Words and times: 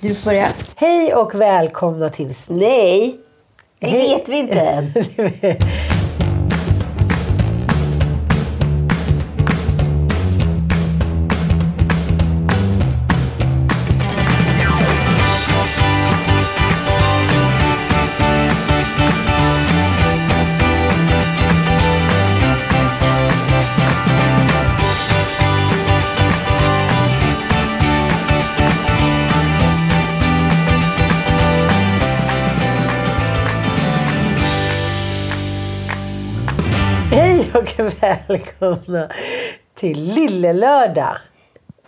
Du 0.00 0.14
får 0.14 0.30
börja. 0.30 0.48
Hej 0.76 1.14
och 1.14 1.34
välkomna 1.34 2.08
till... 2.08 2.32
Nej, 2.48 3.16
det 3.78 3.86
Hej. 3.86 4.08
vet 4.08 4.28
vi 4.28 4.38
inte 4.38 4.60
än. 4.60 4.86
och 37.66 38.02
välkomna 38.02 39.08
till 39.74 40.02
Lillelördag. 40.02 41.16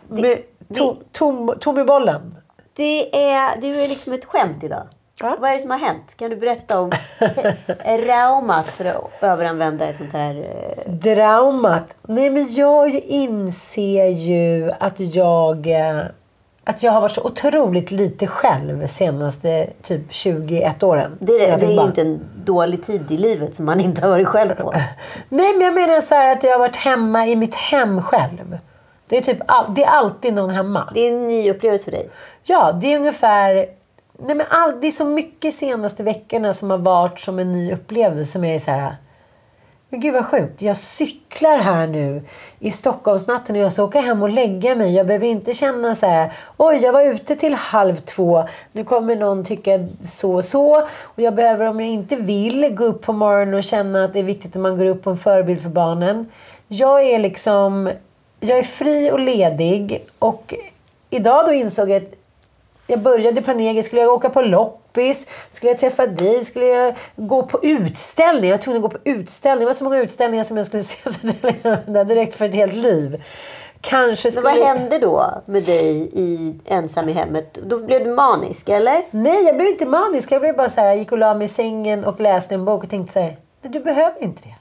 Med 0.09 0.39
tom, 0.75 0.97
tom, 1.13 1.55
tom 1.61 1.79
i 1.79 1.85
bollen. 1.85 2.35
Det 2.77 3.25
är, 3.31 3.61
det 3.61 3.67
är 3.67 3.89
liksom 3.89 4.13
ett 4.13 4.25
skämt 4.25 4.65
idag. 4.65 4.87
Ja. 5.21 5.37
Vad 5.41 5.51
är 5.51 5.55
det 5.55 5.61
som 5.61 5.71
har 5.71 5.79
hänt? 5.79 6.15
Kan 6.17 6.31
du 6.31 6.37
berätta 6.37 6.81
om 6.81 6.91
traumat 7.85 8.71
för 8.71 8.85
att 8.85 9.11
överanvända 9.23 9.89
ett 9.89 9.97
sånt 9.97 10.13
här... 10.13 10.35
eh, 10.35 10.93
Draumat. 10.93 11.97
Nej 12.03 12.31
men 12.31 12.55
jag 12.55 12.95
inser 12.95 14.07
ju 14.07 14.71
att 14.81 15.01
jag... 15.01 15.69
Att 16.69 16.83
jag 16.83 16.93
har 16.93 17.01
varit 17.01 17.13
så 17.13 17.23
otroligt 17.23 17.91
lite 17.91 18.27
själv 18.27 18.87
senaste 18.87 19.71
typ 19.83 20.01
21 20.11 20.83
åren. 20.83 21.17
Det, 21.21 21.33
det 21.33 21.47
är 21.47 21.77
barn. 21.77 21.87
inte 21.87 22.01
en 22.01 22.21
dålig 22.45 22.83
tid 22.83 23.11
i 23.11 23.17
livet 23.17 23.55
som 23.55 23.65
man 23.67 23.81
inte 23.81 24.03
har 24.03 24.09
varit 24.09 24.27
själv 24.27 24.55
på. 24.55 24.75
Nej 25.29 25.53
men 25.53 25.61
jag 25.61 25.75
menar 25.75 26.01
så 26.01 26.15
att 26.33 26.43
jag 26.43 26.53
har 26.53 26.59
varit 26.59 26.77
hemma 26.77 27.27
i 27.27 27.37
mitt 27.37 27.55
hem 27.55 28.03
själv. 28.03 28.59
Det 29.07 29.17
är, 29.17 29.21
typ 29.21 29.39
all, 29.47 29.75
det 29.75 29.85
är 29.85 29.89
alltid 29.89 30.35
någon 30.35 30.51
hemma. 30.51 30.91
Det 30.95 31.01
är 31.01 31.13
en 31.13 31.27
ny 31.29 31.51
upplevelse 31.51 31.85
för 31.85 31.91
dig. 31.91 32.11
Ja, 32.43 32.73
det 32.73 32.93
är 32.93 32.99
ungefär... 32.99 33.55
Nej, 34.19 34.37
men 34.37 34.47
all, 34.51 34.81
det 34.81 34.87
är 34.87 34.91
så 34.91 35.05
mycket 35.05 35.55
senaste 35.55 36.03
veckorna 36.03 36.55
som 36.55 36.71
har 36.71 36.79
varit 36.79 37.21
som 37.21 37.39
en 37.39 37.53
ny 37.53 37.73
upplevelse 37.73 38.33
som 38.33 38.45
jag 38.45 38.55
är 38.55 38.59
så 38.59 38.71
här... 38.71 38.97
Men 39.91 40.01
gud 40.01 40.15
vad 40.15 40.27
sjukt. 40.27 40.63
Jag 40.63 40.77
cyklar 40.77 41.59
här 41.59 41.87
nu 41.87 42.23
i 42.59 42.71
Stockholmsnatten 42.71 43.57
och 43.57 43.63
jag 43.63 43.73
ska 43.73 43.85
åka 43.85 44.01
hem 44.01 44.23
och 44.23 44.31
lägga 44.31 44.75
mig. 44.75 44.95
Jag 44.95 45.07
behöver 45.07 45.27
inte 45.27 45.55
känna 45.55 45.95
så 45.95 46.07
här... 46.07 46.33
Oj, 46.57 46.77
jag 46.77 46.93
var 46.93 47.03
ute 47.03 47.37
till 47.37 47.55
halv 47.55 47.97
två. 47.97 48.45
Nu 48.73 48.85
kommer 48.85 49.17
någon 49.17 49.45
tycka 49.45 49.89
så 50.05 50.35
och 50.35 50.45
så. 50.45 50.77
Och 51.03 51.23
jag 51.23 51.35
behöver, 51.35 51.67
om 51.67 51.81
jag 51.81 51.89
inte 51.89 52.17
vill, 52.17 52.75
gå 52.75 52.85
upp 52.85 53.03
på 53.03 53.13
morgonen 53.13 53.55
och 53.55 53.65
känna 53.65 54.05
att 54.05 54.13
det 54.13 54.19
är 54.19 54.25
viktigt 54.25 54.57
att 54.57 54.63
man 54.63 54.79
går 54.79 54.87
upp 54.87 55.03
på 55.03 55.11
en 55.11 55.19
förebild 55.19 55.61
för 55.63 55.71
barnen. 55.71 56.29
Jag 56.69 57.03
är 57.03 57.19
liksom... 57.19 57.91
Jag 58.41 58.59
är 58.59 58.63
fri 58.63 59.11
och 59.11 59.21
ledig. 59.21 60.07
Och 60.19 60.55
idag 61.11 61.47
då 61.47 61.53
insåg 61.53 61.91
jag 61.91 62.03
att 62.03 62.13
jag 62.91 63.03
började 63.03 63.43
planera. 63.43 63.83
Skulle 63.83 64.03
jag 64.03 64.13
åka 64.13 64.31
på 64.31 64.43
loppis? 64.43 65.27
Skulle 65.51 65.71
jag 65.73 65.81
träffa 65.81 66.07
dig? 66.07 66.45
Skulle 66.45 66.67
jag 66.67 66.97
gå 67.17 67.43
på 67.43 67.59
utställning? 67.63 68.51
Jag 68.51 68.57
var 68.57 68.63
tvungen 68.63 68.85
att 68.85 68.93
gå 68.93 68.99
på 68.99 69.09
utställning. 69.11 69.61
Det 69.61 69.67
var 69.67 69.75
så 69.75 69.85
många 69.85 69.99
utställningar 69.99 70.45
som 70.45 70.57
jag 70.57 70.67
skulle 70.67 70.83
se. 70.85 71.13
Så 71.13 71.77
det, 71.87 72.15
räckt 72.15 72.35
för 72.35 72.45
ett 72.45 72.55
helt 72.55 72.75
liv. 72.75 73.23
Kanske 73.81 74.29
Men 74.29 74.33
skulle... 74.33 74.49
vad 74.49 74.67
hände 74.67 74.99
då 74.99 75.25
med 75.47 75.63
dig 75.63 76.11
i, 76.13 76.55
ensam 76.65 77.09
i 77.09 77.13
hemmet? 77.13 77.59
Då 77.63 77.79
blev 77.79 78.05
du 78.05 78.11
manisk, 78.11 78.69
eller? 78.69 79.03
Nej, 79.11 79.45
jag 79.45 79.57
blev 79.57 79.69
inte 79.69 79.87
manisk. 79.87 80.33
Jag 80.33 80.41
blev 80.41 80.57
bara 80.57 80.71
så 80.71 80.81
här, 80.81 80.87
jag 80.87 80.97
gick 80.97 81.13
och 81.13 81.19
la 81.19 81.35
mig 81.35 81.45
i 81.45 81.49
sängen 81.49 82.05
och 82.05 82.21
läste 82.21 82.55
en 82.55 82.65
bok 82.65 82.85
och 82.85 82.91
tänkte 82.91 83.13
så 83.13 83.21
här, 83.21 83.37
nej, 83.63 83.73
du 83.73 83.81
behöver 83.81 84.23
inte 84.23 84.43
det. 84.43 84.55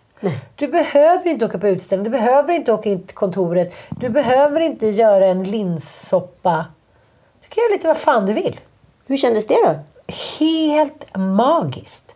Du 0.56 0.68
behöver 0.68 1.28
inte 1.28 1.46
åka 1.46 1.58
på 1.58 1.68
utställning. 1.68 2.04
Du 2.04 2.10
behöver 2.10 2.54
inte 2.54 2.74
åka 2.74 2.90
in 2.90 3.04
till 3.04 3.16
kontoret. 3.16 3.76
Du 3.90 4.10
behöver 4.10 4.60
inte 4.60 4.88
göra 4.88 5.28
en 5.28 5.44
linssoppa. 5.44 6.66
Du 7.50 7.56
kan 7.56 7.64
göra 7.64 7.74
lite 7.74 7.88
vad 7.88 7.98
fan 7.98 8.26
du 8.26 8.34
vill. 8.34 8.60
Hur 9.06 9.18
kändes 9.18 9.48
det 9.48 9.56
då? 9.66 9.80
Helt 10.40 11.18
magiskt. 11.18 12.14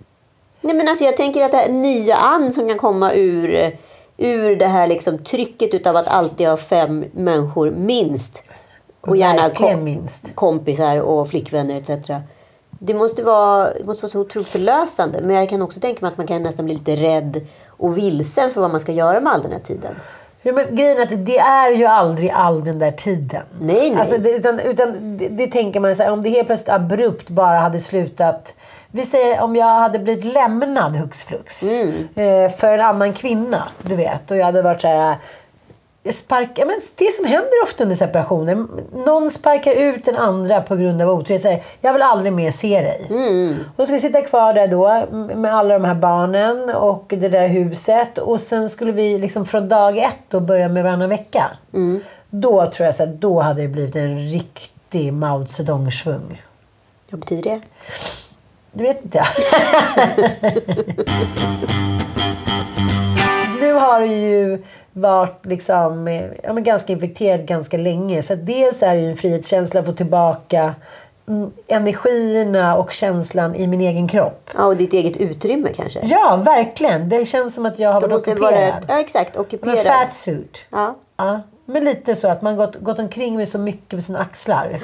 Nej, 0.62 0.76
men 0.76 0.88
alltså, 0.88 1.06
jag 1.06 1.18
tänker 1.18 1.42
att 1.42 1.52
det 1.52 1.58
här 1.58 1.70
nya 1.70 2.16
an 2.16 2.52
som 2.52 2.68
kan 2.68 2.78
komma 2.78 3.14
ur, 3.14 3.78
ur 4.18 4.56
det 4.56 4.68
här 4.68 4.88
liksom, 4.88 5.18
trycket 5.18 5.74
utav 5.74 5.96
att 5.96 6.08
alltid 6.08 6.48
ha 6.48 6.58
fem 6.58 7.06
människor 7.12 7.72
minst. 7.72 8.44
Och 9.02 9.18
gärna 9.18 9.50
kom, 9.50 9.84
minst. 9.84 10.36
kompisar 10.36 10.98
och 10.98 11.30
flickvänner 11.30 11.76
etc. 11.76 12.10
Det 12.70 12.94
måste, 12.94 13.24
vara, 13.24 13.74
det 13.74 13.86
måste 13.86 14.04
vara 14.04 14.12
så 14.12 14.20
otroligt 14.20 14.48
förlösande. 14.48 15.22
Men 15.22 15.36
jag 15.36 15.50
kan 15.50 15.62
också 15.62 15.80
tänka 15.80 16.02
mig 16.02 16.12
att 16.12 16.18
man 16.18 16.28
kan 16.28 16.44
nästan 16.44 16.66
bli 16.66 16.74
lite 16.74 16.96
rädd 16.96 17.48
och 17.68 17.98
vilsen 17.98 18.54
för 18.54 18.62
vad 18.62 18.72
man 18.72 18.80
ska 18.80 18.92
göra 18.92 19.22
med 19.22 19.34
all 19.34 19.42
den 19.42 19.52
här 19.52 19.60
tiden. 19.60 19.96
Men 20.44 20.76
grejen 20.76 20.98
är 20.98 21.02
att 21.02 21.26
det 21.26 21.38
är 21.38 21.72
ju 21.72 21.86
aldrig 21.86 22.30
all 22.30 22.64
den 22.64 22.80
där 22.80 22.92
tiden. 22.92 23.44
Nej, 23.60 23.90
nej. 23.90 24.00
Alltså, 24.00 24.18
det, 24.18 24.30
utan 24.30 24.60
utan 24.60 25.18
det, 25.18 25.28
det 25.28 25.48
tänker 25.48 25.80
man 25.80 25.96
så 25.96 26.04
här, 26.04 26.12
om 26.12 26.24
det 26.24 26.30
helt 26.30 26.48
plötsligt 26.48 26.70
abrupt 26.70 27.30
bara 27.30 27.60
hade 27.60 27.80
slutat. 27.80 28.54
Vi 28.92 29.06
säger 29.06 29.42
om 29.42 29.56
jag 29.56 29.80
hade 29.80 30.00
blivit 30.00 30.24
lämnad 30.24 30.96
hux 30.96 31.24
flux. 31.24 31.64
Mm. 31.64 32.08
Eh, 32.16 32.52
för 32.52 32.78
en 32.78 32.86
annan 32.86 33.14
kvinna, 33.14 33.68
du 33.82 33.96
vet. 33.96 34.32
Och 34.32 34.38
jag 34.38 34.46
hade 34.46 34.62
varit 34.62 34.82
så 34.82 34.88
här. 34.88 35.16
Jag 36.04 36.16
sparkar, 36.16 36.66
men 36.66 36.80
det 36.96 37.12
som 37.12 37.26
händer 37.26 37.64
ofta 37.64 37.84
under 37.84 37.96
separationer. 37.96 38.66
Någon 39.06 39.32
sparkar 39.32 39.72
ut 39.72 40.06
den 40.06 40.16
andra 40.16 40.62
på 40.62 40.76
grund 40.76 41.02
av 41.02 41.10
otrohet. 41.10 41.42
Säger, 41.42 41.64
Jag 41.82 41.94
vill 41.94 42.02
aldrig 42.02 42.34
mer 42.34 42.52
se 42.52 42.82
dig. 42.82 43.08
Och 43.60 43.74
då 43.78 43.86
ska 43.86 43.94
vi 43.94 44.00
sitta 44.00 44.22
kvar 44.22 44.54
där 44.54 44.68
då 44.68 45.06
med 45.36 45.56
alla 45.56 45.74
de 45.74 45.86
här 45.86 45.96
barnen 45.96 46.76
och 46.76 47.06
det 47.08 47.30
där 47.30 47.48
huset. 47.48 48.18
Och 48.18 48.40
sen 48.40 48.70
skulle 48.70 48.92
vi 48.92 49.20
liksom 49.20 49.46
från 49.46 49.70
dag 49.70 49.98
ett 49.98 50.18
då 50.30 50.40
börja 50.40 50.68
med 50.70 50.84
varannan 50.84 51.10
vecka. 51.10 51.52
Då 52.30 52.66
tror 52.66 52.86
jag 52.86 52.96
så 52.96 53.04
att 53.04 53.22
då 53.22 53.42
hade 53.42 53.62
det 53.62 53.68
blivit 53.68 53.96
en 53.96 54.18
riktig 54.20 55.14
Mao 55.14 55.46
Zedong-svung. 55.46 56.42
Vad 57.12 57.20
betyder 57.20 57.50
det? 57.50 57.62
Du 58.72 58.84
vet 58.84 59.04
inte. 59.04 59.24
nu 63.60 63.74
har 63.74 64.02
ju 64.02 64.64
varit 64.94 65.46
liksom, 65.46 66.08
eh, 66.08 66.26
ja, 66.44 66.54
men 66.54 66.64
ganska 66.64 66.94
infekterad 66.94 67.46
ganska 67.46 67.78
länge. 67.78 68.24
Så 68.24 68.36
dels 68.36 68.84
är 68.84 68.94
det 68.96 69.02
ju 69.02 69.10
en 69.10 69.18
frihetskänsla 69.18 69.80
att 69.80 69.86
få 69.86 69.94
tillbaka 69.94 70.76
mm, 71.28 71.52
energierna 71.68 72.78
och 72.78 72.92
känslan 72.92 73.56
i 73.56 73.68
min 73.68 73.82
egen 73.82 74.08
kropp. 74.08 74.50
Ja, 74.58 74.66
och 74.66 74.78
ditt 74.78 74.94
eget 74.94 75.18
utrymme 75.18 75.70
kanske. 75.74 76.00
Ja, 76.04 76.42
verkligen. 76.46 77.10
Det 77.10 77.26
känns 77.26 77.56
som 77.56 77.66
att 77.66 77.80
jag 77.80 77.94
har 77.94 78.02
Då 78.02 78.08
varit 78.08 78.28
ockuperad. 78.28 78.54
vara 78.54 78.80
ja, 78.88 79.00
exakt. 79.00 79.38
Ockuperad. 79.38 79.86
fat 79.86 80.14
suit. 80.14 80.58
Ja. 80.70 80.96
Ja, 81.18 81.42
men 81.66 81.86
lite 81.86 82.16
så 82.16 82.28
att 82.28 82.42
man 82.42 82.56
gått, 82.58 82.76
gått 82.76 83.00
omkring 83.00 83.36
med 83.38 83.48
så 83.48 83.58
mycket 83.58 83.90
på 83.90 84.02
sina 84.02 84.20
axlar. 84.20 84.82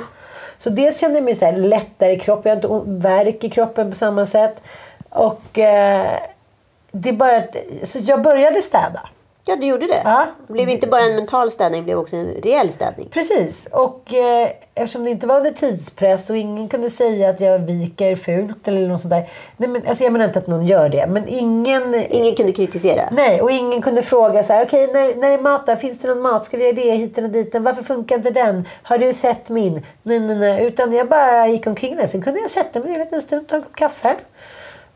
Så 0.57 0.69
dels 0.69 0.99
kände 0.99 1.17
jag 1.17 1.23
mig 1.23 1.35
så 1.35 1.45
här 1.45 1.53
lättare 1.53 2.11
i 2.11 2.19
kroppen. 2.19 2.59
Jag 2.61 2.69
har 2.69 2.77
inte 2.79 3.07
värk 3.07 3.43
i 3.43 3.49
kroppen 3.49 3.89
på 3.89 3.95
samma 3.95 4.25
sätt. 4.25 4.61
Och 5.09 5.59
eh, 5.59 6.19
det 6.91 7.13
bara 7.13 7.43
Så 7.83 7.99
jag 8.01 8.21
började 8.21 8.61
städa. 8.61 9.09
Ja, 9.47 9.55
du 9.55 9.65
gjorde 9.67 9.87
det. 9.87 10.01
Ja. 10.03 10.27
Det 10.47 10.53
blev 10.53 10.69
inte 10.69 10.87
bara 10.87 11.01
en 11.01 11.15
mental 11.15 11.51
städning, 11.51 11.81
det 11.81 11.85
blev 11.85 11.97
också 11.97 12.15
en 12.15 12.27
reell 12.27 12.71
städning. 12.71 13.09
Precis. 13.11 13.67
Och 13.71 14.13
eh, 14.13 14.49
eftersom 14.75 15.03
det 15.03 15.09
inte 15.09 15.27
var 15.27 15.37
under 15.37 15.51
tidspress 15.51 16.29
och 16.29 16.37
ingen 16.37 16.67
kunde 16.69 16.89
säga 16.89 17.29
att 17.29 17.39
jag 17.39 17.59
viker 17.59 18.15
fult 18.15 18.67
eller 18.67 18.87
något 18.87 19.01
sånt 19.01 19.09
där. 19.09 19.29
Nej, 19.57 19.69
men, 19.69 19.81
alltså 19.87 20.03
jag 20.03 20.13
menar 20.13 20.25
inte 20.25 20.39
att 20.39 20.47
någon 20.47 20.67
gör 20.67 20.89
det. 20.89 21.07
Men 21.07 21.27
ingen... 21.27 21.95
Ingen 22.09 22.35
kunde 22.35 22.51
kritisera. 22.51 23.09
Nej, 23.11 23.41
och 23.41 23.51
ingen 23.51 23.81
kunde 23.81 24.01
fråga 24.01 24.43
så 24.43 24.53
här, 24.53 24.65
okej 24.65 24.89
när, 24.93 25.15
när 25.15 25.31
är 25.31 25.41
mat 25.41 25.65
där? 25.65 25.75
Finns 25.75 26.01
det 26.01 26.07
någon 26.07 26.21
mat? 26.21 26.45
Ska 26.45 26.57
vi 26.57 26.63
göra 26.63 26.75
det 26.75 26.91
hit 26.91 27.17
och 27.17 27.29
dit? 27.29 27.55
Varför 27.55 27.83
funkar 27.83 28.15
inte 28.15 28.29
den? 28.29 28.67
Har 28.83 28.97
du 28.97 29.13
sett 29.13 29.49
min? 29.49 29.83
Nej, 30.03 30.19
nej, 30.19 30.35
nej. 30.35 30.65
Utan 30.65 30.93
jag 30.93 31.07
bara 31.07 31.47
gick 31.47 31.67
omkring 31.67 31.95
där. 31.95 32.07
Sen 32.07 32.21
kunde 32.21 32.39
jag 32.39 32.51
sätta 32.51 32.79
mig 32.79 32.89
ner 32.89 32.95
en 32.95 33.03
liten 33.03 33.21
stund, 33.21 33.47
ta 33.47 33.55
en 33.55 33.61
kopp 33.61 33.75
kaffe. 33.75 34.15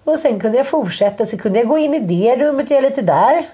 Och 0.03 0.19
sen 0.19 0.39
kunde 0.39 0.57
jag 0.57 0.67
fortsätta. 0.67 1.25
Sen 1.25 1.39
kunde 1.39 1.59
jag 1.59 1.67
gå 1.67 1.77
in 1.77 1.93
i 1.93 1.99
det 1.99 2.45
rummet 2.45 2.65
och 2.65 2.71
göra 2.71 2.81
lite 2.81 3.01
där. 3.01 3.49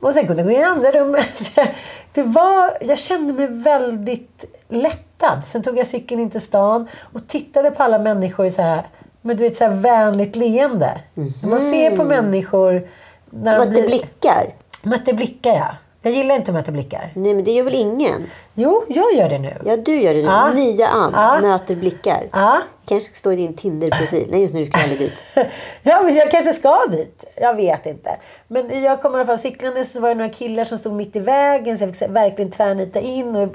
Och 0.00 0.14
sen 0.14 0.26
kunde 0.26 0.42
jag 0.42 0.46
gå 0.46 0.52
in 0.52 0.60
i 0.60 0.64
andra 0.64 0.90
rum. 0.90 1.16
Så 1.34 1.66
det 2.12 2.22
var, 2.22 2.78
jag 2.80 2.98
kände 2.98 3.32
mig 3.32 3.46
väldigt 3.50 4.44
lättad. 4.68 5.44
Sen 5.44 5.62
tog 5.62 5.78
jag 5.78 5.86
cykeln 5.86 6.20
in 6.20 6.30
till 6.30 6.40
stan 6.40 6.88
och 7.12 7.28
tittade 7.28 7.70
på 7.70 7.82
alla 7.82 7.98
människor 7.98 8.46
i 8.46 8.50
så 8.50 8.62
här, 8.62 8.86
men 9.22 9.36
du 9.36 9.44
vet, 9.44 9.56
så 9.56 9.64
här 9.64 9.70
vänligt 9.70 10.36
leende. 10.36 11.00
När 11.14 11.48
man 11.48 11.60
ser 11.60 11.96
på 11.96 12.04
människor 12.04 12.88
när 13.30 13.52
de 13.52 13.58
Mötte 13.58 13.70
blir... 13.70 13.86
blickar. 13.86 14.54
Mötte 14.82 15.12
blickar, 15.12 15.52
ja. 15.52 15.76
Jag 16.02 16.12
gillar 16.14 16.34
inte 16.36 16.50
att 16.50 16.54
möta 16.54 16.72
blickar. 16.72 17.12
Nej, 17.14 17.34
men 17.34 17.44
det 17.44 17.50
gör 17.50 17.64
väl 17.64 17.74
ingen? 17.74 18.26
Jo, 18.54 18.84
jag 18.88 19.14
gör 19.14 19.28
det 19.28 19.38
nu. 19.38 19.56
Ja, 19.64 19.76
du 19.76 20.00
gör 20.02 20.14
det 20.14 20.20
nu. 20.20 20.26
Ja. 20.26 20.52
Nya 20.52 20.88
Ann 20.88 21.12
Ja. 21.14 21.38
möter 21.40 21.76
blickar. 21.76 22.28
Ja. 22.32 22.60
kanske 22.88 23.06
ska 23.06 23.14
stå 23.18 23.32
i 23.32 23.36
din 23.36 23.54
Tinder-profil. 23.54 24.28
Nej, 24.30 24.40
just 24.40 24.54
nu 24.54 24.66
ska 24.66 24.80
aldrig 24.80 24.98
dit. 24.98 25.24
ja, 25.82 26.02
men 26.04 26.14
jag 26.16 26.30
kanske 26.30 26.52
ska 26.52 26.86
dit. 26.90 27.24
Jag 27.40 27.54
vet 27.54 27.86
inte. 27.86 28.16
Men 28.48 28.82
jag 28.82 29.02
kommer 29.02 29.16
i 29.18 29.20
alla 29.20 29.26
fall 29.26 29.38
cyklande 29.38 29.84
så 29.84 30.00
var 30.00 30.08
det 30.08 30.14
några 30.14 30.30
killar 30.32 30.64
som 30.64 30.78
stod 30.78 30.92
mitt 30.92 31.16
i 31.16 31.20
vägen. 31.20 31.78
Så 31.78 31.84
jag 31.84 31.96
fick 31.96 32.08
verkligen 32.10 32.50
tvärnita 32.50 33.00
in. 33.00 33.36
Och 33.36 33.48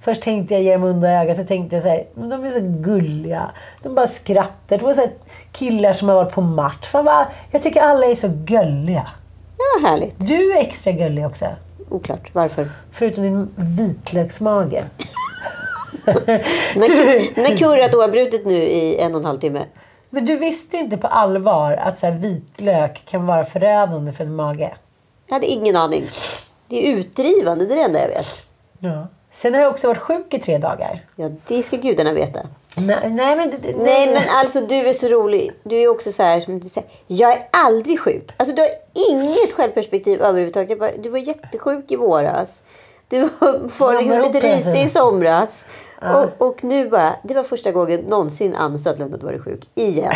först 0.00 0.22
tänkte 0.22 0.54
jag 0.54 0.62
ge 0.62 0.72
dem 0.72 0.84
under 0.84 1.20
ögat. 1.22 1.36
Så 1.36 1.44
tänkte 1.44 1.76
jag 1.76 1.82
så 1.82 1.88
här, 1.88 2.04
men 2.14 2.28
de 2.28 2.44
är 2.44 2.50
så 2.50 2.60
gulliga. 2.62 3.50
De 3.82 3.94
bara 3.94 4.06
skrattar. 4.06 4.78
Det 4.78 4.84
var 4.84 4.92
så 4.92 5.06
killar 5.52 5.92
som 5.92 6.08
har 6.08 6.16
varit 6.16 6.32
på 6.32 6.40
match. 6.40 6.86
Fan, 6.88 7.24
Jag 7.50 7.62
tycker 7.62 7.80
alla 7.80 8.06
är 8.06 8.14
så 8.14 8.28
gulliga. 8.28 9.06
Var 9.56 9.88
härligt. 9.88 10.14
Du 10.18 10.52
är 10.52 10.60
extra 10.60 10.92
gullig 10.92 11.26
också. 11.26 11.46
Oklart. 11.88 12.34
Varför? 12.34 12.68
Förutom 12.90 13.22
din 13.22 13.48
vitlöksmage. 13.56 14.84
När, 16.76 17.40
när 17.40 17.56
kurrat 17.56 17.94
oavbrutet 17.94 18.46
nu 18.46 18.54
i 18.54 18.98
en 18.98 19.14
och 19.14 19.20
en 19.20 19.24
halv 19.24 19.38
timme. 19.38 19.64
Men 20.10 20.26
du 20.26 20.36
visste 20.36 20.76
inte 20.76 20.96
på 20.96 21.06
allvar 21.06 21.72
att 21.72 21.98
så 21.98 22.06
här, 22.06 22.12
vitlök 22.12 23.04
kan 23.04 23.26
vara 23.26 23.44
förödande 23.44 24.12
för 24.12 24.24
en 24.24 24.34
mage? 24.34 24.74
Jag 25.26 25.34
hade 25.34 25.46
ingen 25.46 25.76
aning. 25.76 26.04
Det 26.68 26.88
är 26.88 26.96
utdrivande, 26.96 27.66
det 27.66 27.74
är 27.74 27.76
det 27.76 27.84
enda 27.84 28.00
jag 28.00 28.08
vet. 28.08 28.48
Ja. 28.78 29.06
Sen 29.36 29.54
har 29.54 29.60
jag 29.60 29.72
också 29.72 29.86
varit 29.88 29.98
sjuk 30.00 30.34
i 30.34 30.38
tre 30.38 30.58
dagar. 30.58 31.04
Ja, 31.16 31.30
det 31.48 31.62
ska 31.62 31.76
gudarna 31.76 32.12
veta. 32.12 32.40
Nej, 32.86 33.10
nej 33.10 33.36
men... 33.36 33.50
det- 33.50 33.76
Nej, 33.76 34.12
men 34.14 34.22
alltså 34.30 34.60
du 34.60 34.74
är 34.74 34.92
så 34.92 35.06
rolig. 35.08 35.52
Du 35.64 35.76
är 35.82 35.88
också 35.88 36.12
så 36.12 36.22
här 36.22 36.40
som 36.40 36.60
du 36.60 36.68
säger. 36.68 36.88
Jag 37.06 37.32
är 37.32 37.48
aldrig 37.50 38.00
sjuk. 38.00 38.30
Alltså 38.36 38.54
du 38.54 38.62
har 38.62 38.70
inget 39.10 39.52
självperspektiv 39.52 40.22
överhuvudtaget. 40.22 40.78
Bara, 40.78 40.90
du 41.02 41.08
var 41.08 41.18
jättesjuk 41.18 41.92
i 41.92 41.96
våras. 41.96 42.64
Du 43.08 43.20
var, 43.20 43.70
var 43.78 43.98
liksom 44.02 44.18
lite 44.20 44.40
risig 44.40 44.82
i 44.84 44.88
somras. 44.88 45.66
Och, 46.38 46.46
och 46.48 46.64
nu 46.64 46.88
bara, 46.88 47.16
det 47.22 47.34
var 47.34 47.42
första 47.42 47.72
gången 47.72 48.00
någonsin 48.00 48.54
Ann 48.54 48.78
Södlund 48.78 49.12
hade 49.12 49.26
varit 49.26 49.44
sjuk. 49.44 49.60
Igen. 49.74 50.12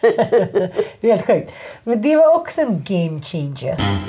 Det 0.00 1.10
är 1.10 1.14
helt 1.14 1.26
sjukt. 1.26 1.52
Men 1.84 2.02
det 2.02 2.16
var 2.16 2.34
också 2.34 2.60
en 2.60 2.84
game 2.88 3.22
changer. 3.22 4.00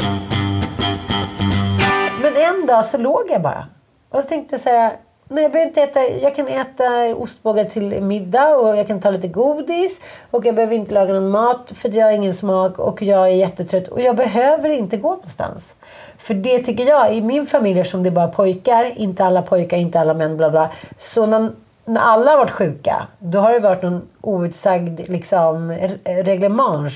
Men 2.21 2.33
en 2.35 2.65
dag 2.65 2.85
så 2.85 2.97
låg 2.97 3.23
jag 3.29 3.41
bara. 3.41 3.67
Och 4.11 4.23
så 4.23 4.29
tänkte 4.29 4.53
jag 4.55 4.61
så 4.61 4.69
här. 4.69 4.97
Nej, 5.27 5.43
jag 5.43 5.51
behöver 5.51 5.67
inte 5.67 5.81
äta. 5.81 5.99
Jag 5.99 6.35
kan 6.35 6.47
äta 6.47 7.15
ostbågar 7.15 7.65
till 7.65 8.01
middag 8.01 8.55
och 8.55 8.77
jag 8.77 8.87
kan 8.87 9.01
ta 9.01 9.09
lite 9.09 9.27
godis. 9.27 9.99
Och 10.31 10.45
jag 10.45 10.55
behöver 10.55 10.75
inte 10.75 10.93
laga 10.93 11.13
någon 11.13 11.29
mat 11.29 11.71
för 11.75 11.89
jag 11.89 12.05
har 12.05 12.11
ingen 12.11 12.33
smak 12.33 12.79
och 12.79 13.01
jag 13.01 13.27
är 13.27 13.35
jättetrött. 13.35 13.87
Och 13.87 14.01
jag 14.01 14.15
behöver 14.15 14.69
inte 14.69 14.97
gå 14.97 15.09
någonstans. 15.09 15.75
För 16.17 16.33
det 16.33 16.59
tycker 16.59 16.85
jag, 16.85 17.15
i 17.15 17.21
min 17.21 17.45
familj 17.45 17.79
eftersom 17.79 18.03
det 18.03 18.09
är 18.09 18.11
bara 18.11 18.27
pojkar, 18.27 18.91
inte 18.97 19.25
alla 19.25 19.41
pojkar, 19.41 19.77
inte 19.77 19.99
alla 19.99 20.13
män, 20.13 20.37
bla 20.37 20.49
bla. 20.49 20.69
Så 20.97 21.25
när, 21.25 21.51
när 21.85 22.01
alla 22.01 22.31
har 22.31 22.37
varit 22.37 22.51
sjuka, 22.51 23.07
då 23.19 23.39
har 23.39 23.53
det 23.53 23.59
varit 23.59 23.81
någon 23.81 24.07
outsagd 24.21 25.09
liksom, 25.09 25.71
reglemange. 26.05 26.89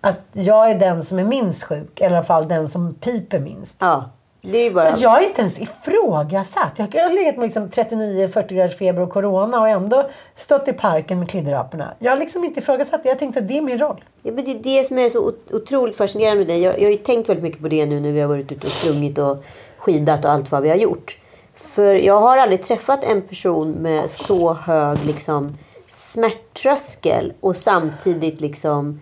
Att 0.00 0.20
jag 0.32 0.70
är 0.70 0.78
den 0.78 1.04
som 1.04 1.18
är 1.18 1.24
minst 1.24 1.64
sjuk, 1.64 2.00
eller 2.00 2.10
i 2.10 2.16
alla 2.16 2.24
fall 2.24 2.48
den 2.48 2.68
som 2.68 2.94
piper 2.94 3.38
minst. 3.38 3.76
Ja, 3.80 4.04
är 4.42 4.68
Så 4.68 4.74
bara... 4.74 4.88
att 4.88 5.00
jag 5.00 5.10
har 5.10 5.20
inte 5.20 5.40
ens 5.40 5.60
ifrågasatt. 5.60 6.72
Jag 6.76 7.02
har 7.02 7.14
legat 7.14 7.36
med 7.36 7.44
liksom 7.44 7.68
39-40 7.68 8.54
graders 8.54 8.78
feber 8.78 9.02
och 9.02 9.10
corona 9.10 9.60
och 9.60 9.68
ändå 9.68 10.08
stått 10.34 10.68
i 10.68 10.72
parken 10.72 11.18
med 11.18 11.28
klidderaporna. 11.30 11.94
Jag 11.98 12.12
har 12.12 12.18
liksom 12.18 12.44
inte 12.44 12.60
ifrågasatt 12.60 13.02
det. 13.02 13.08
Jag 13.08 13.18
tänkte 13.18 13.40
att 13.40 13.48
det 13.48 13.58
är 13.58 13.62
min 13.62 13.78
roll. 13.78 14.04
Ja, 14.22 14.32
men 14.32 14.44
det 14.44 14.50
är 14.50 14.78
det 14.78 14.84
som 14.84 14.98
är 14.98 15.08
så 15.08 15.18
ot- 15.28 15.52
otroligt 15.52 15.96
fascinerande 15.96 16.38
med 16.38 16.46
dig. 16.48 16.62
Jag, 16.62 16.78
jag 16.78 16.84
har 16.84 16.90
ju 16.90 16.96
tänkt 16.96 17.28
väldigt 17.28 17.42
mycket 17.42 17.62
på 17.62 17.68
det 17.68 17.86
nu 17.86 18.00
när 18.00 18.12
vi 18.12 18.20
har 18.20 18.28
varit 18.28 18.52
ute 18.52 18.66
och 18.66 18.72
sprungit 18.72 19.18
och 19.18 19.44
skidat 19.78 20.24
och 20.24 20.30
allt 20.30 20.50
vad 20.50 20.62
vi 20.62 20.68
har 20.68 20.76
gjort. 20.76 21.18
För 21.54 21.94
jag 21.94 22.20
har 22.20 22.38
aldrig 22.38 22.62
träffat 22.62 23.04
en 23.04 23.22
person 23.22 23.70
med 23.70 24.10
så 24.10 24.52
hög 24.54 24.98
liksom, 25.06 25.58
smärttröskel 25.90 27.32
och 27.40 27.56
samtidigt 27.56 28.40
liksom... 28.40 29.00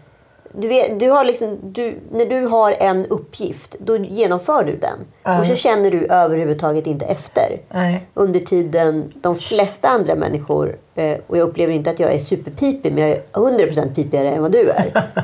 Du 0.58 0.68
vet, 0.68 1.00
du 1.00 1.10
har 1.10 1.24
liksom, 1.24 1.58
du, 1.62 1.98
när 2.10 2.26
du 2.26 2.46
har 2.46 2.76
en 2.80 3.06
uppgift, 3.06 3.76
då 3.78 3.96
genomför 3.96 4.64
du 4.64 4.76
den. 4.76 4.98
Och 5.38 5.46
så 5.46 5.54
känner 5.54 5.90
du 5.90 6.06
överhuvudtaget 6.06 6.86
inte 6.86 7.04
efter. 7.04 7.60
Nej. 7.70 8.06
Under 8.14 8.40
tiden 8.40 9.12
de 9.14 9.36
flesta 9.36 9.88
andra 9.88 10.14
människor, 10.14 10.78
eh, 10.94 11.18
och 11.26 11.38
jag 11.38 11.48
upplever 11.48 11.72
inte 11.72 11.90
att 11.90 12.00
jag 12.00 12.14
är 12.14 12.18
superpipig, 12.18 12.92
men 12.92 13.02
jag 13.02 13.10
är 13.10 13.22
100% 13.32 13.94
pipigare 13.94 14.30
än 14.30 14.42
vad 14.42 14.52
du 14.52 14.70
är. 14.70 14.92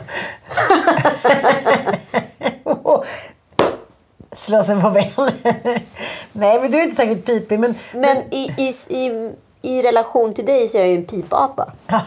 Slå 4.37 4.62
sig 4.62 4.81
på 4.81 4.91
benen. 4.91 5.33
Nej, 6.33 6.61
men 6.61 6.71
du 6.71 6.79
är 6.79 6.83
inte 6.83 6.97
säkert 6.97 7.25
pipig. 7.25 7.61
Men, 7.61 7.75
Men 7.95 8.17
i, 8.31 8.55
i, 8.59 8.75
i, 8.89 9.33
i 9.62 9.83
relation 9.83 10.35
till 10.35 10.47
dig 10.47 10.69
så 10.69 10.77
är 10.79 10.81
jag 10.81 10.91
ju 10.91 10.97
en 10.97 11.05
pipapa. 11.05 11.73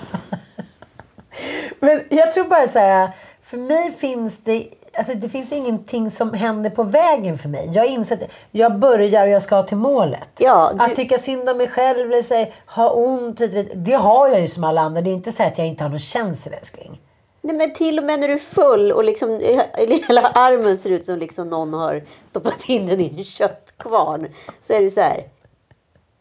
Men 1.80 2.04
jag 2.10 2.34
tror 2.34 2.44
bara 2.46 2.68
så 2.68 2.80
här. 2.80 3.10
För 3.44 3.58
mig 3.58 3.92
finns 3.92 4.44
det... 4.44 4.68
Alltså 4.98 5.13
det 5.13 5.30
finns 5.30 5.51
ingenting 5.51 6.12
som 6.12 6.34
händer 6.34 6.70
på 6.70 6.84
vägen 6.84 7.38
för 7.38 7.50
mig. 7.50 7.70
Jag 7.74 7.82
har 7.84 7.89
insett 7.89 8.32
jag 8.51 8.80
börjar 8.80 9.24
och 9.27 9.30
jag 9.34 9.42
ska 9.44 9.63
till 9.63 9.77
målet. 9.77 10.30
Ja, 10.38 10.72
du- 10.74 10.86
Att 10.86 10.96
tycka 10.96 11.18
synd 11.18 11.50
om 11.50 11.58
mig 11.58 11.68
själv 11.68 12.12
eller 12.12 12.22
säga, 12.22 12.48
ha 12.68 12.89
ont, 12.92 13.42
det 13.75 13.94
har 13.94 14.27
jag 14.27 14.42
ju 14.42 14.48
som 14.48 14.63
alla 14.63 14.82
andra. 14.82 15.01
Det 15.01 15.10
är 15.10 15.13
inte 15.13 15.32
så 15.32 15.44
att 15.44 15.58
jag 15.58 15.68
inte 15.68 15.84
har 15.84 15.89
någon 15.89 16.00
känsel 16.00 16.54
älskling. 16.54 17.01
Nej, 17.42 17.56
men 17.56 17.74
till 17.74 18.00
och 18.00 18.06
med 18.06 18.20
när 18.20 18.27
du 18.27 18.34
är 18.34 18.38
full 18.38 18.92
och 18.92 19.04
liksom, 19.04 19.30
hela 20.08 20.22
armen 20.22 20.77
ser 20.77 20.89
ut 20.89 21.06
som 21.06 21.18
liksom 21.20 21.48
någon 21.48 21.74
har 21.74 22.04
stoppat 22.25 22.65
in 22.70 22.88
den 22.88 23.00
i 23.00 23.13
en 23.18 23.24
köttkvarn. 23.24 24.27
Så 24.60 24.74
är 24.74 24.82
du 24.82 24.89
så 24.89 25.01
här. 25.01 25.27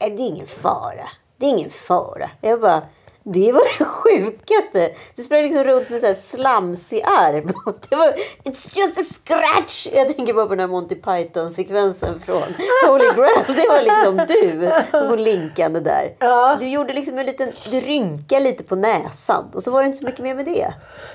"Nej, 0.01 0.11
Det 0.11 0.23
är 0.23 0.27
ingen 0.29 0.47
fara. 0.47 1.09
Det 1.37 1.47
är 1.47 1.51
ingen 1.51 1.71
fara. 1.71 2.31
Jag 2.41 2.61
bara. 2.61 2.83
Det 3.27 3.53
var 3.53 3.79
det 3.79 3.85
sjukaste. 3.85 4.91
Du 5.17 5.23
sprang 5.23 5.43
liksom 5.43 5.65
runt 5.65 5.91
med 5.91 6.01
så 6.01 6.07
här 6.07 6.15
slamsig 6.15 7.03
arm. 7.03 7.53
Det 7.89 7.97
var, 7.97 8.13
It's 8.45 8.79
just 8.79 9.01
a 9.01 9.05
scratch. 9.15 9.87
Jag 9.93 10.17
tänker 10.17 10.35
bara 10.35 10.47
på 10.47 10.51
den 10.51 10.61
här 10.61 10.67
Monty 10.67 10.95
Python-sekvensen 10.95 12.21
från 12.21 12.43
Holy 12.89 13.05
Grail. 13.17 13.45
Det 13.47 13.69
var 13.69 13.83
liksom 13.83 14.17
du 14.29 14.71
som 14.91 15.09
går 15.09 15.17
linkande 15.17 15.81
där. 15.81 16.15
Ja. 16.19 16.57
Du 16.61 16.69
gjorde 16.69 16.93
liksom 16.93 17.19
en 17.19 17.27
liten, 17.27 17.53
du 17.71 17.81
rynkade 17.81 18.41
lite 18.41 18.65
på 18.65 18.77
näsan. 18.77 19.45
Och 19.55 19.63
så 19.63 19.71
var 19.71 19.81
det 19.81 19.87
inte 19.87 19.99
så 19.99 20.05
mycket 20.05 20.21
mer 20.21 20.35
med 20.35 20.45
det. 20.45 20.75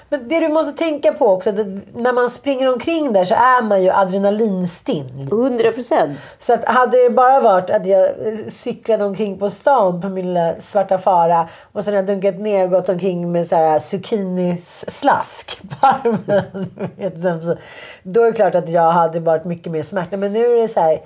Men 0.10 0.28
det 0.28 0.40
du 0.40 0.48
måste 0.48 0.72
tänka 0.74 1.14
på 1.14 1.28
också, 1.28 1.52
när 1.94 2.14
man 2.14 2.30
springer 2.30 2.74
omkring 2.74 3.14
där 3.14 3.26
så 3.26 3.36
är 3.36 3.62
man 3.62 3.84
ju 3.84 3.90
adrenalinstinn. 3.90 5.28
100 5.32 5.72
procent. 5.72 6.20
Så 6.40 6.54
att 6.54 6.66
hade 6.66 7.04
det 7.04 7.10
bara 7.10 7.40
varit 7.40 7.70
att 7.70 7.88
jag 7.88 8.10
cyklade 8.50 9.06
omkring 9.06 9.40
på 9.40 9.50
stan 9.50 10.02
på 10.02 10.10
min 10.10 10.28
lilla 10.28 10.56
svarta 10.60 10.98
fara 10.98 11.50
och 11.72 11.86
så 11.86 11.99
kunnat 12.00 12.24
har 12.24 12.32
dunkat 12.32 12.42
ner 12.42 12.64
och 12.64 12.70
gått 12.70 12.90
omkring 12.90 13.32
med 13.32 13.48
så 13.48 13.56
här 13.56 13.80
zucchinislask 13.80 15.62
på 15.70 15.88
armen. 15.88 17.58
Då 18.04 18.24
är 18.24 18.26
det 18.26 18.34
klart 18.34 18.56
att 18.56 18.70
jag 18.70 18.92
hade 18.92 19.20
varit 19.20 19.46
mycket 19.46 19.72
mer 19.72 19.84
smärta. 19.84 20.18
Men 20.18 20.34
nu 20.34 20.46
är 20.46 20.62
det 20.62 20.68
så 20.68 20.80
här. 20.80 21.02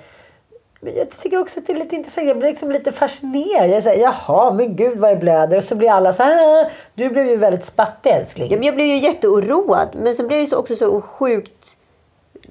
Jag 0.80 1.10
tycker 1.10 1.40
också 1.40 1.60
att 1.60 1.66
det 1.66 1.72
är 1.72 1.76
lite 1.76 1.96
intressant. 1.96 2.26
Jag 2.26 2.38
blir 2.38 2.48
liksom 2.48 2.70
lite 2.70 2.92
fascinerad. 2.92 3.70
Jag 3.70 3.82
säger 3.82 4.02
jaha, 4.02 4.50
men 4.50 4.76
gud 4.76 4.98
vad 4.98 5.10
det 5.10 5.16
blöder. 5.16 5.56
Och 5.56 5.64
så 5.64 5.74
blir 5.74 5.90
alla 5.90 6.12
så 6.12 6.22
här. 6.22 6.64
Ah, 6.64 6.70
du 6.94 7.08
blev 7.08 7.26
ju 7.26 7.36
väldigt 7.36 7.64
spattig 7.64 8.10
älskling. 8.10 8.50
Ja, 8.50 8.56
men 8.56 8.66
jag 8.66 8.74
blev 8.74 8.86
ju 8.86 8.98
jätteoroad. 8.98 9.88
Men 9.94 10.14
sen 10.14 10.26
blev 10.26 10.40
jag 10.40 10.48
ju 10.48 10.56
också 10.56 10.76
så 10.76 11.00
sjukt 11.00 11.76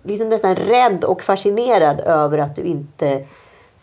liksom 0.03 0.29
nästan 0.29 0.55
rädd 0.55 1.03
och 1.03 1.21
fascinerad 1.21 1.99
över 1.99 2.37
att 2.37 2.55
du 2.55 2.61
inte 2.61 3.25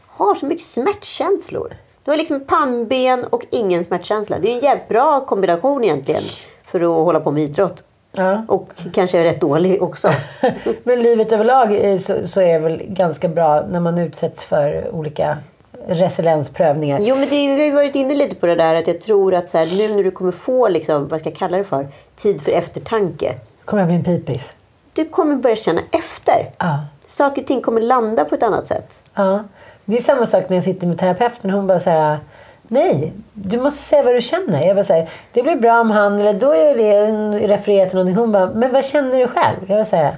har 0.07 0.35
så 0.35 0.47
mycket 0.47 0.67
smärtkänslor. 0.67 1.77
Du 2.05 2.11
har 2.11 2.19
liksom 2.19 2.41
pannben 2.41 3.25
och 3.25 3.47
ingen 3.51 3.85
smärtkänsla. 3.85 4.39
Det 4.39 4.51
är 4.51 4.55
en 4.55 4.59
jävligt 4.59 4.89
bra 4.89 5.21
kombination 5.21 5.85
egentligen 5.85 6.23
för 6.65 6.81
att 6.81 7.05
hålla 7.05 7.21
på 7.21 7.31
med 7.31 7.43
idrott. 7.43 7.85
Ja. 8.13 8.45
Och 8.49 8.69
kanske 8.93 9.19
är 9.19 9.25
rätt 9.25 9.41
dålig 9.41 9.83
också. 9.83 10.13
Men 10.83 11.03
livet 11.03 11.33
överlag 11.33 11.73
är 11.73 11.99
så, 11.99 12.29
så 12.29 12.41
är 12.41 12.59
väl 12.59 12.83
ganska 12.87 13.29
bra 13.29 13.67
när 13.71 13.81
man 13.81 13.99
utsätts 13.99 14.45
för 14.45 14.95
olika 14.95 15.39
resiliensprövningar. 15.87 17.01
Jo, 17.03 17.17
men 17.17 17.29
det, 17.29 17.57
vi 17.57 17.69
har 17.69 17.75
varit 17.75 17.95
inne 17.95 18.15
lite 18.15 18.37
på 18.37 18.47
det 18.47 18.55
där 18.55 18.75
att 18.75 18.87
jag 18.87 19.01
tror 19.01 19.35
att 19.35 19.49
så 19.49 19.59
här, 19.59 19.67
nu 19.79 19.95
när 19.97 20.05
du 20.05 20.11
kommer 20.11 20.33
få, 20.33 20.69
liksom, 20.69 21.09
vad 21.09 21.21
ska 21.21 21.29
jag 21.29 21.39
kalla 21.39 21.57
det 21.57 21.65
för, 21.65 21.89
tid 22.17 22.43
för 22.43 22.53
eftertanke. 22.53 23.35
Kommer 23.65 23.83
jag 23.83 23.89
bli 23.89 23.97
en 23.97 24.05
pipis? 24.05 24.53
Du 24.93 25.05
kommer 25.05 25.37
börja 25.37 25.57
känna 25.57 25.81
efter. 25.91 26.53
Ja. 26.59 26.85
Saker 27.07 27.43
och 27.43 27.47
ting 27.47 27.61
kommer 27.61 27.81
landa 27.81 28.25
på 28.25 28.35
ett 28.35 28.43
annat 28.43 28.67
sätt. 28.67 29.03
Ja. 29.15 29.45
Det 29.85 29.97
är 29.97 30.03
samma 30.03 30.27
sak 30.27 30.45
när 30.49 30.57
jag 30.57 30.65
sitter 30.65 30.87
med 30.87 30.99
terapeuten. 30.99 31.51
Hon 31.51 31.67
bara 31.67 31.81
säger 31.81 32.19
Nej, 32.73 33.13
du 33.35 33.61
måste 33.61 33.83
säga 33.83 34.03
vad 34.03 34.15
du 34.15 34.23
känner. 34.23 34.67
Jag 34.67 34.77
bara 34.77 34.85
säger 34.85 35.09
det 35.33 35.43
blir 35.43 35.57
bra 35.57 35.81
om 35.81 35.91
han 35.91 36.19
eller 36.21 36.33
då 36.33 36.55
är 36.55 36.75
det 36.75 37.49
refererat 37.49 37.89
till 37.89 37.99
någonting. 37.99 38.17
Hon 38.17 38.33
bara, 38.33 38.51
men 38.55 38.73
vad 38.73 38.85
känner 38.85 39.19
du 39.19 39.27
själv? 39.27 39.57
Jag 39.61 39.69
bara 39.69 39.85
säger 39.85 40.17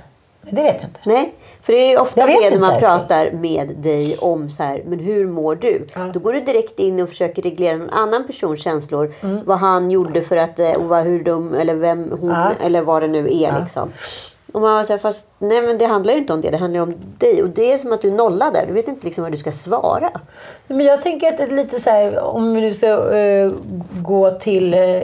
det 0.50 0.62
vet 0.62 0.76
jag 0.80 0.88
inte. 0.88 1.00
Nej, 1.04 1.34
för 1.62 1.72
det 1.72 1.78
är 1.92 2.00
ofta 2.00 2.26
det 2.26 2.50
när 2.50 2.58
man 2.58 2.78
pratar 2.80 3.30
med 3.32 3.68
dig 3.76 4.16
om 4.20 4.48
så 4.50 4.62
här, 4.62 4.82
men 4.86 4.98
hur 4.98 5.26
mår 5.26 5.54
du? 5.54 5.86
Då 6.14 6.20
går 6.20 6.32
du 6.32 6.40
direkt 6.40 6.78
in 6.78 7.00
och 7.00 7.08
försöker 7.08 7.42
reglera 7.42 7.76
någon 7.76 7.90
annan 7.90 8.26
persons 8.26 8.62
känslor. 8.62 9.12
Mm. 9.22 9.40
Vad 9.44 9.58
han 9.58 9.90
gjorde 9.90 10.22
för 10.22 10.36
att, 10.36 10.58
eh, 10.58 10.70
och 10.72 10.84
vad, 10.84 11.04
hur 11.04 11.24
dum, 11.24 11.54
eller 11.54 11.74
vem 11.74 12.12
hon, 12.20 12.30
Ja. 12.30 12.50
eller 12.64 12.80
vad 12.80 13.02
det 13.02 13.08
nu 13.08 13.18
är 13.18 13.60
liksom. 13.60 13.92
Och 14.52 14.60
man 14.60 14.74
var 14.74 14.82
så 14.82 14.92
här, 14.92 14.98
fast 14.98 15.26
nej 15.38 15.62
men 15.62 15.78
det 15.78 15.86
handlar 15.86 16.12
ju 16.12 16.18
inte 16.18 16.32
om 16.32 16.40
det, 16.40 16.50
det 16.50 16.56
handlar 16.56 16.80
ju 16.80 16.82
om 16.82 16.94
dig. 17.18 17.42
Och 17.42 17.48
det 17.48 17.72
är 17.72 17.78
som 17.78 17.92
att 17.92 18.02
du 18.02 18.10
nollar 18.10 18.50
där. 18.52 18.66
Du 18.66 18.72
vet 18.72 18.88
inte 18.88 19.04
liksom 19.06 19.22
vad 19.22 19.32
du 19.32 19.36
ska 19.36 19.52
svara. 19.52 20.10
Men 20.66 20.80
jag 20.80 21.02
tänker 21.02 21.28
att 21.28 21.38
det 21.38 21.44
är 21.44 21.48
lite 21.48 21.80
så 21.80 21.90
här, 21.90 22.18
om 22.18 22.54
vi 22.54 22.60
nu 22.60 22.74
ska 22.74 23.14
eh, 23.16 23.52
gå 24.02 24.30
till 24.30 24.74
uh, 24.74 25.02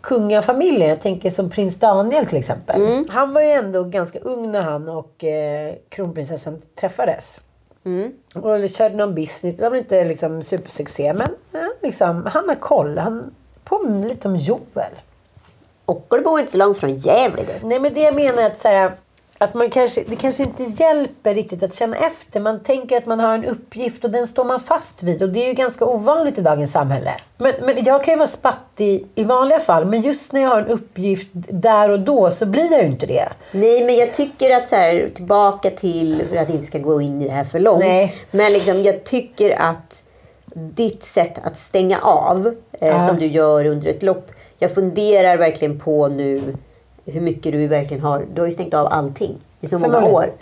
kungafamiljen. 0.00 0.88
Jag 0.88 1.00
tänker 1.00 1.30
som 1.30 1.50
prins 1.50 1.76
Daniel 1.76 2.26
till 2.26 2.38
exempel. 2.38 3.04
Han 3.08 3.32
var 3.32 3.40
ju 3.40 3.50
ändå 3.50 3.84
ganska 3.84 4.18
ung 4.18 4.52
när 4.52 4.62
han 4.62 4.88
och 4.88 5.24
uh, 5.24 5.76
kronprinsessan 5.88 6.60
träffades. 6.80 7.40
Och 8.34 8.68
körde 8.68 8.96
någon 8.96 9.14
business. 9.14 9.56
Det 9.56 9.62
var 9.62 9.70
väl 9.70 9.78
inte 9.78 10.04
liksom 10.04 10.42
supersuccé 10.42 11.12
men 11.12 11.28
ja, 11.52 11.68
liksom, 11.82 12.26
han 12.32 12.48
har 12.48 12.54
koll. 12.54 12.98
Han 12.98 13.34
påminner 13.64 14.08
lite 14.08 14.28
om 14.28 14.36
Joel. 14.36 14.92
Ockelbo 15.86 16.30
bor 16.30 16.40
inte 16.40 16.52
så 16.52 16.58
långt 16.58 16.78
från 16.78 16.94
Gävle. 16.94 17.42
Nej 17.62 17.80
men 17.80 17.94
det 17.94 18.00
jag 18.00 18.14
menar 18.14 18.42
är 18.42 18.46
att, 18.46 18.58
så 18.58 18.68
här, 18.68 18.92
att 19.38 19.54
man 19.54 19.70
kanske, 19.70 20.04
det 20.06 20.16
kanske 20.16 20.42
inte 20.42 20.62
hjälper 20.62 21.34
riktigt 21.34 21.62
att 21.62 21.74
känna 21.74 21.96
efter. 21.96 22.40
Man 22.40 22.62
tänker 22.62 22.98
att 22.98 23.06
man 23.06 23.20
har 23.20 23.34
en 23.34 23.44
uppgift 23.44 24.04
och 24.04 24.10
den 24.10 24.26
står 24.26 24.44
man 24.44 24.60
fast 24.60 25.02
vid. 25.02 25.22
Och 25.22 25.28
det 25.28 25.44
är 25.44 25.48
ju 25.48 25.52
ganska 25.52 25.84
ovanligt 25.84 26.38
i 26.38 26.40
dagens 26.40 26.72
samhälle. 26.72 27.10
Men, 27.38 27.52
men 27.62 27.84
jag 27.84 28.04
kan 28.04 28.14
ju 28.14 28.18
vara 28.18 28.28
spattig 28.28 29.06
i 29.14 29.24
vanliga 29.24 29.60
fall. 29.60 29.84
Men 29.84 30.00
just 30.00 30.32
när 30.32 30.40
jag 30.40 30.48
har 30.48 30.58
en 30.58 30.68
uppgift 30.68 31.28
där 31.32 31.90
och 31.90 32.00
då 32.00 32.30
så 32.30 32.46
blir 32.46 32.72
jag 32.72 32.80
ju 32.80 32.86
inte 32.86 33.06
det. 33.06 33.28
Nej, 33.52 33.84
men 33.84 33.96
jag 33.96 34.14
tycker 34.14 34.56
att 34.56 34.68
så 34.68 34.76
här, 34.76 35.10
tillbaka 35.14 35.70
till, 35.70 36.24
för 36.30 36.36
att 36.36 36.50
inte 36.50 36.66
ska 36.66 36.78
gå 36.78 37.00
in 37.00 37.22
i 37.22 37.24
det 37.24 37.32
här 37.32 37.44
för 37.44 37.60
långt. 37.60 37.84
Nej. 37.84 38.14
Men 38.30 38.52
liksom, 38.52 38.82
jag 38.82 39.04
tycker 39.04 39.60
att 39.60 40.02
ditt 40.54 41.02
sätt 41.02 41.38
att 41.42 41.56
stänga 41.56 41.98
av, 41.98 42.54
eh, 42.72 43.08
som 43.08 43.18
du 43.18 43.26
gör 43.26 43.64
under 43.64 43.88
ett 43.88 44.02
lopp. 44.02 44.30
Jag 44.58 44.74
funderar 44.74 45.36
verkligen 45.36 45.78
på 45.78 46.08
nu 46.08 46.56
hur 47.04 47.20
mycket 47.20 47.52
du 47.52 47.66
verkligen 47.66 48.02
har. 48.02 48.26
Du 48.34 48.40
har 48.40 48.46
ju 48.46 48.52
stängt 48.52 48.74
av 48.74 48.86
allting 48.86 49.38
i 49.60 49.68
så 49.68 49.78
många 49.78 50.04
år. 50.04 50.32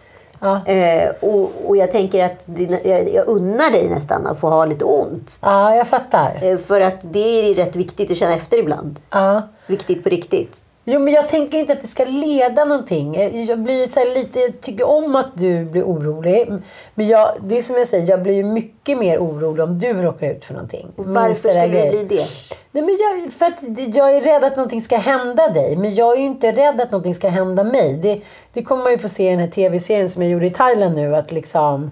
Ja. 0.40 0.66
Eh, 0.66 1.10
och, 1.20 1.50
och 1.66 1.76
jag 1.76 1.90
tänker 1.90 2.24
att 2.24 2.42
dina, 2.46 2.78
jag, 2.84 3.14
jag 3.14 3.28
unnar 3.28 3.70
dig 3.70 3.88
nästan 3.88 4.26
att 4.26 4.40
få 4.40 4.48
ha 4.48 4.64
lite 4.64 4.84
ont. 4.84 5.38
Ja, 5.42 5.76
jag 5.76 5.88
fattar. 5.88 6.38
Eh, 6.42 6.58
för 6.58 6.80
att 6.80 7.00
det 7.00 7.50
är 7.50 7.54
rätt 7.54 7.76
viktigt 7.76 8.10
att 8.10 8.16
känna 8.16 8.34
efter 8.34 8.58
ibland. 8.58 9.00
Ja. 9.10 9.42
Viktigt 9.66 10.02
på 10.02 10.08
riktigt. 10.08 10.64
Jo, 10.86 11.00
men 11.00 11.14
jag 11.14 11.28
tänker 11.28 11.58
inte 11.58 11.72
att 11.72 11.82
det 11.82 11.88
ska 11.88 12.04
leda 12.04 12.64
någonting. 12.64 13.14
Jag 13.46 13.58
blir 13.58 13.86
så 13.86 14.04
lite, 14.04 14.40
jag 14.40 14.60
tycker 14.60 14.86
om 14.86 15.16
att 15.16 15.30
du 15.34 15.64
blir 15.64 15.82
orolig. 15.82 16.52
Men 16.94 17.06
jag, 17.06 17.34
det 17.40 17.58
är 17.58 17.62
som 17.62 17.76
jag 17.76 17.86
säger, 17.86 18.08
jag 18.08 18.22
blir 18.22 18.44
mycket 18.44 18.98
mer 18.98 19.18
orolig 19.18 19.64
om 19.64 19.78
du 19.78 19.92
råkar 19.92 20.30
ut 20.30 20.44
för 20.44 20.54
någonting. 20.54 20.92
Varför 20.96 21.34
skulle 21.34 21.66
du 21.66 21.90
bli 21.90 22.04
det? 22.04 22.26
Nej, 22.72 22.82
men 22.82 22.98
jag, 23.00 23.32
för 23.32 23.46
att 23.46 23.62
jag 23.96 24.16
är 24.16 24.20
rädd 24.20 24.44
att 24.44 24.56
någonting 24.56 24.82
ska 24.82 24.96
hända 24.96 25.48
dig. 25.48 25.76
Men 25.76 25.94
jag 25.94 26.14
är 26.14 26.18
ju 26.18 26.26
inte 26.26 26.52
rädd 26.52 26.80
att 26.80 26.90
någonting 26.90 27.14
ska 27.14 27.28
hända 27.28 27.64
mig. 27.64 27.96
Det, 27.96 28.20
det 28.52 28.62
kommer 28.62 28.82
man 28.82 28.92
ju 28.92 28.98
få 28.98 29.08
se 29.08 29.26
i 29.26 29.30
den 29.30 29.38
här 29.38 29.48
tv-serien 29.48 30.08
som 30.08 30.22
jag 30.22 30.30
gjorde 30.30 30.46
i 30.46 30.50
Thailand 30.50 30.96
nu. 30.96 31.16
Att 31.16 31.32
liksom... 31.32 31.90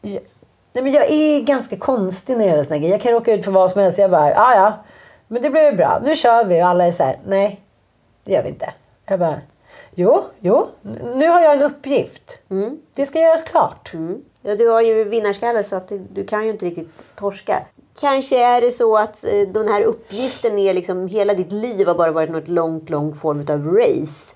Jag, 0.00 0.20
nej, 0.72 0.84
men 0.84 0.92
jag 0.92 1.10
är 1.10 1.40
ganska 1.40 1.76
konstig 1.76 2.36
när 2.36 2.44
det 2.44 2.50
gäller 2.50 2.64
såna 2.64 2.78
grejer. 2.78 2.92
Jag 2.92 3.00
kan 3.00 3.12
råka 3.12 3.32
ut 3.32 3.44
för 3.44 3.52
vad 3.52 3.70
som 3.70 3.82
helst. 3.82 3.98
Jag 3.98 4.10
bara, 4.10 4.30
ja 4.30 4.54
ja. 4.54 4.72
Men 5.28 5.42
det 5.42 5.50
blir 5.50 5.70
ju 5.70 5.76
bra. 5.76 6.00
Nu 6.04 6.16
kör 6.16 6.44
vi. 6.44 6.62
Och 6.62 6.66
alla 6.66 6.86
är 6.86 6.92
så 6.92 7.02
här, 7.02 7.18
nej. 7.26 7.60
Det 8.24 8.32
gör 8.32 8.42
vi 8.42 8.48
inte. 8.48 8.74
Jag 9.06 9.18
bara, 9.18 9.40
jo, 9.94 10.20
jo. 10.40 10.66
Nu 11.14 11.28
har 11.28 11.40
jag 11.40 11.54
en 11.54 11.62
uppgift. 11.62 12.38
Det 12.94 13.06
ska 13.06 13.20
göras 13.20 13.42
klart. 13.42 13.94
Mm. 13.94 14.22
Ja, 14.42 14.56
du 14.56 14.68
har 14.68 14.80
ju 14.80 15.04
vinnarskalle 15.04 15.64
så 15.64 15.76
att 15.76 15.88
du, 15.88 15.98
du 15.98 16.24
kan 16.24 16.44
ju 16.44 16.50
inte 16.50 16.66
riktigt 16.66 16.88
torska. 17.16 17.66
Kanske 18.00 18.44
är 18.44 18.60
det 18.60 18.70
så 18.70 18.96
att 18.96 19.24
eh, 19.24 19.48
den 19.48 19.68
här 19.68 19.82
uppgiften 19.82 20.58
är 20.58 20.74
liksom 20.74 21.08
hela 21.08 21.34
ditt 21.34 21.52
liv 21.52 21.86
har 21.86 21.94
bara 21.94 22.12
varit 22.12 22.30
något 22.30 22.48
långt, 22.48 22.90
långt 22.90 23.20
form 23.20 23.44
av 23.48 23.74
race. 23.76 24.34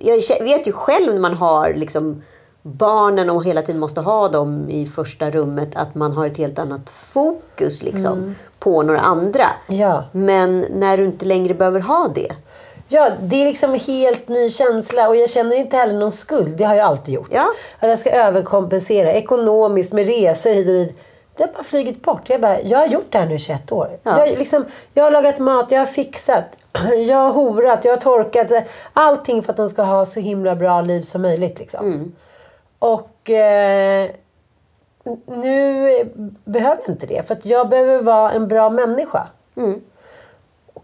Jag 0.00 0.44
vet 0.44 0.66
ju 0.66 0.72
själv 0.72 1.12
när 1.12 1.20
man 1.20 1.34
har 1.34 1.74
liksom 1.74 2.22
barnen 2.62 3.30
och 3.30 3.44
hela 3.44 3.62
tiden 3.62 3.80
måste 3.80 4.00
ha 4.00 4.28
dem 4.28 4.70
i 4.70 4.86
första 4.86 5.30
rummet 5.30 5.76
att 5.76 5.94
man 5.94 6.12
har 6.12 6.26
ett 6.26 6.36
helt 6.36 6.58
annat 6.58 6.90
fokus 6.90 7.82
liksom 7.82 8.34
på 8.58 8.82
några 8.82 9.00
andra. 9.00 9.46
Ja. 9.68 10.04
Men 10.12 10.64
när 10.70 10.96
du 10.96 11.04
inte 11.04 11.24
längre 11.26 11.54
behöver 11.54 11.80
ha 11.80 12.08
det. 12.14 12.32
Ja, 12.88 13.10
det 13.20 13.42
är 13.42 13.46
liksom 13.46 13.70
en 13.70 13.80
helt 13.80 14.28
ny 14.28 14.50
känsla 14.50 15.08
och 15.08 15.16
jag 15.16 15.30
känner 15.30 15.56
inte 15.56 15.76
heller 15.76 15.94
någon 15.94 16.12
skuld. 16.12 16.56
Det 16.56 16.64
har 16.64 16.74
jag 16.74 16.86
alltid 16.86 17.14
gjort. 17.14 17.28
Ja. 17.30 17.46
Att 17.78 17.88
jag 17.88 17.98
ska 17.98 18.10
överkompensera 18.10 19.12
ekonomiskt 19.12 19.92
med 19.92 20.06
resor 20.06 20.50
hit 20.50 20.68
och 20.68 20.74
dit. 20.74 20.98
Det 21.36 21.44
har 21.44 21.52
bara 21.52 21.62
flugit 21.62 22.02
bort. 22.02 22.30
Jag, 22.30 22.40
bara, 22.40 22.60
jag 22.60 22.78
har 22.78 22.86
gjort 22.86 23.06
det 23.10 23.18
här 23.18 23.26
nu 23.26 23.34
i 23.34 23.38
21 23.38 23.72
år. 23.72 23.98
Ja. 24.02 24.26
Jag, 24.26 24.38
liksom, 24.38 24.64
jag 24.94 25.04
har 25.04 25.10
lagat 25.10 25.38
mat, 25.38 25.70
jag 25.70 25.78
har 25.78 25.86
fixat, 25.86 26.44
jag 27.08 27.16
har 27.16 27.32
horat, 27.32 27.84
jag 27.84 27.92
har 27.92 28.00
torkat. 28.00 28.68
Allting 28.92 29.42
för 29.42 29.50
att 29.50 29.56
de 29.56 29.68
ska 29.68 29.82
ha 29.82 30.06
så 30.06 30.20
himla 30.20 30.54
bra 30.54 30.80
liv 30.80 31.02
som 31.02 31.22
möjligt. 31.22 31.58
Liksom. 31.58 31.86
Mm. 31.86 32.12
Och 32.78 33.30
eh, 33.30 34.10
nu 35.26 36.04
behöver 36.44 36.80
jag 36.86 36.92
inte 36.92 37.06
det. 37.06 37.28
För 37.28 37.36
jag 37.42 37.68
behöver 37.68 37.98
vara 37.98 38.30
en 38.32 38.48
bra 38.48 38.70
människa. 38.70 39.28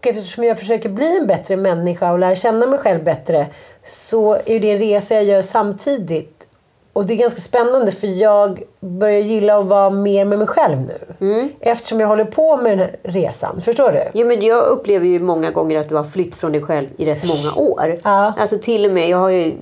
Och 0.05 0.11
eftersom 0.11 0.43
jag 0.43 0.59
försöker 0.59 0.89
bli 0.89 1.17
en 1.17 1.27
bättre 1.27 1.57
människa 1.57 2.11
och 2.11 2.19
lära 2.19 2.35
känna 2.35 2.67
mig 2.67 2.79
själv 2.79 3.03
bättre 3.03 3.47
så 3.85 4.33
är 4.45 4.59
det 4.59 4.71
en 4.71 4.79
resa 4.79 5.15
jag 5.15 5.23
gör 5.23 5.41
samtidigt. 5.41 6.47
Och 6.93 7.05
det 7.05 7.13
är 7.13 7.17
ganska 7.17 7.41
spännande 7.41 7.91
för 7.91 8.07
jag 8.07 8.63
börjar 8.79 9.19
gilla 9.19 9.59
att 9.59 9.65
vara 9.65 9.89
mer 9.89 10.25
med 10.25 10.39
mig 10.39 10.47
själv 10.47 10.77
nu. 10.77 11.49
Eftersom 11.59 11.99
jag 11.99 12.07
håller 12.07 12.25
på 12.25 12.57
med 12.57 12.71
den 12.71 12.79
här 12.79 12.95
resan. 13.03 13.61
Förstår 13.61 13.91
du? 13.91 14.03
Jo, 14.13 14.27
men 14.27 14.41
jag 14.41 14.65
upplever 14.65 15.05
ju 15.05 15.19
många 15.19 15.51
gånger 15.51 15.79
att 15.79 15.89
du 15.89 15.95
har 15.95 16.03
flytt 16.03 16.35
från 16.35 16.51
dig 16.51 16.61
själv 16.61 16.87
i 16.97 17.05
rätt 17.05 17.23
många 17.27 17.69
år. 17.69 17.95
Ja. 18.03 18.33
Alltså 18.37 18.57
till 18.57 18.85
och 18.85 18.91
med, 18.91 19.09
jag 19.09 19.17
har 19.17 19.29
ju... 19.29 19.53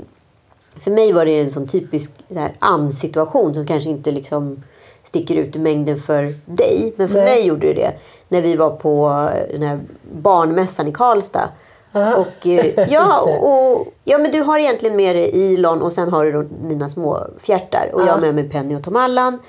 För 0.83 0.91
mig 0.91 1.11
var 1.11 1.25
det 1.25 1.39
en 1.39 1.49
sån 1.49 1.67
typisk 1.67 2.11
så 2.29 2.39
här, 2.39 2.51
an-situation 2.59 3.53
som 3.53 3.67
kanske 3.67 3.89
inte 3.89 4.11
liksom 4.11 4.63
sticker 5.03 5.35
ut 5.35 5.55
i 5.55 5.59
mängden 5.59 5.99
för 5.99 6.35
dig. 6.45 6.93
Men 6.95 7.09
för 7.09 7.15
Nej. 7.15 7.25
mig 7.25 7.47
gjorde 7.47 7.67
det 7.67 7.73
det. 7.73 7.93
När 8.27 8.41
vi 8.41 8.55
var 8.55 8.69
på 8.69 9.29
den 9.51 9.63
här 9.63 9.79
barnmässan 10.11 10.87
i 10.87 10.91
Karlstad. 10.91 11.49
Och, 11.93 12.47
eh, 12.47 12.89
ja, 12.91 13.21
och, 13.41 13.87
ja, 14.03 14.17
men 14.17 14.31
du 14.31 14.41
har 14.41 14.59
egentligen 14.59 14.95
med 14.95 15.15
dig 15.15 15.29
Ilon 15.33 15.81
och 15.81 15.93
sen 15.93 16.09
har 16.09 16.25
du 16.25 16.31
då 16.31 16.41
dina 16.41 16.89
små 16.89 17.27
fjärtar. 17.39 17.89
Och 17.93 18.01
jag 18.01 18.07
har 18.07 18.19
med 18.19 18.35
mig 18.35 18.49
Penny 18.49 18.75
och 18.75 18.83
Tom 18.83 18.95
Allan. 18.95 19.39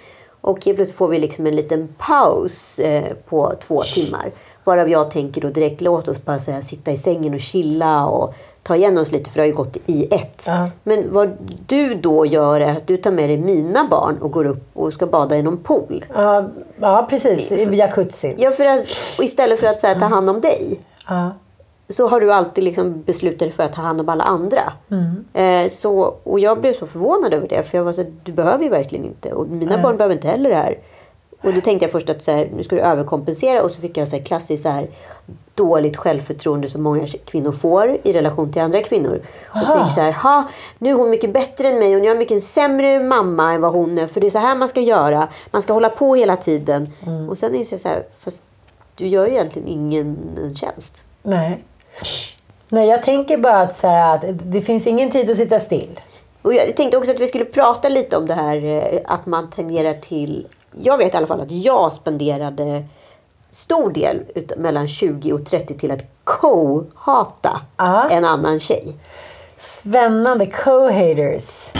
Och 0.40 0.61
plötsligt 0.61 0.92
får 0.92 1.08
vi 1.08 1.18
liksom 1.18 1.46
en 1.46 1.56
liten 1.56 1.88
paus 1.99 2.78
eh, 2.78 3.12
på 3.28 3.52
två 3.66 3.82
timmar. 3.82 4.32
Varav 4.64 4.88
jag 4.88 5.11
tänker 5.11 5.40
då 5.40 5.49
direkt, 5.49 5.80
låt 5.80 6.09
oss 6.09 6.25
bara 6.25 6.38
säga, 6.38 6.62
sitta 6.62 6.92
i 6.92 6.97
sängen 6.97 7.35
och 7.35 7.40
chilla 7.40 8.06
och 8.06 8.35
ta 8.62 8.76
igen 8.76 8.99
oss 8.99 9.12
lite 9.12 9.30
för 9.30 9.37
det 9.37 9.42
har 9.42 9.47
ju 9.47 9.54
gått 9.54 9.76
i 9.87 10.14
ett. 10.14 10.44
Ja. 10.47 10.71
Men 10.83 11.12
vad 11.12 11.37
du 11.66 11.94
då 11.94 12.26
gör 12.26 12.61
är 12.61 12.76
att 12.76 12.87
du 12.87 12.97
tar 12.97 13.11
med 13.11 13.28
dig 13.28 13.38
mina 13.38 13.85
barn 13.90 14.18
och 14.18 14.30
går 14.30 14.47
upp 14.47 14.71
och 14.73 14.92
ska 14.92 15.06
bada 15.06 15.37
i 15.37 15.42
någon 15.42 15.56
pool. 15.56 16.04
Ja, 16.14 16.49
ja 16.80 17.06
precis. 17.11 17.52
I 17.52 17.75
jacuzzin. 17.75 18.35
Ja, 18.38 18.50
för 18.50 18.64
att, 18.64 18.87
istället 19.18 19.61
för 19.61 19.66
att 19.66 19.80
så 19.80 19.87
här, 19.87 20.00
ta 20.00 20.06
hand 20.06 20.30
om 20.30 20.40
dig. 20.40 20.80
Ja. 21.09 21.30
så 21.88 22.06
har 22.06 22.21
du 22.21 22.33
alltid 22.33 22.64
liksom 22.64 23.02
beslutat 23.02 23.38
dig 23.38 23.50
för 23.50 23.62
att 23.62 23.73
ta 23.73 23.83
hand 23.83 24.00
om 24.00 24.09
alla 24.09 24.25
andra. 24.25 24.73
Mm. 24.90 25.25
Eh, 25.33 25.71
så, 25.71 26.14
och 26.23 26.40
jag 26.40 26.61
blev 26.61 26.73
så 26.73 26.87
förvånad 26.87 27.35
över 27.35 27.49
det. 27.49 27.62
För 27.62 27.78
jag 27.78 27.85
var 27.85 27.92
så 27.92 28.02
här, 28.02 28.12
du 28.23 28.33
behöver 28.33 28.64
ju 28.64 28.71
verkligen 28.71 29.04
inte. 29.04 29.33
Och 29.33 29.49
mina 29.49 29.78
barn 29.78 29.97
behöver 29.97 30.14
inte 30.14 30.28
heller 30.28 30.50
det 30.50 30.56
här. 30.56 30.78
Och 31.44 31.54
då 31.54 31.60
tänkte 31.60 31.84
jag 31.84 31.92
först 31.92 32.10
att 32.10 32.22
så 32.22 32.30
här, 32.30 32.50
nu 32.56 32.64
ska 32.64 32.76
du 32.76 32.82
överkompensera. 32.82 33.62
Och 33.62 33.70
så 33.70 33.80
fick 33.80 33.96
jag 33.96 34.08
så 34.08 34.16
här 34.16 34.22
klassiskt 34.22 34.62
så 34.62 34.68
här, 34.68 34.88
dåligt 35.54 35.96
självförtroende 35.96 36.68
som 36.68 36.82
många 36.82 37.06
kvinnor 37.24 37.52
får 37.52 37.98
i 38.02 38.12
relation 38.12 38.52
till 38.52 38.62
andra 38.62 38.82
kvinnor. 38.82 39.22
Och 39.46 39.66
tänker 39.66 39.90
så 39.90 40.00
här, 40.00 40.12
ha, 40.12 40.48
nu 40.78 40.90
är 40.90 40.94
hon 40.94 41.10
mycket 41.10 41.32
bättre 41.32 41.68
än 41.68 41.78
mig 41.78 41.94
och 41.94 42.00
nu 42.00 42.06
är 42.06 42.10
jag 42.10 42.18
mycket 42.18 42.42
sämre 42.42 43.00
mamma 43.00 43.52
än 43.52 43.60
vad 43.60 43.72
hon 43.72 43.98
är. 43.98 44.06
För 44.06 44.20
det 44.20 44.26
är 44.26 44.30
så 44.30 44.38
här 44.38 44.56
man 44.56 44.68
ska 44.68 44.80
göra. 44.80 45.28
Man 45.50 45.62
ska 45.62 45.72
hålla 45.72 45.88
på 45.88 46.14
hela 46.14 46.36
tiden. 46.36 46.92
Mm. 47.06 47.28
Och 47.28 47.38
sen 47.38 47.54
inser 47.54 47.72
jag 47.72 47.80
så 47.80 47.88
här, 47.88 48.06
fast 48.20 48.44
du 48.94 49.06
gör 49.06 49.26
ju 49.26 49.32
egentligen 49.32 49.68
ingen 49.68 50.16
en 50.38 50.54
tjänst. 50.54 51.04
Nej. 51.22 51.64
Nej, 52.68 52.88
jag 52.88 53.02
tänker 53.02 53.38
bara 53.38 53.60
att, 53.60 53.76
så 53.76 53.86
här, 53.86 54.14
att 54.14 54.24
det 54.28 54.60
finns 54.60 54.86
ingen 54.86 55.10
tid 55.10 55.30
att 55.30 55.36
sitta 55.36 55.58
still. 55.58 56.00
Och 56.42 56.54
jag 56.54 56.76
tänkte 56.76 56.98
också 56.98 57.10
att 57.10 57.20
vi 57.20 57.26
skulle 57.26 57.44
prata 57.44 57.88
lite 57.88 58.16
om 58.16 58.26
det 58.26 58.34
här 58.34 58.64
eh, 58.64 59.00
att 59.04 59.26
man 59.26 59.50
tenderar 59.50 59.94
till... 59.94 60.46
Jag 60.82 60.98
vet 60.98 61.14
i 61.14 61.16
alla 61.16 61.26
fall 61.26 61.40
att 61.40 61.50
jag 61.50 61.92
spenderade 61.94 62.84
stor 63.50 63.90
del 63.90 64.20
mellan 64.56 64.88
20 64.88 65.32
och 65.32 65.46
30 65.46 65.78
till 65.78 65.90
att 65.90 66.02
co-hata 66.24 67.60
Ja. 67.76 68.08
en 68.10 68.24
annan 68.24 68.60
tjej. 68.60 68.96
Spännande 69.56 70.46
co-haters. 70.46 71.72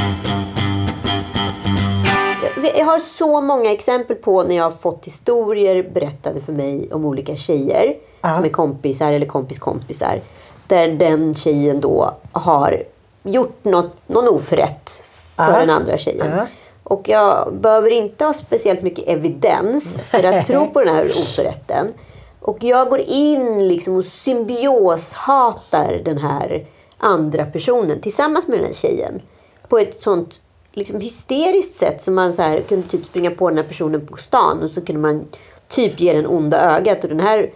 Jag- 2.77 2.85
har 2.85 2.99
så 2.99 3.41
många 3.41 3.71
exempel 3.73 4.17
på 4.17 4.43
när 4.43 4.57
jag 4.57 4.65
har 4.65 4.71
fått 4.71 5.07
historier 5.07 5.91
berättade 5.95 6.41
för 6.41 6.53
mig 6.53 6.89
om 6.93 7.05
olika 7.05 7.37
tjejer 7.37 7.95
Ja. 8.21 8.35
som 8.35 8.45
är 8.45 8.49
kompisar 8.49 9.13
eller 9.13 9.27
kompis 9.27 9.59
kompisar. 9.59 10.21
Där 10.67 10.89
den 10.89 11.35
tjejen 11.35 11.81
då 11.81 12.15
har 12.33 12.83
gjort 13.23 13.65
något, 13.65 13.97
någon 14.07 14.29
oförrätt 14.29 15.03
för 15.37 15.53
Ja. 15.53 15.59
den 15.61 15.71
andra 15.71 15.99
tjejen. 15.99 16.41
Och 16.85 17.09
jag 17.09 17.55
behöver 17.55 17.91
inte 17.91 18.25
ha 18.25 18.35
speciellt 18.35 18.83
mycket 18.83 19.09
evidens 19.09 20.03
för 20.03 20.25
att 20.25 20.47
tro 20.47 20.71
på 20.71 20.85
den 20.85 20.95
här 20.95 21.05
oförrätten. 21.23 21.93
Och 22.41 22.65
jag 22.65 22.89
går 22.89 23.01
in 23.01 23.69
liksom 23.69 23.97
och 23.97 24.05
symbioshatar 24.05 26.03
den 26.05 26.19
här 26.19 26.67
andra 26.99 27.45
personen 27.45 28.01
tillsammans 28.01 28.49
med 28.49 28.59
den 28.59 28.67
här 28.67 28.75
tjejen. 28.75 29.23
På 29.69 29.79
ett 29.79 30.03
sånt 30.03 30.41
liksom 30.73 31.01
hysteriskt 31.01 31.75
sätt 31.75 32.03
som 32.03 32.15
man 32.15 32.33
så 32.33 32.43
här 32.43 32.61
kunde 32.61 32.89
typ 32.89 33.05
springa 33.05 33.31
på 33.31 33.49
den 33.49 33.59
här 33.59 33.65
personen 33.65 34.07
på 34.07 34.17
stan 34.17 34.63
och 34.63 34.71
så 34.71 34.81
kunde 34.81 35.01
man 35.01 35.27
typ 35.69 36.01
ge 36.01 36.13
den 36.13 36.27
onda 36.27 36.77
ögat. 36.77 37.05
Och 37.05 37.09
den 37.09 37.21
här 37.21 37.51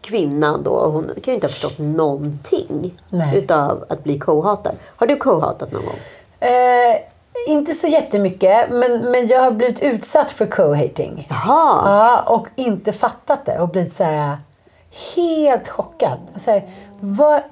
kvinnan 0.00 0.62
då, 0.62 0.86
hon 0.86 1.04
kan 1.04 1.22
ju 1.24 1.34
inte 1.34 1.46
ha 1.46 1.52
förstått 1.52 1.78
någonting 1.78 2.94
Nej. 3.08 3.38
utav 3.38 3.84
att 3.88 4.04
bli 4.04 4.18
co-hatad. 4.18 4.74
Har 4.96 5.06
du 5.06 5.16
co-hatat 5.16 5.72
någon 5.72 5.82
gång? 5.84 5.98
Eh, 6.40 6.96
inte 7.46 7.74
så 7.74 7.86
jättemycket, 7.86 8.70
men, 8.70 9.10
men 9.10 9.28
jag 9.28 9.40
har 9.40 9.50
blivit 9.50 9.82
utsatt 9.82 10.30
för 10.30 10.46
co-hating. 10.46 11.26
Jaha! 11.30 11.82
Ja, 11.84 12.22
och 12.26 12.48
inte 12.54 12.92
fattat 12.92 13.46
det 13.46 13.58
och 13.58 13.68
blivit 13.68 13.92
så 13.92 14.04
här 14.04 14.36
helt 15.16 15.68
chockad. 15.68 16.18
Så 16.36 16.50
här, 16.50 16.68
vad, 17.00 17.42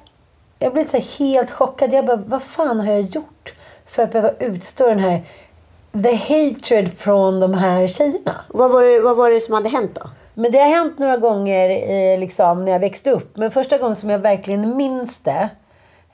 jag 0.58 0.72
blivit 0.72 0.90
så 0.90 1.24
helt 1.24 1.50
chockad. 1.50 1.92
Jag 1.92 2.06
bara, 2.06 2.16
vad 2.16 2.42
fan 2.42 2.80
har 2.80 2.92
jag 2.92 3.00
gjort 3.00 3.54
för 3.86 4.02
att 4.02 4.12
behöva 4.12 4.30
utstå 4.38 4.86
den 4.86 4.98
här 4.98 5.22
the 5.92 6.14
hatred 6.14 6.98
från 6.98 7.40
de 7.40 7.54
här 7.54 7.86
tjejerna? 7.86 8.44
Vad 8.48 8.70
var, 8.70 8.82
det, 8.82 9.00
vad 9.00 9.16
var 9.16 9.30
det 9.30 9.40
som 9.40 9.54
hade 9.54 9.68
hänt 9.68 9.94
då? 9.94 10.10
Men 10.34 10.52
det 10.52 10.58
har 10.58 10.68
hänt 10.68 10.98
några 10.98 11.16
gånger 11.16 11.70
eh, 11.70 12.18
liksom, 12.18 12.64
när 12.64 12.72
jag 12.72 12.80
växte 12.80 13.10
upp. 13.10 13.36
Men 13.36 13.50
första 13.50 13.78
gången 13.78 13.96
som 13.96 14.10
jag 14.10 14.18
verkligen 14.18 14.76
minns 14.76 15.18
det, 15.18 15.48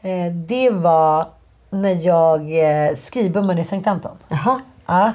eh, 0.02 0.32
det 0.32 0.70
var 0.70 1.26
när 1.70 2.06
jag 2.06 2.40
eh, 2.40 2.94
skrivbummade 2.96 3.60
i 3.60 3.64
Sankt 3.64 3.86
Anton. 3.86 4.16
Jaha. 4.28 4.60
Ja. 4.86 5.12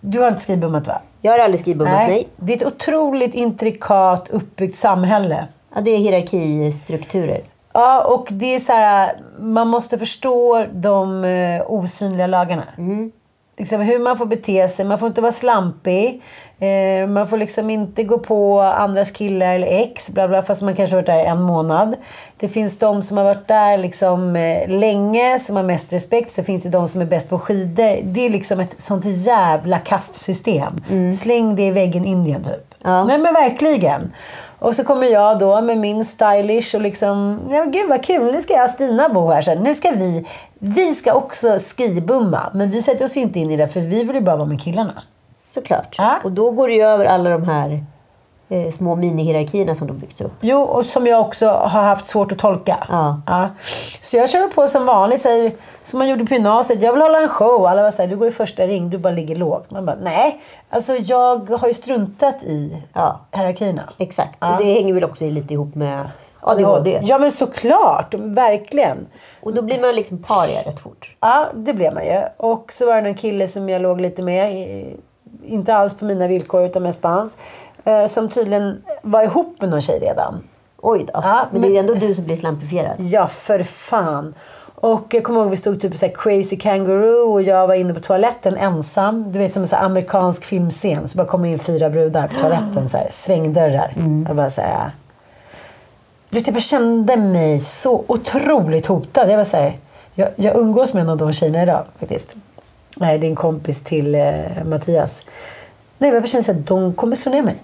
Du 0.00 0.20
har 0.20 0.28
inte 0.28 0.40
skrivbummat 0.40 0.86
va? 0.86 1.00
Jag 1.20 1.32
har 1.32 1.38
aldrig 1.38 1.60
skrivbummat, 1.60 2.08
nej. 2.08 2.28
Det 2.36 2.52
är 2.52 2.56
ett 2.56 2.66
otroligt 2.66 3.34
intrikat 3.34 4.28
uppbyggt 4.28 4.76
samhälle. 4.76 5.46
Ja, 5.74 5.80
det 5.80 5.90
är 5.90 5.98
hierarkistrukturer. 5.98 7.40
Ja, 7.72 8.04
och 8.04 8.28
det 8.30 8.54
är 8.54 8.58
så 8.58 8.72
här, 8.72 9.16
man 9.38 9.68
måste 9.68 9.98
förstå 9.98 10.66
de 10.72 11.24
eh, 11.24 11.62
osynliga 11.66 12.26
lagarna. 12.26 12.64
Liksom 13.56 13.80
hur 13.80 13.98
man 13.98 14.18
får 14.18 14.26
bete 14.26 14.68
sig. 14.68 14.84
Man 14.84 14.98
får 14.98 15.08
inte 15.08 15.20
vara 15.20 15.32
slampig. 15.32 16.22
Eh, 16.58 17.06
man 17.08 17.28
får 17.28 17.36
liksom 17.36 17.70
inte 17.70 18.04
gå 18.04 18.18
på 18.18 18.60
andras 18.60 19.10
killar 19.10 19.54
eller 19.54 19.66
ex. 19.66 20.10
Bla 20.10 20.28
bla, 20.28 20.42
fast 20.42 20.62
man 20.62 20.76
kanske 20.76 20.96
har 20.96 21.02
varit 21.02 21.06
där 21.06 21.24
en 21.24 21.42
månad. 21.42 21.96
Det 22.36 22.48
finns 22.48 22.78
de 22.78 23.02
som 23.02 23.16
har 23.16 23.24
varit 23.24 23.48
där 23.48 23.78
liksom, 23.78 24.36
eh, 24.36 24.68
länge, 24.68 25.38
som 25.38 25.56
har 25.56 25.62
mest 25.62 25.92
respekt. 25.92 26.30
Så 26.30 26.42
finns 26.42 26.62
det 26.62 26.68
de 26.68 26.88
som 26.88 27.00
är 27.00 27.04
bäst 27.04 27.28
på 27.30 27.38
skidor. 27.38 27.98
Det 28.02 28.26
är 28.26 28.30
liksom 28.30 28.60
ett 28.60 28.80
sånt 28.80 29.04
jävla 29.04 29.78
kastsystem. 29.78 30.82
Släng 31.18 31.56
det 31.56 31.66
i 31.66 31.70
väggen 31.70 32.04
Indien 32.04 32.44
typ. 32.44 32.74
Ja. 32.84 33.04
Nej 33.04 33.18
men 33.18 33.34
verkligen. 33.34 34.12
Och 34.64 34.76
så 34.76 34.84
kommer 34.84 35.06
jag 35.06 35.38
då 35.38 35.60
med 35.60 35.78
min 35.78 36.04
stylish 36.04 36.74
och 36.74 36.80
liksom, 36.80 37.40
ja 37.50 37.64
gud 37.64 37.88
vad 37.88 38.04
kul, 38.04 38.32
nu 38.32 38.42
ska 38.42 38.52
jag 38.52 38.64
och 38.64 38.70
Stina 38.70 39.08
bo 39.08 39.30
här 39.30 39.42
sen. 39.42 39.58
Nu 39.58 39.74
ska 39.74 39.90
vi, 39.90 40.26
vi 40.58 40.94
ska 40.94 41.14
också 41.14 41.58
skibumma. 41.58 42.50
Men 42.54 42.70
vi 42.70 42.82
sätter 42.82 43.04
oss 43.04 43.16
ju 43.16 43.20
inte 43.20 43.38
in 43.38 43.50
i 43.50 43.56
det 43.56 43.68
för 43.68 43.80
vi 43.80 44.04
vill 44.04 44.14
ju 44.14 44.20
bara 44.20 44.36
vara 44.36 44.48
med 44.48 44.60
killarna. 44.60 45.02
Såklart. 45.40 45.94
Ja. 45.98 46.18
Och 46.24 46.32
då 46.32 46.50
går 46.50 46.68
det 46.68 46.74
ju 46.74 46.82
över 46.82 47.04
alla 47.04 47.30
de 47.30 47.44
här 47.44 47.84
eh, 48.48 48.70
små 48.72 48.96
minihierarkierna 48.96 49.74
som 49.74 49.86
de 49.86 49.98
byggt 49.98 50.20
upp. 50.20 50.32
Jo, 50.40 50.60
och 50.62 50.86
som 50.86 51.06
jag 51.06 51.20
också 51.20 51.48
har 51.48 51.82
haft 51.82 52.06
svårt 52.06 52.32
att 52.32 52.38
tolka. 52.38 52.86
Ja. 53.26 53.48
Så 54.02 54.16
jag 54.16 54.30
kör 54.30 54.48
på 54.48 54.68
som 54.68 54.86
vanligt, 54.86 55.20
säger, 55.20 55.52
som 55.84 55.98
man 55.98 56.08
gjorde 56.08 56.26
på 56.26 56.34
gymnasiet. 56.34 56.82
Jag 56.82 56.92
vill 56.92 57.02
hålla 57.02 57.22
en 57.22 57.28
show. 57.28 57.66
Alla 57.66 57.82
var 57.82 57.90
såhär, 57.90 58.08
du 58.08 58.16
går 58.16 58.28
i 58.28 58.30
första 58.30 58.66
ring, 58.66 58.90
du 58.90 58.98
bara 58.98 59.12
ligger 59.12 59.36
lågt. 59.36 59.70
Man 59.70 59.86
bara, 59.86 59.96
nej. 60.02 60.40
Alltså 60.70 60.92
jag 60.96 61.50
har 61.50 61.68
ju 61.68 61.74
struntat 61.74 62.42
i 62.42 62.82
Ja. 62.92 63.20
hierarkierna. 63.32 63.82
Exakt. 63.98 64.36
Ja. 64.40 64.52
Och 64.52 64.58
det 64.64 64.72
hänger 64.74 64.94
väl 64.94 65.04
också 65.04 65.24
lite 65.24 65.54
ihop 65.54 65.74
med 65.74 66.00
ADHD. 66.40 67.00
Ja 67.02 67.18
men 67.18 67.32
såklart, 67.32 68.14
verkligen. 68.14 69.06
Och 69.42 69.54
då 69.54 69.62
blir 69.62 69.80
man 69.80 69.94
liksom 69.94 70.18
paria 70.22 70.60
rätt 70.62 70.80
fort. 70.80 71.16
Ja, 71.20 71.46
det 71.54 71.72
blev 71.74 71.94
man 71.94 72.04
ju. 72.04 72.20
Och 72.36 72.72
så 72.72 72.86
var 72.86 72.94
det 72.94 73.00
någon 73.00 73.14
kille 73.14 73.48
som 73.48 73.68
jag 73.68 73.82
låg 73.82 74.00
lite 74.00 74.22
med. 74.22 74.66
Inte 75.44 75.74
alls 75.74 75.94
på 75.96 76.04
mina 76.04 76.26
villkor 76.26 76.64
utan 76.66 76.82
mest 76.82 77.02
på 77.02 77.08
hans. 77.08 77.38
Eh, 77.84 78.06
Som 78.06 78.28
tydligen 78.28 78.82
var 79.02 79.22
ihop 79.22 79.56
med 79.60 79.70
någon 79.70 79.80
tjej 79.80 79.98
redan. 79.98 80.42
Oj 80.82 80.98
då. 81.04 81.10
Ja, 81.14 81.46
men, 81.52 81.60
men- 81.60 81.70
det 81.70 81.76
är 81.76 81.80
ändå 81.80 81.94
du 81.94 82.14
som 82.14 82.24
blir 82.24 82.36
slampifierad. 82.36 82.94
Ja, 82.98 83.28
för 83.28 83.62
fan. 83.62 84.34
Och 84.74 85.14
jag 85.14 85.24
kommer 85.24 85.40
ihåg 85.40 85.50
vi 85.50 85.56
stod 85.56 85.80
typ 85.80 85.96
så 85.96 86.08
crazy 86.08 86.56
kangaroo 86.56 87.32
och 87.32 87.42
jag 87.42 87.66
var 87.66 87.74
inne 87.74 87.94
på 87.94 88.00
toaletten 88.00 88.56
ensam. 88.56 89.32
Du 89.32 89.38
vet 89.38 89.52
som 89.52 89.62
en 89.62 89.68
så 89.68 89.76
amerikansk 89.76 90.44
filmscen. 90.44 91.08
Så 91.08 91.16
bara 91.18 91.26
kommer 91.26 91.48
in 91.48 91.58
fyra 91.58 91.90
brudar 91.90 92.28
på 92.28 92.34
toaletten. 92.40 92.88
Så 92.88 92.96
här, 92.96 93.08
svängdörrar. 93.10 93.92
Jag 94.28 94.36
bara 94.36 94.50
så 94.50 94.60
här... 94.60 94.90
Du 96.30 96.38
vet, 96.38 96.46
jag 96.46 96.54
bara 96.54 96.60
kände 96.60 97.16
mig 97.16 97.60
så 97.60 98.04
otroligt 98.06 98.86
hotad. 98.86 99.30
Jag 99.30 99.36
var 99.36 99.44
så 99.44 99.56
här, 99.56 99.78
jag, 100.14 100.28
jag 100.36 100.56
umgås 100.56 100.94
med 100.94 101.00
en 101.02 101.08
av 101.10 101.16
de 101.16 101.32
tjejerna 101.32 101.62
idag 101.62 101.84
faktiskt. 101.98 102.36
Nej, 102.96 103.18
det 103.18 103.26
är 103.26 103.28
en 103.28 103.36
kompis 103.36 103.82
till 103.82 104.14
eh, 104.14 104.24
Mattias. 104.64 105.24
Nej, 105.98 106.10
jag 106.10 106.22
bara 106.22 106.26
kände 106.26 106.44
så 106.44 106.52
här, 106.52 106.60
de 106.60 106.94
kommer 106.94 107.16
slå 107.16 107.32
ner 107.32 107.42
mig. 107.42 107.56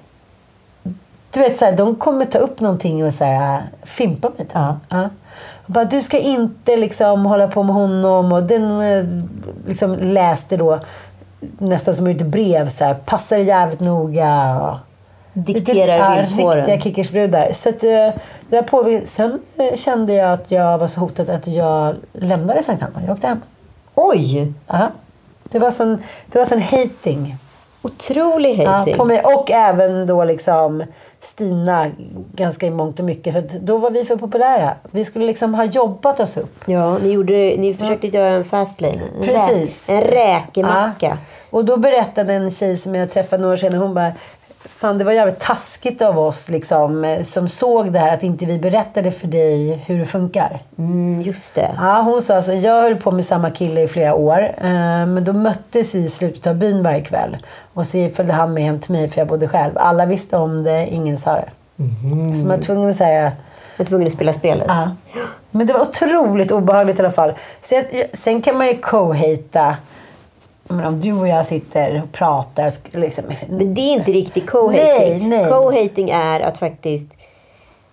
Du 1.32 1.40
vet, 1.40 1.56
så 1.56 1.64
här, 1.64 1.72
de 1.72 1.94
kommer 1.96 2.24
ta 2.26 2.38
upp 2.38 2.60
någonting 2.60 3.04
och 3.04 3.14
så 3.14 3.24
här, 3.24 3.62
fimpa 3.82 4.28
mig. 4.28 4.38
Typ. 4.38 4.50
Ja. 4.54 4.76
Ja. 4.88 5.08
Bara, 5.66 5.84
du 5.84 6.02
ska 6.02 6.18
inte 6.18 6.76
liksom 6.76 7.26
hålla 7.26 7.48
på 7.48 7.62
med 7.62 7.74
honom. 7.74 8.32
Och 8.32 8.42
den 8.42 8.80
eh, 8.80 9.04
liksom 9.66 9.94
läste 10.00 10.56
då 10.56 10.80
nästan 11.58 11.94
som 11.94 12.06
ett 12.06 12.22
brev. 12.26 12.68
Så 12.68 12.84
här, 12.84 12.94
Passar 12.94 13.36
jävligt 13.36 13.80
noga. 13.80 14.78
Dikterar 15.32 15.96
ja, 16.16 16.26
villkoren. 16.26 16.56
Riktiga 16.56 16.80
kickersbrudar. 16.80 17.52
Så 17.52 17.68
att, 17.68 17.84
eh, 17.84 18.20
där 18.48 18.62
påver- 18.62 19.02
Sen 19.06 19.40
eh, 19.56 19.76
kände 19.76 20.12
jag 20.12 20.32
att 20.32 20.50
jag 20.50 20.78
var 20.78 20.86
så 20.88 21.00
hotad 21.00 21.30
att 21.30 21.46
jag 21.46 21.94
lämnade 22.12 22.62
Sankt 22.62 22.82
Anton. 22.82 23.02
Jag 23.06 23.12
åkte 23.14 23.26
hem. 23.26 23.40
Oj! 23.94 24.52
Ja. 24.66 24.88
Det 25.42 25.58
var 25.58 25.70
sån, 25.70 25.98
det 26.26 26.38
var 26.38 26.44
sån 26.44 26.62
hating. 26.62 27.36
Otrolig 27.82 28.58
Ja, 28.62 28.70
hating. 28.70 28.96
på 28.96 29.04
mig. 29.04 29.20
Och 29.24 29.50
även 29.50 30.06
då 30.06 30.24
liksom 30.24 30.84
Stina 31.20 31.90
ganska 32.32 32.66
i 32.66 32.70
mångt 32.70 32.98
och 32.98 33.04
mycket. 33.04 33.32
För 33.34 33.44
då 33.60 33.78
var 33.78 33.90
vi 33.90 34.04
för 34.04 34.16
populära. 34.16 34.74
Vi 34.90 35.04
skulle 35.04 35.26
liksom 35.26 35.54
ha 35.54 35.64
jobbat 35.64 36.20
oss 36.20 36.36
upp. 36.36 36.60
Ja, 36.66 36.98
ni, 36.98 37.10
gjorde, 37.10 37.32
ni 37.32 37.74
försökte 37.74 38.06
göra 38.06 38.34
en 38.34 38.44
fast 38.44 38.80
lane. 38.80 39.00
En 39.20 39.24
Precis. 39.26 39.88
Rä, 39.88 39.94
en 39.94 40.00
räkemacka. 40.04 41.06
Ja. 41.06 41.16
Och 41.50 41.64
då 41.64 41.76
berättade 41.76 42.32
en 42.32 42.50
tjej 42.50 42.76
som 42.76 42.94
jag 42.94 43.10
träffade 43.10 43.42
några 43.42 43.52
år 43.52 43.56
senare. 43.56 43.80
Hon 43.80 43.94
bara. 43.94 44.12
Fan, 44.64 44.98
det 44.98 45.04
var 45.04 45.12
jävligt 45.12 45.40
taskigt 45.40 46.02
av 46.02 46.18
oss 46.18 46.48
liksom, 46.48 47.04
eh, 47.04 47.22
som 47.22 47.48
såg 47.48 47.92
det 47.92 47.98
här 47.98 48.14
att 48.14 48.22
inte 48.22 48.46
vi 48.46 48.58
berättade 48.58 49.10
för 49.10 49.26
dig 49.26 49.82
hur 49.86 49.98
det 49.98 50.04
funkar. 50.06 50.60
Mm, 50.78 51.22
just 51.22 51.54
det. 51.54 51.70
Ja, 51.76 52.00
hon 52.00 52.22
sa 52.22 52.36
alltså, 52.36 52.52
jag 52.52 52.82
höll 52.82 52.96
på 52.96 53.10
med 53.10 53.24
samma 53.24 53.50
kille 53.50 53.80
i 53.82 53.88
flera 53.88 54.14
år. 54.14 54.54
Eh, 54.58 55.06
men 55.06 55.24
då 55.24 55.32
möttes 55.32 55.94
vi 55.94 55.98
i 55.98 56.08
slutet 56.08 56.46
av 56.46 56.54
byn 56.54 56.82
varje 56.82 57.00
kväll. 57.00 57.36
Och 57.74 57.86
så 57.86 58.08
följde 58.14 58.34
han 58.34 58.54
med 58.54 58.62
hem 58.62 58.80
till 58.80 58.92
mig 58.92 59.08
för 59.08 59.20
jag 59.20 59.28
bodde 59.28 59.48
själv. 59.48 59.72
Alla 59.78 60.06
visste 60.06 60.36
om 60.36 60.64
det, 60.64 60.86
ingen 60.86 61.16
sa 61.16 61.32
det. 61.32 61.48
Mhm. 61.76 62.36
Så 62.36 62.46
man 62.46 62.56
var 62.56 62.64
tvungen 62.64 62.90
att 62.90 62.96
säga 62.96 63.22
Jag 63.22 63.32
var 63.76 63.84
tvungen 63.84 64.06
att 64.06 64.12
spela 64.12 64.32
spelet. 64.32 64.66
Ja. 64.68 64.90
Men 65.50 65.66
det 65.66 65.72
var 65.72 65.80
otroligt 65.80 66.52
obehagligt 66.52 66.98
i 66.98 67.02
alla 67.02 67.10
fall. 67.10 67.32
Sen, 67.60 67.84
sen 68.12 68.42
kan 68.42 68.58
man 68.58 68.66
ju 68.66 68.76
co-hata. 68.76 69.76
Men 70.70 70.84
om 70.86 71.00
du 71.00 71.12
och 71.12 71.28
jag 71.28 71.46
sitter 71.46 72.02
och 72.02 72.12
pratar. 72.12 72.96
Liksom, 72.98 73.24
Men 73.48 73.74
det 73.74 73.80
är 73.80 73.92
inte 73.92 74.12
riktigt 74.12 74.46
co-hating. 74.50 75.30
Co-hating 75.48 76.10
är 76.10 76.40
att 76.40 76.58
faktiskt... 76.58 77.08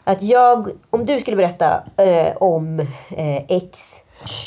Att 0.04 0.22
jag, 0.24 0.70
om 0.90 1.06
du 1.06 1.20
skulle 1.20 1.38
berätta 1.38 1.84
eh, 1.98 2.38
om 2.38 2.80
eh, 3.10 3.44
X 3.48 3.96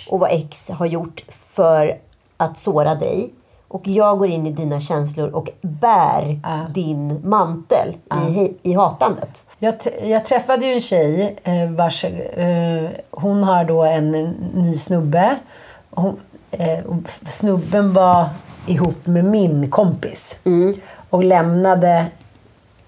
och 0.09 0.21
vad 0.21 0.31
X 0.33 0.71
har 0.71 0.87
gjort 0.87 1.25
för 1.53 1.99
att 2.37 2.59
såra 2.59 2.95
dig. 2.95 3.33
Och 3.69 3.89
jag 3.89 4.19
går 4.19 4.29
in 4.29 4.47
i 4.47 4.51
dina 4.51 4.81
känslor 4.81 5.29
och 5.29 5.51
bär 5.61 6.41
din 6.75 7.29
mantel 7.29 7.89
i, 8.11 8.15
he- 8.15 8.55
i 8.63 8.73
hatandet. 8.75 9.47
jag, 9.59 9.75
jag 10.03 10.25
träffade 10.25 10.67
ju 10.67 10.73
en 10.73 10.81
tjej 10.81 11.37
eh, 11.45 11.71
vars... 11.71 12.05
Eh, 12.05 12.91
hon 13.11 13.43
har 13.45 13.65
då 13.65 13.83
en, 13.85 14.11
ny 14.55 14.75
snubbe. 14.75 15.37
Hon, 15.91 16.21
snubben 17.27 17.93
var 17.93 18.29
ihop 18.67 19.07
med 19.07 19.25
min 19.25 19.71
kompis. 19.71 20.39
Och 21.11 21.25
lämnade 21.25 22.07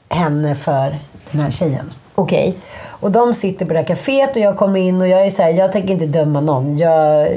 henne 0.08 0.54
för 0.54 0.96
den 1.30 1.40
här 1.40 1.50
tjejen. 1.50 1.92
Okej. 2.14 2.56
Och 2.88 3.12
de 3.12 3.34
sitter 3.34 3.66
på 3.66 3.72
det 3.72 3.78
här 3.78 3.86
kaféet 3.86 4.30
och 4.30 4.36
jag 4.36 4.58
kommer 4.58 4.80
in 4.80 5.00
och 5.00 5.08
jag 5.08 5.26
är 5.26 5.30
så 5.30 5.42
här, 5.42 5.50
jag 5.50 5.72
tänker 5.72 5.94
inte 5.94 6.06
döma 6.06 6.40
någon. 6.40 6.78
Jag, 6.78 7.28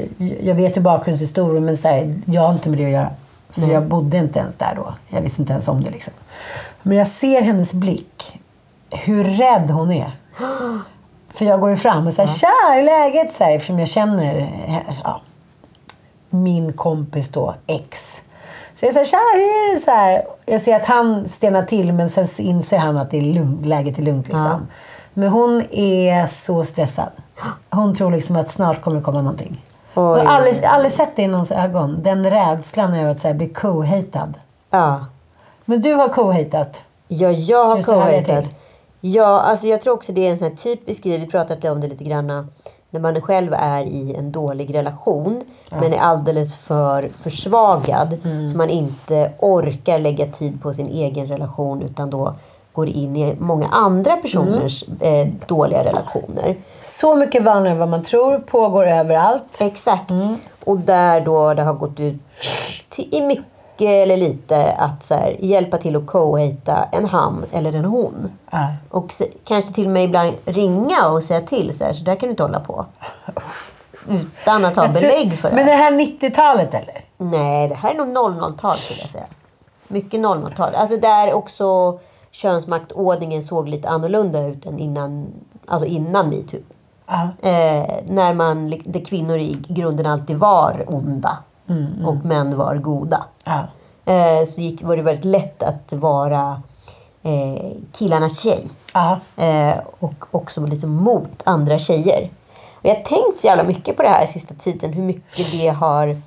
jag 0.42 0.54
vet 0.54 0.76
ju 0.76 0.80
bakgrundshistorien 0.80 1.64
men 1.64 1.76
så 1.76 1.88
här, 1.88 2.14
jag 2.24 2.42
har 2.42 2.52
inte 2.52 2.68
med 2.68 2.78
det 2.78 2.84
att 2.84 2.90
göra. 2.90 3.10
För 3.50 3.72
jag 3.72 3.82
bodde 3.82 4.16
inte 4.16 4.38
ens 4.38 4.56
där 4.56 4.72
då. 4.76 4.94
Jag 5.08 5.20
visste 5.20 5.42
inte 5.42 5.52
ens 5.52 5.68
om 5.68 5.82
det 5.82 5.90
liksom. 5.90 6.12
Men 6.82 6.96
jag 6.96 7.06
ser 7.06 7.42
hennes 7.42 7.74
blick. 7.74 8.40
Hur 8.90 9.24
rädd 9.24 9.70
hon 9.70 9.92
är. 9.92 10.10
För 11.28 11.44
jag 11.44 11.60
går 11.60 11.70
ju 11.70 11.76
fram 11.76 12.06
och 12.06 12.12
säger 12.12 12.28
tja, 12.28 12.48
hur 12.72 12.80
är 12.80 12.82
läget? 12.82 13.34
Så 13.34 13.44
här, 13.44 13.56
eftersom 13.56 13.78
jag 13.78 13.88
känner 13.88 14.36
eh, 14.38 14.94
ja, 15.04 15.20
min 16.30 16.72
kompis 16.72 17.28
då, 17.28 17.54
ex. 17.66 18.22
Så 18.74 18.86
jag 18.86 18.92
säger 18.92 19.06
tja, 19.06 19.18
hur 19.34 19.40
är 19.40 19.74
det? 19.74 19.80
Så 19.80 19.90
här, 19.90 20.24
jag 20.46 20.62
ser 20.62 20.76
att 20.76 20.84
han 20.84 21.28
stenar 21.28 21.62
till 21.62 21.92
men 21.92 22.10
sen 22.10 22.26
inser 22.38 22.78
han 22.78 22.96
att 22.96 23.10
det 23.10 23.16
är 23.16 23.22
lugnt, 23.22 23.66
läget 23.66 23.98
är 23.98 24.02
lugnt. 24.02 24.28
Liksom. 24.28 24.66
Men 25.14 25.28
hon 25.28 25.62
är 25.70 26.26
så 26.26 26.64
stressad. 26.64 27.10
Hon 27.70 27.94
tror 27.94 28.10
liksom 28.10 28.36
att 28.36 28.50
snart 28.50 28.82
kommer 28.82 28.96
det 28.96 29.02
komma 29.02 29.22
någonting. 29.22 29.64
Oj. 29.94 30.02
Jag 30.02 30.24
har 30.24 30.24
aldrig, 30.24 30.64
aldrig 30.64 30.92
sett 30.92 31.16
det 31.16 31.22
i 31.22 31.26
någons 31.26 31.52
ögon. 31.52 32.02
Den 32.02 32.30
rädslan 32.30 32.94
över 32.94 33.10
att 33.10 33.20
så 33.20 33.28
här, 33.28 33.34
bli 33.34 33.48
co-hatad. 33.48 34.34
Ja. 34.70 35.06
Men 35.64 35.80
du 35.80 35.94
har 35.94 36.08
co-hatat. 36.08 36.80
Ja, 37.08 37.30
jag 37.30 37.64
har 37.64 37.82
co-hatat. 37.82 38.44
till? 38.44 38.54
Ja, 39.00 39.40
alltså 39.40 39.66
jag 39.66 39.82
tror 39.82 39.94
också 39.94 40.12
det 40.12 40.26
är 40.26 40.30
en 40.30 40.38
sån 40.38 40.56
typisk 40.56 41.04
grej. 41.04 41.18
Vi 41.18 41.26
pratade 41.26 41.70
om 41.70 41.80
det 41.80 41.88
lite 41.88 42.04
grann. 42.04 42.50
När 42.96 43.12
man 43.12 43.20
själv 43.20 43.54
är 43.54 43.84
i 43.84 44.14
en 44.14 44.32
dålig 44.32 44.74
relation. 44.74 45.42
Men 45.70 45.92
är 45.92 45.98
alldeles 45.98 46.54
för 46.54 47.10
försvagad. 47.22 48.18
Mm. 48.24 48.48
Så 48.48 48.56
man 48.56 48.70
inte 48.70 49.32
orkar 49.38 49.98
lägga 49.98 50.26
tid 50.26 50.62
på 50.62 50.74
sin 50.74 50.86
egen 50.88 51.26
relation. 51.26 51.82
Utan 51.82 52.10
då 52.10 52.34
går 52.72 52.88
in 52.88 53.16
i 53.16 53.36
många 53.38 53.68
andra 53.68 54.16
personers 54.16 54.84
Mm. 54.88 55.28
eh, 55.28 55.46
dåliga 55.46 55.84
relationer. 55.84 56.56
Så 56.80 57.16
mycket 57.16 57.42
vanligare 57.42 57.72
än 57.74 57.78
vad 57.78 57.88
man 57.88 58.02
tror. 58.02 58.38
Pågår 58.38 58.86
överallt. 58.86 59.58
Exakt. 59.60 60.10
Mm. 60.10 60.36
Och 60.64 60.78
där 60.78 61.20
då 61.20 61.54
det 61.54 61.62
har 61.62 61.74
gått 61.74 62.00
ut 62.00 62.16
till, 62.88 63.14
i 63.14 63.20
mycket 63.20 63.44
eller 63.84 64.16
lite 64.16 64.72
att 64.72 65.02
så 65.02 65.14
här, 65.14 65.36
hjälpa 65.40 65.78
till 65.78 65.96
att 65.96 66.06
co-hata 66.06 66.88
en 66.92 67.04
han 67.04 67.44
eller 67.52 67.72
en 67.72 67.84
hon. 67.84 68.30
Ja. 68.50 68.74
Och 68.90 69.12
se, 69.12 69.28
kanske 69.44 69.74
till 69.74 69.84
och 69.84 69.90
med 69.90 70.04
ibland 70.04 70.34
ringa 70.44 71.08
och 71.08 71.22
säga 71.22 71.40
till 71.40 71.78
så 71.78 71.84
här, 71.84 71.92
så 71.92 72.04
där 72.04 72.16
kan 72.16 72.26
du 72.26 72.30
inte 72.30 72.42
hålla 72.42 72.60
på. 72.60 72.86
Utan 74.08 74.64
att 74.64 74.76
ha 74.76 74.88
belägg 74.88 75.38
för 75.38 75.50
det. 75.50 75.56
Men 75.56 75.66
det 75.66 75.72
här 75.72 75.92
90-talet 75.92 76.74
eller? 76.74 77.04
Nej, 77.16 77.68
det 77.68 77.74
här 77.74 77.90
är 77.90 77.94
nog 77.94 78.08
00-tal 78.08 78.76
skulle 78.76 79.00
jag 79.00 79.10
säga. 79.10 79.26
Mycket 79.88 80.20
00-tal. 80.20 80.74
Alltså 80.74 80.96
där 80.96 81.32
också 81.32 81.98
könsmaktordningen 82.30 83.42
såg 83.42 83.68
lite 83.68 83.88
annorlunda 83.88 84.46
ut 84.46 84.66
än 84.66 84.78
innan, 84.78 85.26
alltså 85.66 85.88
innan 85.88 86.28
metoo. 86.28 86.60
Ja. 87.06 87.22
Eh, 87.48 87.94
när 88.08 88.34
man, 88.34 88.70
där 88.84 89.04
kvinnor 89.04 89.38
i 89.38 89.56
grunden 89.68 90.06
alltid 90.06 90.36
var 90.36 90.84
onda. 90.86 91.38
Och 92.06 92.24
män 92.24 92.56
var 92.56 92.76
goda. 92.76 93.24
Ja. 93.44 93.66
Eh, 94.12 94.46
så 94.46 94.60
gick, 94.60 94.82
var 94.82 94.96
det 94.96 95.02
väldigt 95.02 95.24
lätt 95.24 95.62
att 95.62 95.92
vara 95.92 96.62
eh, 97.22 97.72
killarnas 97.92 98.40
tjej. 98.40 98.64
Eh, 99.36 99.78
och 99.98 100.24
också 100.30 100.66
liksom 100.66 100.90
mot 100.90 101.42
andra 101.44 101.78
tjejer. 101.78 102.30
Och 102.72 102.84
jag 102.84 102.94
har 102.94 103.02
tänkt 103.02 103.38
så 103.38 103.46
jävla 103.46 103.64
mycket 103.64 103.96
på 103.96 104.02
det 104.02 104.08
här 104.08 104.26
sista 104.26 104.54
tiden. 104.54 104.92
Hur 104.92 105.02
mycket 105.02 105.52
det 105.52 105.68
har 105.68 106.20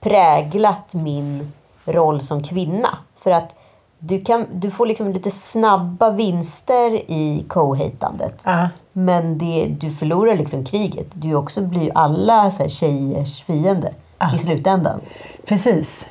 präglat 0.00 0.94
min 0.94 1.52
roll 1.84 2.20
som 2.20 2.42
kvinna. 2.42 2.98
För 3.22 3.30
att 3.30 3.56
du, 3.98 4.20
kan, 4.20 4.46
du 4.52 4.70
får 4.70 4.86
liksom 4.86 5.12
lite 5.12 5.30
snabba 5.30 6.10
vinster 6.10 7.10
i 7.10 7.44
co-hatandet. 7.48 8.42
Ja. 8.44 8.68
Men 8.92 9.38
det, 9.38 9.66
du 9.66 9.90
förlorar 9.90 10.36
liksom 10.36 10.64
kriget. 10.64 11.06
Du 11.12 11.34
också 11.34 11.60
blir 11.60 11.92
alla 11.94 12.50
så 12.50 12.62
här, 12.62 12.68
tjejers 12.68 13.42
fiende 13.42 13.92
i 14.34 14.38
slutändan. 14.38 15.00
Precis. 15.46 16.08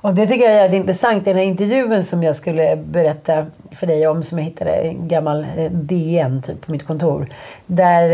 Och 0.00 0.14
det 0.14 0.26
tycker 0.26 0.50
jag 0.50 0.64
är 0.64 0.74
intressant. 0.74 1.26
I 1.26 1.30
den 1.30 1.36
här 1.36 1.44
intervjun 1.44 2.04
som 2.04 2.22
jag 2.22 2.36
skulle 2.36 2.76
berätta 2.76 3.46
för 3.70 3.86
dig 3.86 4.06
om, 4.06 4.22
som 4.22 4.38
jag 4.38 4.44
hittade 4.44 4.82
i 4.82 4.88
en 4.88 5.08
gammal 5.08 5.46
eh, 5.56 5.70
DN 5.70 6.42
typ, 6.42 6.66
på 6.66 6.72
mitt 6.72 6.86
kontor. 6.86 7.28
Där, 7.66 8.10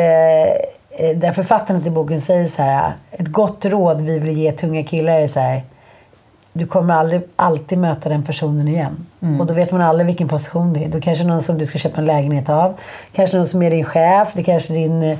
eh, 0.98 1.16
där 1.16 1.32
författaren 1.32 1.82
till 1.82 1.92
boken 1.92 2.20
säger 2.20 2.46
så 2.46 2.62
här. 2.62 2.92
Ett 3.10 3.28
gott 3.28 3.64
råd 3.64 4.00
vi 4.00 4.18
vill 4.18 4.38
ge 4.38 4.52
tunga 4.52 4.84
killar 4.84 5.12
är 5.12 5.26
så 5.26 5.40
här. 5.40 5.62
Du 6.52 6.66
kommer 6.66 6.94
aldrig 6.94 7.22
alltid 7.36 7.78
möta 7.78 8.08
den 8.08 8.22
personen 8.22 8.68
igen. 8.68 9.06
Och 9.40 9.46
då 9.46 9.54
vet 9.54 9.72
man 9.72 9.80
aldrig 9.80 10.06
vilken 10.06 10.28
position 10.28 10.72
det 10.72 10.84
är. 10.84 10.88
Då 10.88 11.00
kanske 11.00 11.24
någon 11.24 11.42
som 11.42 11.58
du 11.58 11.66
ska 11.66 11.78
köpa 11.78 12.00
en 12.00 12.06
lägenhet 12.06 12.48
av. 12.48 12.74
Kanske 13.12 13.36
någon 13.36 13.46
som 13.46 13.62
är 13.62 13.70
din 13.70 13.84
chef. 13.84 14.28
Det 14.34 14.42
kanske 14.42 14.74
är 14.74 14.76
din 14.76 15.02
eh, 15.02 15.18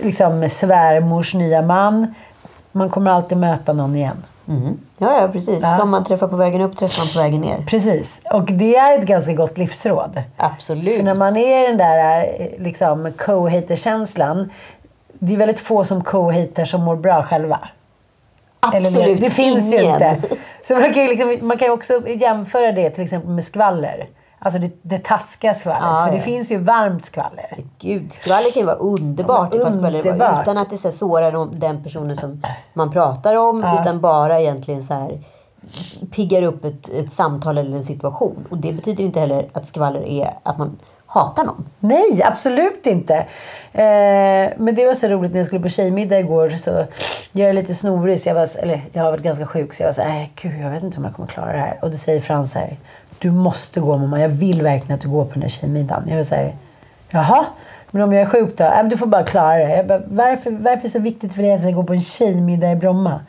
liksom, 0.00 0.48
svärmors 0.48 1.34
nya 1.34 1.62
man. 1.62 2.14
Man 2.76 2.90
kommer 2.90 3.10
alltid 3.10 3.38
möta 3.38 3.72
någon 3.72 3.96
igen. 3.96 4.24
Ja, 4.98 5.20
ja 5.20 5.28
precis. 5.28 5.62
Ja. 5.62 5.76
De 5.76 5.90
man 5.90 6.04
träffar 6.04 6.28
på 6.28 6.36
vägen 6.36 6.60
upp 6.60 6.76
träffar 6.76 7.02
man 7.04 7.08
på 7.12 7.18
vägen 7.18 7.40
ner. 7.40 7.64
Precis. 7.66 8.20
Och 8.32 8.44
det 8.44 8.76
är 8.76 8.98
ett 8.98 9.06
ganska 9.06 9.32
gott 9.32 9.58
livsråd. 9.58 10.22
Absolut. 10.36 10.96
För 10.96 11.02
när 11.02 11.14
man 11.14 11.36
är 11.36 11.64
i 11.64 11.66
den 11.66 11.78
där 11.78 12.24
eh, 12.38 12.62
liksom, 12.62 13.12
co-hater-känslan. 13.18 14.50
Det 15.18 15.32
är 15.32 15.36
väldigt 15.36 15.60
få 15.60 15.84
som 15.84 16.04
co-hater 16.04 16.64
som 16.64 16.82
mår 16.82 16.96
bra 16.96 17.22
själva. 17.22 17.68
Absolut 18.60 19.20
det 19.20 19.30
finns 19.30 19.72
ju 19.74 19.80
ingen. 19.82 19.94
inte. 19.94 20.20
Så 20.62 20.74
man 20.74 20.92
kan 20.92 21.02
ju 21.02 21.08
liksom, 21.08 21.48
man 21.48 21.58
kan 21.58 21.68
ju 21.68 21.72
också 21.72 22.08
jämföra 22.08 22.72
det 22.72 22.90
till 22.90 23.04
exempel 23.04 23.30
med 23.30 23.44
skvaller. 23.44 24.06
Alltså 24.44 24.58
det, 24.60 24.70
det 24.82 24.98
taskiga 25.04 25.54
skvallret. 25.54 25.82
Ja, 25.82 26.04
för 26.04 26.12
det 26.12 26.18
ja. 26.18 26.24
finns 26.24 26.52
ju 26.52 26.58
varmt 26.58 27.04
skvaller. 27.04 27.56
Gud, 27.78 28.12
skvaller 28.12 28.50
kan 28.52 28.60
ju 28.60 28.66
vara 28.66 28.76
underbart. 28.76 29.54
Ja, 29.54 29.60
underbart. 29.60 30.42
utan 30.42 30.58
att 30.58 30.70
det 30.70 30.78
så 30.78 30.90
sårar 30.92 31.32
de- 31.32 31.58
den 31.58 31.82
personen 31.82 32.16
som 32.16 32.42
man 32.74 32.90
pratar 32.90 33.34
om. 33.34 33.58
Utan 33.80 34.00
bara 34.00 34.40
egentligen 34.40 34.82
så 34.82 34.94
här 34.94 35.20
piggar 36.12 36.42
upp 36.42 36.64
ett, 36.64 36.88
ett 36.88 37.12
samtal 37.12 37.58
eller 37.58 37.76
en 37.76 37.82
situation. 37.84 38.46
Och 38.50 38.58
det 38.58 38.72
betyder 38.72 39.04
inte 39.04 39.20
heller 39.20 39.48
att 39.52 39.66
skvaller 39.66 40.02
är 40.08 40.34
att 40.42 40.58
man 40.58 40.76
hatar 41.06 41.44
någon. 41.44 41.64
Nej, 41.78 42.22
absolut 42.24 42.86
inte. 42.86 43.14
Eh, 43.72 44.52
men 44.56 44.74
det 44.74 44.86
var 44.86 44.94
så 44.94 45.06
roligt 45.08 45.32
när 45.32 45.38
jag 45.38 45.46
skulle 45.46 45.62
på 45.62 45.68
tjejmiddag 45.68 46.18
igår. 46.18 46.50
Så 46.50 46.84
jag 47.32 47.48
är 47.48 47.52
lite 47.52 47.74
snorig, 47.74 48.20
så 48.20 48.28
jag, 48.28 48.34
var, 48.34 48.48
eller 48.58 48.82
jag 48.92 49.02
har 49.02 49.10
varit 49.10 49.22
ganska 49.22 49.46
sjuk. 49.46 49.74
Så 49.74 49.82
jag 49.82 49.88
var 49.88 49.92
så 49.92 50.02
här, 50.02 50.08
"Nej, 50.08 50.32
gud, 50.42 50.60
jag 50.64 50.70
vet 50.70 50.82
inte 50.82 50.98
om 50.98 51.04
jag 51.04 51.14
kommer 51.14 51.28
klara 51.28 51.52
det 51.52 51.58
här. 51.58 51.78
Och 51.82 51.90
då 51.90 51.96
säger 51.96 52.20
Frans 52.20 52.52
så 52.52 52.58
här, 52.58 52.76
du 53.24 53.30
måste 53.30 53.80
gå 53.80 53.98
mamma. 53.98 54.20
Jag 54.20 54.28
vill 54.28 54.62
verkligen 54.62 54.94
att 54.94 55.00
du 55.00 55.08
går 55.08 55.24
på 55.24 55.32
den 55.32 55.42
här 55.42 55.48
tjejmiddagen. 55.48 56.08
Jag 56.08 56.16
var 56.16 56.24
så 56.24 56.34
här, 56.34 56.56
jaha, 57.10 57.46
men 57.90 58.02
om 58.02 58.12
jag 58.12 58.22
är 58.22 58.26
sjuk 58.26 58.56
då? 58.56 58.64
Äh, 58.64 58.84
du 58.84 58.96
får 58.96 59.06
bara 59.06 59.24
klara 59.24 59.56
det. 59.56 59.76
Jag 59.76 59.86
bara, 59.86 60.02
varför, 60.06 60.50
varför 60.50 60.70
är 60.70 60.82
det 60.82 60.88
så 60.88 60.98
viktigt 60.98 61.34
för 61.34 61.42
dig 61.42 61.52
att 61.52 61.60
jag 61.60 61.70
ska 61.70 61.80
gå 61.80 61.86
på 61.86 61.92
en 61.92 62.00
tjejmiddag 62.00 62.72
i 62.72 62.76
Bromma? 62.76 63.20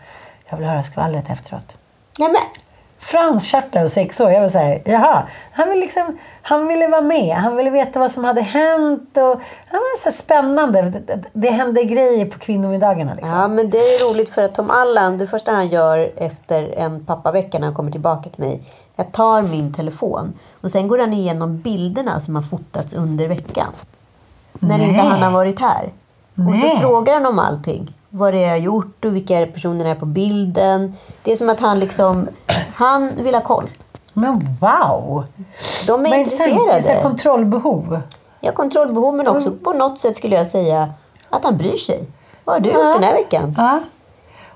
Jag 0.50 0.58
vill 0.58 0.68
höra 0.68 0.84
skvallret 0.84 1.30
efteråt. 1.30 1.78
Nej 2.20 2.30
men, 2.30 2.42
Frans 3.06 3.52
Schartau, 3.52 3.90
sex 3.90 4.20
år. 4.22 4.32
Jag 4.32 4.42
var 4.42 4.50
såhär, 4.50 4.82
jaha. 4.86 5.24
Han 5.52 5.70
ville, 5.70 5.82
liksom, 5.82 6.18
han 6.42 6.68
ville 6.68 6.88
vara 6.88 7.02
med. 7.02 7.36
Han 7.36 7.56
ville 7.56 7.70
veta 7.70 8.00
vad 8.00 8.12
som 8.12 8.24
hade 8.24 8.42
hänt. 8.42 9.18
Och, 9.18 9.42
han 9.68 9.80
var 9.80 10.12
så 10.12 10.12
spännande. 10.12 10.82
Det, 10.82 11.24
det 11.34 11.50
hände 11.50 11.84
grejer 11.84 12.26
på 12.26 12.40
kvinnomiddagarna. 12.40 13.14
Liksom. 13.14 13.38
Ja, 13.38 13.48
men 13.48 13.70
det 13.70 13.78
är 13.78 14.12
roligt 14.12 14.30
för 14.30 14.42
att 14.42 14.56
Tom 14.56 14.72
Allan, 14.72 15.18
det 15.18 15.28
första 15.28 15.52
han 15.52 15.68
gör 15.68 16.12
efter 16.18 16.74
en 16.78 17.06
pappavecka 17.06 17.60
när 17.60 17.66
han 17.68 17.76
kommer 17.76 17.92
tillbaka 17.92 18.30
till 18.30 18.44
mig. 18.44 18.62
Jag 18.96 19.12
tar 19.12 19.42
min 19.42 19.74
telefon 19.74 20.34
och 20.62 20.72
sen 20.72 20.88
går 20.88 21.00
han 21.00 21.14
igenom 21.14 21.58
bilderna 21.58 22.20
som 22.20 22.36
har 22.36 22.44
fotats 22.44 22.94
under 22.94 23.28
veckan. 23.28 23.74
När 24.54 24.78
Nej. 24.78 24.88
inte 24.88 25.02
han 25.02 25.22
har 25.22 25.32
varit 25.32 25.60
här. 25.60 25.94
Och 26.36 26.44
Nej. 26.44 26.62
så 26.62 26.80
frågar 26.80 27.14
han 27.14 27.26
om 27.26 27.40
allting. 27.40 27.94
Vad 28.18 28.34
det 28.34 28.40
är 28.40 28.44
jag 28.44 28.50
har 28.50 28.58
gjort 28.58 29.06
och 29.06 29.16
vilka 29.16 29.46
personer 29.46 29.86
är 29.86 29.96
på 29.96 30.06
bilden. 30.06 30.94
Det 31.24 31.32
är 31.32 31.36
som 31.36 31.50
att 31.50 31.60
han 31.60 31.80
liksom, 31.80 32.28
han 32.76 33.12
vill 33.16 33.34
ha 33.36 33.42
koll. 33.42 33.70
Men 34.14 34.34
wow! 34.62 35.26
De 35.88 36.06
är 36.06 36.10
Vad 36.10 36.20
intressant. 36.20 36.50
Det 36.50 36.56
är 36.56 36.58
så 36.58 36.66
här 36.66 36.76
intresserade. 36.76 37.04
kontrollbehov. 37.04 38.02
Har 38.42 38.52
kontrollbehov 38.52 39.16
men 39.16 39.28
också 39.28 39.52
på 39.52 39.74
något 39.74 40.00
sätt 40.00 40.18
skulle 40.18 40.36
jag 40.36 40.48
säga 40.48 40.94
att 41.30 41.44
han 41.44 41.58
bryr 41.58 41.78
sig. 41.78 42.06
Vad 42.44 42.56
har 42.56 42.60
du 42.60 42.70
gjort 42.70 42.94
den 42.94 43.04
här 43.04 43.14
veckan? 43.14 43.54
Ja. 43.58 43.80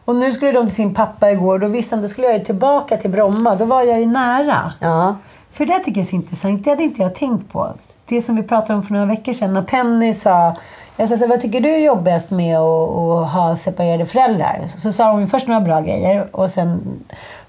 Och 0.06 0.16
nu 0.16 0.32
skulle 0.32 0.52
de 0.52 0.66
till 0.68 0.76
sin 0.76 0.94
pappa 0.94 1.32
igår. 1.32 1.60
Då 1.60 1.68
visste 1.68 1.96
han, 1.96 2.02
då 2.02 2.08
skulle 2.08 2.28
jag 2.28 2.38
ju 2.38 2.46
tillbaka 2.46 2.98
till 2.98 3.10
Bromma. 3.10 3.56
Då 3.56 3.66
var 3.66 3.82
jag 3.82 4.00
ju 4.00 4.06
nära. 4.06 4.74
Ja. 4.80 5.16
För 5.52 5.66
det 5.66 5.80
tycker 5.80 6.02
jag 6.02 6.06
är 6.06 6.10
så 6.10 6.16
intressant. 6.16 6.64
Det 6.64 6.70
hade 6.70 6.84
inte 6.84 7.02
jag 7.02 7.16
tänkt 7.16 7.52
på. 7.52 7.74
Det 8.06 8.22
som 8.22 8.36
vi 8.36 8.44
pratade 8.44 8.74
om 8.74 8.84
för 8.84 8.94
några 8.94 9.06
veckor 9.06 9.34
sedan. 9.34 9.54
När 9.54 9.62
Penny 9.62 10.14
sa, 10.14 10.56
jag 11.00 11.10
sa 11.10 11.18
så 11.18 11.28
vad 11.28 11.42
tycker 11.42 11.62
du 11.62 11.70
är 11.70 11.78
jobbigast 11.78 12.32
med 12.32 12.58
att, 12.58 12.90
att 12.90 13.32
ha 13.32 13.56
separerade 13.56 14.06
föräldrar? 14.06 14.62
Så, 14.68 14.80
så 14.80 14.92
sa 14.92 15.20
ju 15.20 15.28
först 15.28 15.48
några 15.48 15.62
bra 15.62 15.82
grejer. 15.82 16.28
Och 16.36 16.50
sen 16.50 16.82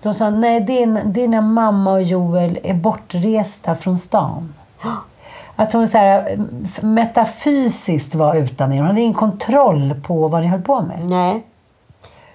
då 0.03 0.13
sa 0.13 0.31
nej 0.31 0.57
är 0.57 1.29
när 1.29 1.41
mamma 1.41 1.93
och 1.93 2.03
Joel 2.03 2.59
är 2.63 2.75
bortresta 2.75 3.75
från 3.75 3.99
stan. 3.99 4.55
Att 5.57 5.73
hon 5.73 5.89
så 5.89 5.99
här, 5.99 6.39
metafysiskt 6.83 8.15
var 8.15 8.35
utan 8.35 8.73
er. 8.73 8.79
Hon 8.79 8.87
hade 8.87 9.01
ingen 9.01 9.15
kontroll 9.15 9.95
på 10.07 10.29
vad 10.29 10.41
ni 10.41 10.47
höll 10.47 10.63
på 10.63 10.83
med. 10.83 11.11
Nej. 11.11 11.43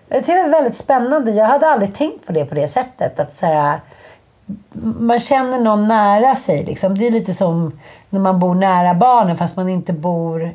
Det 0.08 0.28
var 0.28 0.50
väldigt 0.50 0.76
spännande. 0.76 1.32
Jag 1.32 1.46
hade 1.46 1.68
aldrig 1.68 1.94
tänkt 1.94 2.26
på 2.26 2.32
det 2.32 2.46
på 2.46 2.56
det 2.56 2.68
sättet. 2.68 3.20
Att 3.20 3.36
så 3.36 3.46
här, 3.46 3.80
man 5.00 5.20
känner 5.20 5.60
någon 5.60 5.88
nära 5.88 6.36
sig. 6.36 6.64
Liksom. 6.64 6.98
Det 6.98 7.08
är 7.08 7.12
lite 7.12 7.34
som 7.34 7.80
när 8.10 8.20
man 8.20 8.40
bor 8.40 8.56
nära 8.56 8.94
barnen 8.94 9.38
fast 9.38 9.56
man 9.56 9.70
inte 9.70 9.94
bor 9.94 10.54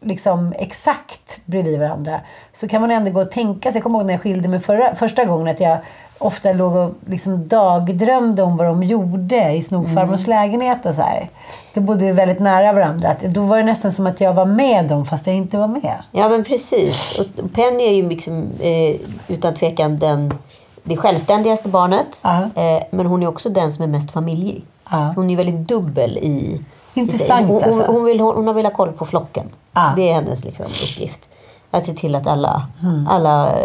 liksom 0.00 0.54
exakt 0.58 1.40
bredvid 1.44 1.78
varandra. 1.78 2.20
Så 2.52 2.68
kan 2.68 2.80
man 2.80 2.90
ändå 2.90 3.10
gå 3.10 3.20
och 3.20 3.30
tänka 3.30 3.72
sig. 3.72 3.78
Jag 3.78 3.82
kommer 3.82 3.98
ihåg 3.98 4.06
när 4.06 4.14
jag 4.14 4.22
skilde 4.22 4.48
mig 4.48 4.60
förra, 4.60 4.94
första 4.94 5.24
gången 5.24 5.48
att 5.48 5.60
jag 5.60 5.78
ofta 6.18 6.52
låg 6.52 6.76
och 6.76 6.94
liksom 7.06 7.48
dagdrömde 7.48 8.42
om 8.42 8.56
vad 8.56 8.66
de 8.66 8.82
gjorde 8.82 9.52
i 9.52 9.62
snokfarmors 9.62 10.26
lägenhet 10.26 10.86
och 10.86 10.94
så 10.94 11.02
här. 11.02 11.28
Då 11.74 11.80
bodde 11.80 12.04
vi 12.04 12.12
väldigt 12.12 12.38
nära 12.38 12.72
varandra. 12.72 13.08
Att, 13.08 13.20
då 13.20 13.42
var 13.42 13.56
det 13.56 13.62
nästan 13.62 13.92
som 13.92 14.06
att 14.06 14.20
jag 14.20 14.32
var 14.32 14.44
med 14.44 14.88
dem 14.88 15.06
fast 15.06 15.26
jag 15.26 15.36
inte 15.36 15.58
var 15.58 15.66
med. 15.66 15.96
Ja 16.12 16.28
men 16.28 16.44
precis. 16.44 17.18
Och 17.18 17.52
Penny 17.52 17.84
är 17.84 17.94
ju 17.94 18.08
liksom, 18.08 18.48
eh, 18.60 18.96
utan 19.28 19.54
tvekan 19.54 19.98
den, 19.98 20.34
det 20.82 20.96
självständigaste 20.96 21.68
barnet. 21.68 22.20
Ja. 22.22 22.42
Eh, 22.42 22.82
men 22.90 23.06
hon 23.06 23.22
är 23.22 23.26
också 23.26 23.48
den 23.48 23.72
som 23.72 23.84
är 23.84 23.88
mest 23.88 24.10
familjig. 24.10 24.64
Ja. 24.90 25.12
Så 25.14 25.20
hon 25.20 25.30
är 25.30 25.36
väldigt 25.36 25.68
dubbel 25.68 26.18
i... 26.18 26.60
Intressant, 27.00 27.46
hon, 27.46 27.54
hon, 27.62 27.64
alltså. 27.64 27.92
hon, 27.92 28.04
vill, 28.04 28.20
hon, 28.20 28.34
hon 28.36 28.46
har 28.46 28.54
velat 28.54 28.72
ha 28.72 28.76
koll 28.76 28.92
på 28.92 29.06
flocken. 29.06 29.46
Ja. 29.72 29.92
Det 29.96 30.10
är 30.10 30.14
hennes 30.14 30.44
liksom, 30.44 30.66
uppgift. 30.66 31.28
Att 31.70 31.86
se 31.86 31.92
till 31.94 32.14
att 32.14 32.26
alla, 32.26 32.62
Hmm. 32.80 33.06
alla 33.08 33.58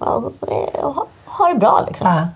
ja, 0.00 0.22
har, 1.24 1.54
det 1.54 1.60
bra. 1.60 1.84
Liksom. 1.88 2.06
Ja. 2.06 2.28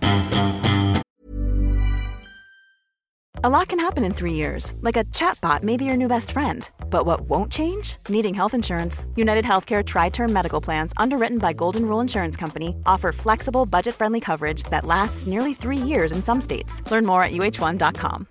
A 3.46 3.50
lot 3.50 3.68
can 3.68 3.78
happen 3.78 4.04
in 4.04 4.14
three 4.14 4.32
years, 4.32 4.72
like 4.80 4.96
a 4.96 5.04
chatbot 5.12 5.62
may 5.62 5.76
be 5.76 5.84
your 5.84 5.96
new 5.98 6.08
best 6.08 6.30
friend. 6.30 6.70
But 6.90 7.04
what 7.04 7.20
won't 7.28 7.52
change? 7.52 7.98
Needing 8.08 8.32
health 8.34 8.54
insurance. 8.54 9.06
United 9.16 9.44
Healthcare 9.44 9.84
Tri 9.84 10.08
Term 10.10 10.32
Medical 10.32 10.62
Plans, 10.62 10.92
underwritten 10.96 11.38
by 11.38 11.52
Golden 11.52 11.84
Rule 11.84 12.00
Insurance 12.00 12.38
Company, 12.40 12.74
offer 12.86 13.12
flexible, 13.12 13.66
budget 13.66 13.94
friendly 13.94 14.20
coverage 14.20 14.62
that 14.70 14.86
lasts 14.86 15.26
nearly 15.26 15.52
three 15.52 15.76
years 15.76 16.12
in 16.12 16.22
some 16.22 16.40
states. 16.40 16.82
Learn 16.90 17.04
more 17.04 17.22
at 17.22 17.32
uh1.com. 17.32 18.26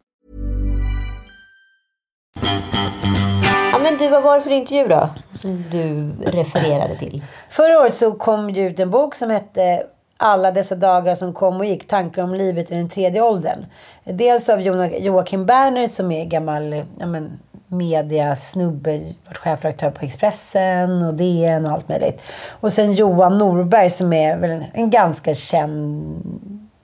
Ja, 3.71 3.79
men 3.79 3.97
du, 3.97 4.09
vad 4.09 4.23
var 4.23 4.37
det 4.37 4.43
för 4.43 4.51
intervju 4.51 4.87
då? 4.87 5.09
Som 5.33 5.63
du 5.71 6.11
refererade 6.31 6.95
till. 6.95 7.23
Förra 7.49 7.79
året 7.79 7.93
så 7.93 8.11
kom 8.11 8.53
det 8.53 8.61
ut 8.61 8.79
en 8.79 8.89
bok 8.89 9.15
som 9.15 9.29
hette 9.29 9.83
Alla 10.17 10.51
dessa 10.51 10.75
dagar 10.75 11.15
som 11.15 11.33
kom 11.33 11.57
och 11.57 11.65
gick. 11.65 11.87
Tankar 11.87 12.23
om 12.23 12.33
livet 12.33 12.71
i 12.71 12.75
den 12.75 12.89
tredje 12.89 13.21
åldern. 13.21 13.65
Dels 14.03 14.49
av 14.49 14.61
Joakim 14.61 15.45
Berner 15.45 15.87
som 15.87 16.11
är 16.11 16.25
gammal 16.25 16.83
ja, 16.99 17.05
men, 17.05 17.39
mediasnubbe. 17.67 19.13
Varit 19.25 19.37
chefredaktör 19.37 19.91
på 19.91 20.05
Expressen 20.05 21.01
och 21.03 21.13
DN 21.13 21.65
och 21.65 21.71
allt 21.71 21.89
möjligt. 21.89 22.21
Och 22.59 22.73
sen 22.73 22.93
Johan 22.93 23.37
Norberg 23.37 23.89
som 23.89 24.13
är 24.13 24.37
väl 24.37 24.51
en, 24.51 24.63
en 24.73 24.89
ganska 24.89 25.33
känd 25.33 26.15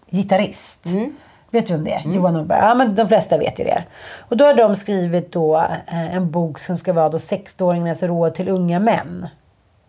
gitarrist. 0.10 0.86
Vet 1.52 1.68
du 1.68 1.74
vem 1.74 1.84
det 1.84 1.94
är? 1.94 2.02
Johan 2.14 2.34
Norberg. 2.34 2.60
Ja, 2.60 2.74
men 2.74 2.96
de 2.96 3.08
flesta 3.08 3.38
vet 3.38 3.60
ju 3.60 3.64
det. 3.64 3.84
Och 4.30 4.38
då 4.38 4.46
har 4.46 4.54
de 4.54 4.76
skrivit 4.76 5.32
då 5.32 5.58
eh, 5.58 6.16
en 6.16 6.32
bok 6.32 6.60
som 6.60 6.78
ska 6.78 6.94
vara 6.94 7.10
då 7.10 7.18
16-åringarnas 7.18 8.08
råd 8.08 8.36
till 8.36 8.50
unga 8.50 8.80
män. 8.80 9.28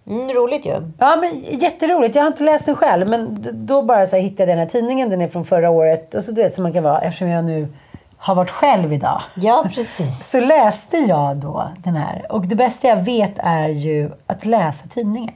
Mm, 0.06 0.28
roligt 0.28 0.66
ju. 0.66 0.92
Ja, 0.98 1.16
men 1.16 1.58
jätteroligt. 1.60 2.14
Jag 2.14 2.22
har 2.22 2.26
inte 2.26 2.44
läst 2.44 2.66
den 2.66 2.76
själv. 2.76 3.08
Men 3.08 3.46
då 3.66 3.82
bara 3.82 4.06
så 4.06 4.16
hittade 4.16 4.42
jag 4.42 4.48
den 4.48 4.58
här 4.58 4.66
tidningen. 4.66 5.10
Den 5.10 5.20
är 5.20 5.28
från 5.28 5.44
förra 5.44 5.70
året. 5.70 6.14
Och 6.14 6.24
så 6.24 6.32
du 6.32 6.42
vet 6.42 6.54
som 6.54 6.62
man 6.62 6.72
kan 6.72 6.82
vara. 6.82 7.00
Eftersom 7.00 7.28
jag 7.28 7.44
nu 7.44 7.68
har 8.16 8.34
varit 8.34 8.50
själv 8.50 8.92
idag. 8.92 9.22
Ja, 9.34 9.64
precis. 9.74 10.30
Så 10.30 10.40
läste 10.40 10.96
jag 10.96 11.36
då 11.36 11.70
den 11.78 11.96
här. 11.96 12.26
Och 12.32 12.46
det 12.46 12.54
bästa 12.56 12.88
jag 12.88 12.96
vet 12.96 13.32
är 13.36 13.68
ju 13.68 14.10
att 14.26 14.44
läsa 14.44 14.88
tidningar. 14.88 15.34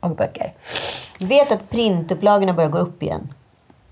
Och 0.00 0.10
böcker. 0.10 0.52
Vet 1.20 1.52
att 1.52 1.70
printupplagorna 1.70 2.52
börjar 2.52 2.70
gå 2.70 2.78
upp 2.78 3.02
igen. 3.02 3.28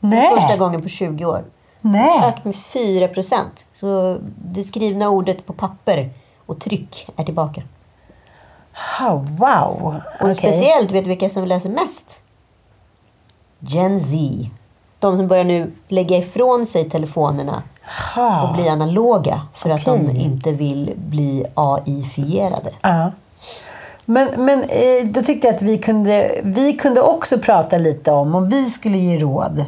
Nej! 0.00 0.34
Första 0.34 0.56
gången 0.56 0.82
på 0.82 0.88
20 0.88 1.24
år. 1.24 1.44
Nej! 1.80 2.18
Ökat 2.18 2.44
med 2.44 2.56
4 2.56 3.08
procent. 3.08 3.66
Så 3.72 4.18
det 4.44 4.64
skrivna 4.64 5.08
ordet 5.08 5.46
på 5.46 5.52
papper 5.52 6.10
och 6.46 6.60
tryck 6.60 7.08
är 7.16 7.24
tillbaka. 7.24 7.62
Oh, 9.00 9.22
wow! 9.36 10.00
Och 10.20 10.20
Okej. 10.20 10.34
speciellt, 10.34 10.90
vet 10.90 11.04
du 11.04 11.08
vilka 11.08 11.28
som 11.28 11.44
läser 11.44 11.70
mest? 11.70 12.22
Gen 13.58 14.00
Z. 14.00 14.16
De 14.98 15.16
som 15.16 15.28
börjar 15.28 15.44
nu 15.44 15.72
lägga 15.88 16.16
ifrån 16.16 16.66
sig 16.66 16.90
telefonerna 16.90 17.62
och 18.42 18.54
bli 18.54 18.68
analoga 18.68 19.40
för 19.54 19.70
att 19.70 19.84
de 19.84 20.10
inte 20.10 20.52
vill 20.52 20.92
bli 20.96 21.44
AI-fierade. 21.54 22.70
Ja. 22.80 23.12
Men, 24.10 24.44
men 24.44 24.62
eh, 24.62 25.04
då 25.04 25.22
tyckte 25.22 25.46
jag 25.46 25.54
att 25.54 25.62
vi 25.62 25.78
kunde, 25.78 26.40
vi 26.42 26.72
kunde 26.72 27.00
också 27.00 27.38
prata 27.38 27.78
lite 27.78 28.10
om 28.10 28.34
om 28.34 28.48
vi 28.48 28.70
skulle 28.70 28.98
ge 28.98 29.18
råd 29.18 29.64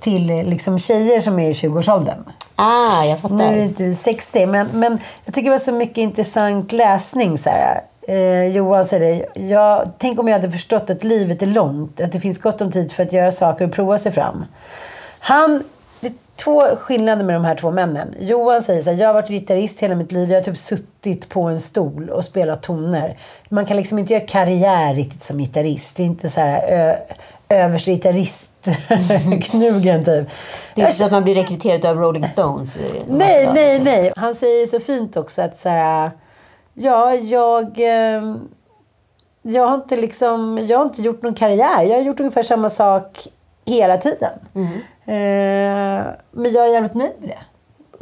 till 0.00 0.30
eh, 0.30 0.44
liksom, 0.44 0.78
tjejer 0.78 1.20
som 1.20 1.38
är 1.38 1.48
i 1.48 1.52
20-årsåldern. 1.52 2.18
Ah, 2.56 3.04
jag 3.04 3.30
Nu 3.30 3.44
är 3.44 3.48
fattar. 3.48 3.56
det 3.56 3.62
inte 3.62 3.94
60, 3.94 4.46
men, 4.46 4.68
men 4.72 4.98
jag 5.24 5.34
tycker 5.34 5.44
det 5.50 5.54
var 5.54 5.58
så 5.58 5.72
mycket 5.72 5.98
intressant 5.98 6.72
läsning. 6.72 7.38
Så 7.38 7.50
här. 7.50 7.80
Eh, 8.08 8.56
Johan 8.56 8.84
säger 8.84 9.24
det. 9.34 9.40
Jag, 9.48 9.90
tänk 9.98 10.20
om 10.20 10.28
jag 10.28 10.34
hade 10.34 10.50
förstått 10.50 10.90
att 10.90 11.04
livet 11.04 11.42
är 11.42 11.46
långt. 11.46 12.00
Att 12.00 12.12
det 12.12 12.20
finns 12.20 12.38
gott 12.38 12.60
om 12.60 12.72
tid 12.72 12.92
för 12.92 13.02
att 13.02 13.12
göra 13.12 13.32
saker 13.32 13.64
och 13.64 13.72
prova 13.72 13.98
sig 13.98 14.12
fram. 14.12 14.44
Han, 15.18 15.64
två 16.44 16.62
skillnader 16.76 17.24
med 17.24 17.34
de 17.36 17.44
här 17.44 17.54
två 17.54 17.70
männen. 17.70 18.14
Johan 18.20 18.62
säger 18.62 18.82
så 18.82 18.90
här, 18.90 18.98
jag 18.98 19.06
har 19.08 19.14
varit 19.14 19.28
gitarrist 19.28 19.80
hela 19.80 19.94
mitt 19.94 20.12
liv. 20.12 20.30
Jag 20.30 20.38
har 20.38 20.42
typ 20.44 20.56
suttit 20.58 21.28
på 21.28 21.42
en 21.42 21.60
stol 21.60 22.10
och 22.10 22.24
spelat 22.24 22.62
toner. 22.62 23.18
Man 23.48 23.66
kan 23.66 23.76
liksom 23.76 23.98
inte 23.98 24.12
göra 24.14 24.26
karriär 24.26 24.94
riktigt 24.94 25.22
som 25.22 25.38
gitarrist. 25.38 25.96
Det 25.96 26.02
är 26.02 26.06
inte 26.06 26.30
så 26.30 26.40
här 26.40 26.62
ö, 26.72 26.94
överste 27.48 27.90
gitarrist-knugen 27.90 30.04
typ. 30.04 30.28
Det 30.74 30.80
är 30.82 30.84
inte 30.84 30.96
så 30.96 31.04
att 31.04 31.12
man 31.12 31.22
blir 31.24 31.34
rekryterad 31.34 31.84
av 31.84 31.96
Rolling 31.98 32.28
Stones. 32.28 32.76
eh, 32.76 32.82
Nej, 33.08 33.50
nej, 33.54 33.80
nej. 33.84 34.12
Han 34.16 34.34
säger 34.34 34.66
så 34.66 34.80
fint 34.80 35.16
också 35.16 35.42
att 35.42 35.58
så 35.58 35.68
här, 35.68 36.10
ja, 36.74 37.14
jag, 37.14 37.64
eh, 37.78 38.34
jag 39.42 39.66
har 39.66 39.74
inte 39.74 39.96
liksom, 39.96 40.66
jag 40.68 40.78
har 40.78 40.84
inte 40.84 41.02
gjort 41.02 41.22
någon 41.22 41.34
karriär. 41.34 41.82
Jag 41.82 41.94
har 41.96 42.02
gjort 42.02 42.20
ungefär 42.20 42.42
samma 42.42 42.70
sak 42.70 43.28
hela 43.64 43.96
tiden. 43.96 44.32
Eh, 44.54 44.60
men 46.30 46.52
jag 46.52 46.68
är 46.68 46.72
jävligt 46.72 46.94
nöjd 46.94 47.12
med 47.18 47.28
det. 47.28 47.38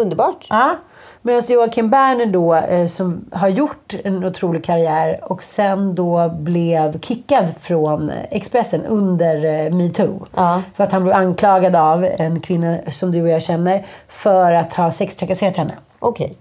Underbart. 0.02 0.46
Ja. 0.48 0.76
Medan 1.22 1.42
Joakim 1.48 1.90
Berner 1.90 2.26
då, 2.26 2.54
eh, 2.54 2.86
som 2.86 3.24
har 3.32 3.48
gjort 3.48 3.94
en 4.04 4.24
otrolig 4.24 4.64
karriär 4.64 5.20
och 5.22 5.42
sen 5.42 5.94
då 5.94 6.28
blev 6.28 7.00
kickad 7.00 7.50
från 7.60 8.12
Expressen 8.30 8.84
under 8.84 9.44
eh, 9.44 9.74
metoo. 9.74 10.26
Ja. 10.36 10.62
För 10.74 10.84
att 10.84 10.92
han 10.92 11.02
blev 11.02 11.16
anklagad 11.16 11.76
av 11.76 12.04
en 12.04 12.40
kvinna 12.40 12.78
som 12.90 13.12
du 13.12 13.22
och 13.22 13.28
jag 13.28 13.42
känner 13.42 13.86
för 14.08 14.52
att 14.52 14.72
ha 14.72 14.90
sextrakasserat 14.90 15.56
henne. 15.56 15.74
Okej. 15.98 16.38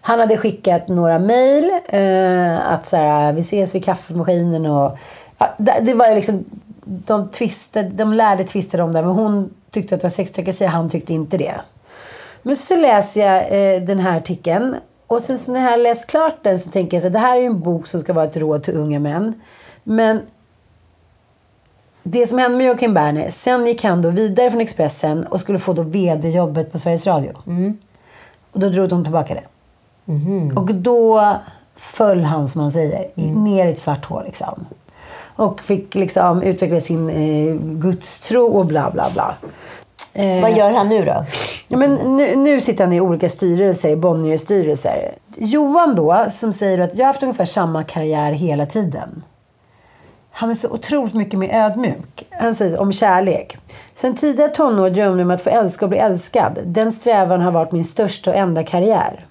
Han 0.00 0.20
hade 0.20 0.36
skickat 0.36 0.88
några 0.88 1.18
mejl. 1.18 1.70
Eh, 1.88 2.72
att 2.72 2.86
så 2.86 2.96
här, 2.96 3.32
vi 3.32 3.40
ses 3.40 3.74
vid 3.74 3.84
kaffemaskinen 3.84 4.66
och... 4.66 4.96
Ja, 5.38 5.54
det, 5.58 5.78
det 5.80 5.94
var 5.94 6.14
liksom... 6.14 6.44
De, 6.84 7.28
tvistade, 7.28 7.88
de 7.88 8.12
lärde 8.12 8.44
tvista 8.44 8.84
om 8.84 8.92
det 8.92 9.02
men 9.02 9.10
hon 9.10 9.54
tyckte 9.70 9.94
att 9.94 10.00
det 10.00 10.04
var 10.04 10.10
sextrakasserier. 10.10 10.72
Han 10.72 10.88
tyckte 10.88 11.12
inte 11.12 11.36
det. 11.38 11.60
Men 12.42 12.56
så 12.56 12.76
läser 12.76 13.20
jag 13.20 13.36
eh, 13.74 13.82
den 13.82 13.98
här 13.98 14.16
artikeln. 14.16 14.76
Och 15.06 15.20
sen 15.22 15.38
så 15.38 15.52
när 15.52 15.60
jag 15.64 15.70
har 15.70 15.76
läst 15.76 16.06
klart 16.06 16.34
den 16.42 16.58
så 16.58 16.70
tänker 16.70 16.96
jag 16.96 17.02
så 17.02 17.08
här, 17.08 17.12
det 17.12 17.18
här 17.18 17.36
är 17.36 17.40
ju 17.40 17.46
en 17.46 17.60
bok 17.60 17.86
som 17.86 18.00
ska 18.00 18.12
vara 18.12 18.24
ett 18.24 18.36
råd 18.36 18.62
till 18.62 18.74
unga 18.76 18.98
män. 19.00 19.40
Men 19.82 20.20
det 22.02 22.26
som 22.26 22.38
hände 22.38 22.56
med 22.58 22.66
Joakim 22.66 22.94
Berner, 22.94 23.30
sen 23.30 23.66
gick 23.66 23.84
han 23.84 24.02
då 24.02 24.10
vidare 24.10 24.50
från 24.50 24.60
Expressen 24.60 25.26
och 25.26 25.40
skulle 25.40 25.58
få 25.58 25.72
då 25.72 25.82
vd-jobbet 25.82 26.72
på 26.72 26.78
Sveriges 26.78 27.06
Radio. 27.06 27.32
Och 28.52 28.60
då 28.60 28.68
drog 28.68 28.88
de 28.88 29.04
tillbaka 29.04 29.34
det. 29.34 29.44
Och 30.58 30.74
då 30.74 31.36
föll 31.76 32.22
han, 32.22 32.48
som 32.48 32.60
man 32.62 32.72
säger, 32.72 33.08
i- 33.14 33.30
ner 33.30 33.66
i 33.66 33.70
ett 33.70 33.78
svart 33.78 34.04
hål. 34.04 34.24
Liksom. 34.24 34.66
Och 35.40 35.60
fick 35.60 35.94
liksom 35.94 36.42
utveckla 36.42 36.80
sin 36.80 37.08
eh, 37.08 37.54
gudstro 37.62 38.46
och 38.46 38.66
bla 38.66 38.90
bla 38.90 39.10
bla. 39.10 39.36
Eh, 40.12 40.42
Vad 40.42 40.56
gör 40.56 40.72
han 40.72 40.88
nu 40.88 41.04
då? 41.04 41.24
Ja, 41.68 41.76
men 41.78 41.94
nu, 42.16 42.36
nu 42.36 42.60
sitter 42.60 42.84
han 42.84 42.92
i 42.92 43.00
olika 43.00 43.28
styrelser, 43.28 43.96
Bonnier-styrelser. 43.96 45.14
Johan 45.36 45.94
då, 45.94 46.26
som 46.30 46.52
säger 46.52 46.78
att 46.78 46.94
jag 46.94 47.04
har 47.04 47.06
haft 47.06 47.22
ungefär 47.22 47.44
samma 47.44 47.84
karriär 47.84 48.32
hela 48.32 48.66
tiden. 48.66 49.22
Han 50.30 50.50
är 50.50 50.54
så 50.54 50.68
otroligt 50.68 51.14
mycket 51.14 51.38
mer 51.38 51.54
ödmjuk. 51.54 52.26
Han 52.30 52.54
säger 52.54 52.80
om 52.80 52.92
kärlek. 52.92 53.56
Sen 53.94 54.16
tidiga 54.16 54.48
tonår 54.48 54.90
drömde 54.90 55.18
jag 55.18 55.26
om 55.26 55.30
att 55.30 55.42
få 55.42 55.50
älska 55.50 55.84
och 55.84 55.88
bli 55.88 55.98
älskad. 55.98 56.58
Den 56.64 56.92
strävan 56.92 57.40
har 57.40 57.52
varit 57.52 57.72
min 57.72 57.84
största 57.84 58.30
och 58.30 58.36
enda 58.36 58.62
karriär. 58.62 59.26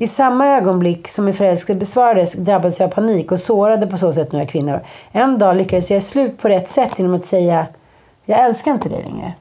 I 0.00 0.06
samma 0.06 0.46
ögonblick 0.46 1.08
som 1.08 1.24
min 1.24 1.34
förälskelse 1.34 1.78
besvarades 1.78 2.32
drabbades 2.32 2.80
jag 2.80 2.86
av 2.86 2.90
panik 2.90 3.32
och 3.32 3.40
sårade 3.40 3.86
på 3.86 3.98
så 3.98 4.12
sätt 4.12 4.32
några 4.32 4.46
kvinnor. 4.46 4.80
En 5.12 5.38
dag 5.38 5.56
lyckades 5.56 5.90
jag 5.90 5.94
göra 5.94 6.00
slut 6.00 6.38
på 6.38 6.48
rätt 6.48 6.68
sätt 6.68 6.98
genom 6.98 7.14
att 7.14 7.24
säga 7.24 7.66
Jag 8.24 8.44
älskar 8.44 8.72
inte 8.72 8.88
dig 8.88 9.02
längre. 9.02 9.34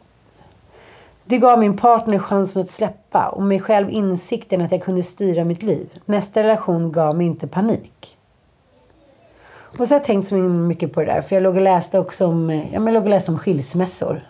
Det 1.26 1.38
gav 1.38 1.60
min 1.60 1.78
partner 1.78 2.20
chansen 2.20 2.62
att 2.62 2.70
släppa 2.70 3.30
och 3.30 3.44
mig 3.44 3.60
själv 3.60 3.90
insikten 3.90 4.62
att 4.62 4.72
jag 4.72 4.84
kunde 4.84 5.04
styra 5.04 5.44
mitt 5.44 5.64
liv. 5.64 5.90
Nästa 6.06 6.44
relation 6.44 6.92
gav 6.92 7.18
mig 7.18 7.28
inte 7.28 7.48
panik. 7.48 8.18
Och 9.80 9.88
så 9.88 9.94
har 9.94 10.00
jag 10.00 10.04
tänkt 10.04 10.28
så 10.28 10.36
mycket 10.36 10.94
på 10.94 11.00
det 11.00 11.06
där. 11.06 11.22
För 11.22 11.36
jag 11.36 11.44
låg 11.44 11.56
och 11.56 11.62
läste 11.62 12.00
också 12.00 12.28
om, 12.28 12.50
ja, 12.50 12.80
men 12.80 12.86
jag 12.86 12.94
låg 12.94 13.04
och 13.04 13.10
läste 13.10 13.32
om 13.32 13.40
skilsmässor. 13.40 14.28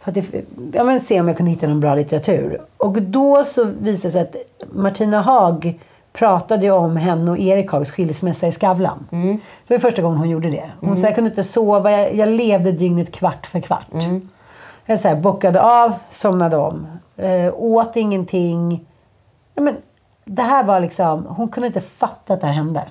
För 0.00 0.10
att 0.10 0.14
det, 0.14 0.44
ja, 0.72 0.84
men 0.84 1.00
se 1.00 1.20
om 1.20 1.28
jag 1.28 1.36
kunde 1.36 1.50
hitta 1.50 1.66
någon 1.66 1.80
bra 1.80 1.94
litteratur. 1.94 2.60
Och 2.76 3.02
då 3.02 3.44
så 3.44 3.64
visade 3.64 4.08
det 4.08 4.10
sig 4.10 4.20
att 4.22 4.36
Martina 4.72 5.20
Haag 5.20 5.80
pratade 6.12 6.64
ju 6.64 6.70
om 6.70 6.96
henne 6.96 7.30
och 7.30 7.38
Erik 7.38 7.70
Haags 7.72 7.90
skilsmässa 7.90 8.46
i 8.46 8.52
Skavlan. 8.52 9.06
Det 9.66 9.74
var 9.74 9.78
första 9.78 10.02
gången 10.02 10.18
hon 10.18 10.30
gjorde 10.30 10.50
det. 10.50 10.70
Hon 10.80 10.96
sa 10.96 11.06
jag 11.06 11.14
kunde 11.14 11.30
inte 11.30 11.44
sova, 11.44 11.90
jag, 11.90 12.14
jag 12.14 12.28
levde 12.28 12.72
dygnet 12.72 13.12
kvart 13.12 13.46
för 13.46 13.60
kvart. 13.60 13.86
Jag 14.86 15.00
så 15.00 15.08
här, 15.08 15.16
bockade 15.16 15.62
av, 15.62 15.92
somnade 16.10 16.56
om. 16.56 16.86
Eh, 17.16 17.54
åt 17.56 17.96
ingenting. 17.96 18.86
Ja, 19.54 19.62
men, 19.62 19.76
det 20.24 20.42
här 20.42 20.64
var 20.64 20.80
liksom, 20.80 21.26
hon 21.26 21.48
kunde 21.48 21.66
inte 21.66 21.80
fatta 21.80 22.34
att 22.34 22.40
det 22.40 22.46
här 22.46 22.54
hände. 22.54 22.82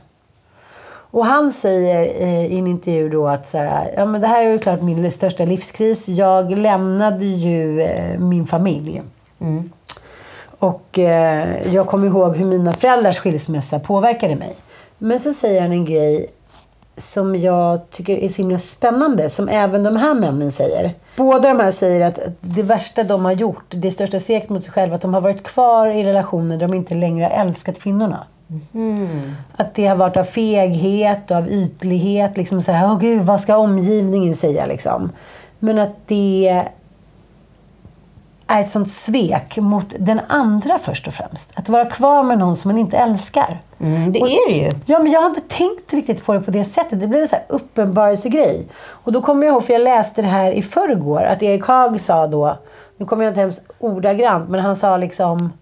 Och 1.12 1.26
han 1.26 1.52
säger 1.52 2.22
eh, 2.22 2.46
i 2.46 2.60
en 2.60 2.68
intervju 2.68 3.10
då 3.10 3.28
att 3.28 3.48
så 3.48 3.58
här, 3.58 3.94
ja, 3.98 4.06
men 4.06 4.22
det 4.22 4.28
här 4.28 4.46
är 4.46 4.52
ju 4.52 4.60
klart 4.60 4.82
min 4.82 5.12
största 5.12 5.46
livskris. 5.46 6.08
Jag 6.08 6.52
lämnade 6.52 7.26
ju 7.26 7.82
eh, 7.82 8.20
min 8.20 8.48
familj. 8.48 9.02
Och 10.60 11.00
eh, 11.00 11.74
jag 11.74 11.88
kommer 11.88 12.08
ihåg 12.08 12.36
hur 12.36 12.46
mina 12.46 12.74
föräldrars 12.74 13.20
skilsmässa 13.20 13.80
påverkade 13.80 14.36
mig. 14.36 14.56
Men 14.98 15.20
så 15.20 15.34
säger 15.34 15.62
han 15.62 15.72
en 15.72 15.86
grej 15.86 16.28
som 16.98 17.36
jag 17.36 17.90
tycker 17.90 18.18
är 18.18 18.30
så 18.30 18.36
himla 18.36 18.60
spännande, 18.60 19.30
som 19.30 19.50
även 19.50 19.84
de 19.84 19.96
här 19.96 20.14
männen 20.14 20.52
säger. 20.52 20.94
Båda 21.18 21.50
de 21.50 21.60
här 21.60 21.72
säger 21.72 22.08
att 22.08 22.20
det 22.42 22.64
värsta 22.64 23.04
de 23.04 23.26
har 23.26 23.32
gjort, 23.32 23.66
det 23.70 23.92
största 23.92 24.20
sveket 24.20 24.50
mot 24.50 24.64
sig 24.64 24.74
själva, 24.74 24.96
att 24.96 25.02
de 25.02 25.14
har 25.14 25.22
varit 25.22 25.44
kvar 25.44 25.88
i 25.88 26.04
relationer 26.04 26.58
där 26.58 26.68
de 26.68 26.76
inte 26.76 26.96
längre 26.96 27.26
har 27.26 27.46
älskat 27.46 27.80
kvinnorna. 27.80 28.28
Att 29.56 29.74
det 29.76 29.88
har 29.88 29.96
varit 29.96 30.18
av 30.18 30.24
feghet 30.24 31.32
och 31.32 31.38
av 31.38 31.50
ytlighet. 31.50 32.38
Liksom 32.38 32.62
så 32.62 32.72
här, 32.72 32.86
åh 32.86 33.00
gud, 33.00 33.22
vad 33.22 33.42
ska 33.42 33.58
omgivningen 33.58 34.36
säga 34.36 34.66
liksom? 34.66 35.12
Men 35.60 35.80
att 35.80 35.96
det 36.08 36.66
är 38.48 38.62
ett 38.62 38.70
sånt 38.70 38.92
svek 38.92 39.58
mot 39.58 39.94
den 40.00 40.22
andra 40.28 40.78
först 40.78 41.08
och 41.08 41.14
främst. 41.14 41.52
Att 41.56 41.70
vara 41.70 41.86
kvar 41.86 42.24
med 42.24 42.40
någon 42.40 42.56
som 42.56 42.70
man 42.70 42.78
inte 42.78 42.98
älskar. 42.98 43.62
Mm, 43.80 44.12
det 44.12 44.20
är 44.20 44.50
det 44.50 44.58
ju. 44.58 44.72
Ja, 44.86 45.00
men 45.00 45.12
jag 45.12 45.22
har 45.22 45.28
inte 45.28 45.42
tänkt 45.42 45.94
riktigt 45.94 46.26
på 46.26 46.34
det 46.34 46.40
på 46.40 46.52
det 46.52 46.64
sättet. 46.64 47.00
Det 47.00 47.08
blev 47.08 47.22
en 47.22 47.28
så 47.28 47.36
här 47.36 47.46
uppenbarelsegrej. 47.50 48.68
Och 48.86 49.12
då 49.12 49.22
kommer 49.22 49.46
jag 49.46 49.54
ihåg, 49.54 49.64
för 49.64 49.74
jag 49.74 49.82
läste 49.82 50.22
det 50.22 50.28
här 50.28 50.52
i 50.52 50.62
förrgår, 50.62 51.24
att 51.24 51.44
Erik 51.44 51.66
Haag 51.66 52.02
sa 52.02 52.28
då, 52.28 52.58
nu 52.98 53.06
kommer 53.06 53.24
jag 53.24 53.32
inte 53.32 53.42
hemskt 53.42 53.62
ordagrant, 53.80 54.50
men 54.50 54.60
han 54.60 54.76
sa 54.76 54.98
liksom 54.98 55.54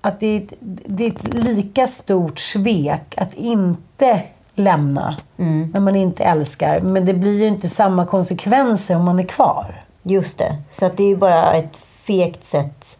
att 0.00 0.20
det 0.20 0.26
är, 0.26 0.40
ett, 0.40 0.52
det 0.86 1.06
är 1.06 1.10
ett 1.10 1.34
lika 1.34 1.86
stort 1.86 2.38
svek 2.38 3.14
att 3.16 3.34
inte 3.34 4.22
lämna 4.54 5.16
när 5.72 5.80
man 5.80 5.96
inte 5.96 6.24
älskar. 6.24 6.80
Men 6.80 7.04
det 7.04 7.14
blir 7.14 7.40
ju 7.40 7.46
inte 7.46 7.68
samma 7.68 8.06
konsekvenser 8.06 8.96
om 8.96 9.04
man 9.04 9.18
är 9.18 9.22
kvar. 9.22 9.84
Just 10.02 10.38
det. 10.38 10.56
Så 10.70 10.86
att 10.86 10.96
det 10.96 11.02
är 11.02 11.08
ju 11.08 11.16
bara 11.16 11.52
ett 11.52 11.76
fegt 12.06 12.44
sätt. 12.44 12.98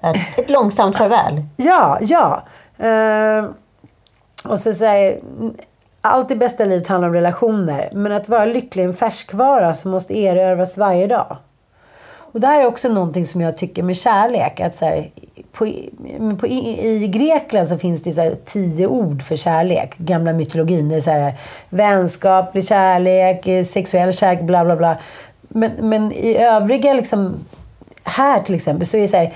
Att, 0.00 0.16
ett 0.36 0.50
långsamt 0.50 0.96
farväl. 0.96 1.42
Ja, 1.56 1.98
ja. 2.00 2.42
Eh, 2.86 3.44
och 4.44 4.60
så 4.60 4.72
säger 4.72 5.20
allt 6.00 6.30
i 6.30 6.36
bästa 6.36 6.64
livet 6.64 6.88
handlar 6.88 7.08
om 7.08 7.14
relationer. 7.14 7.90
Men 7.92 8.12
att 8.12 8.28
vara 8.28 8.44
lycklig 8.44 8.84
är 8.84 8.88
en 8.88 8.94
färskvara 8.94 9.74
som 9.74 9.90
måste 9.90 10.18
erövras 10.18 10.78
varje 10.78 11.06
dag. 11.06 11.36
Och 12.32 12.40
det 12.40 12.46
här 12.46 12.60
är 12.60 12.66
också 12.66 12.88
någonting 12.88 13.26
som 13.26 13.40
jag 13.40 13.56
tycker 13.56 13.82
med 13.82 13.96
kärlek. 13.96 14.60
Att 14.60 14.76
så 14.76 14.84
här, 14.84 15.10
på, 15.52 15.72
på, 16.40 16.46
i, 16.46 16.86
I 17.04 17.08
Grekland 17.08 17.68
så 17.68 17.78
finns 17.78 18.02
det 18.02 18.12
så 18.12 18.22
här 18.22 18.36
tio 18.44 18.86
ord 18.86 19.22
för 19.22 19.36
kärlek. 19.36 19.98
Gamla 19.98 20.32
mytologin. 20.32 20.88
Det 20.88 20.96
är 20.96 21.00
så 21.00 21.10
här, 21.10 21.34
vänskaplig 21.68 22.66
kärlek, 22.66 23.46
eh, 23.46 23.64
sexuell 23.64 24.12
kärlek, 24.12 24.42
bla 24.42 24.64
bla 24.64 24.76
bla. 24.76 24.98
Men, 25.48 25.70
men 25.78 26.12
i 26.12 26.36
övriga, 26.36 26.92
liksom, 26.92 27.44
här 28.04 28.40
till 28.40 28.54
exempel, 28.54 28.86
så 28.86 28.96
är 28.96 29.00
det 29.00 29.08
så 29.08 29.16
här, 29.16 29.34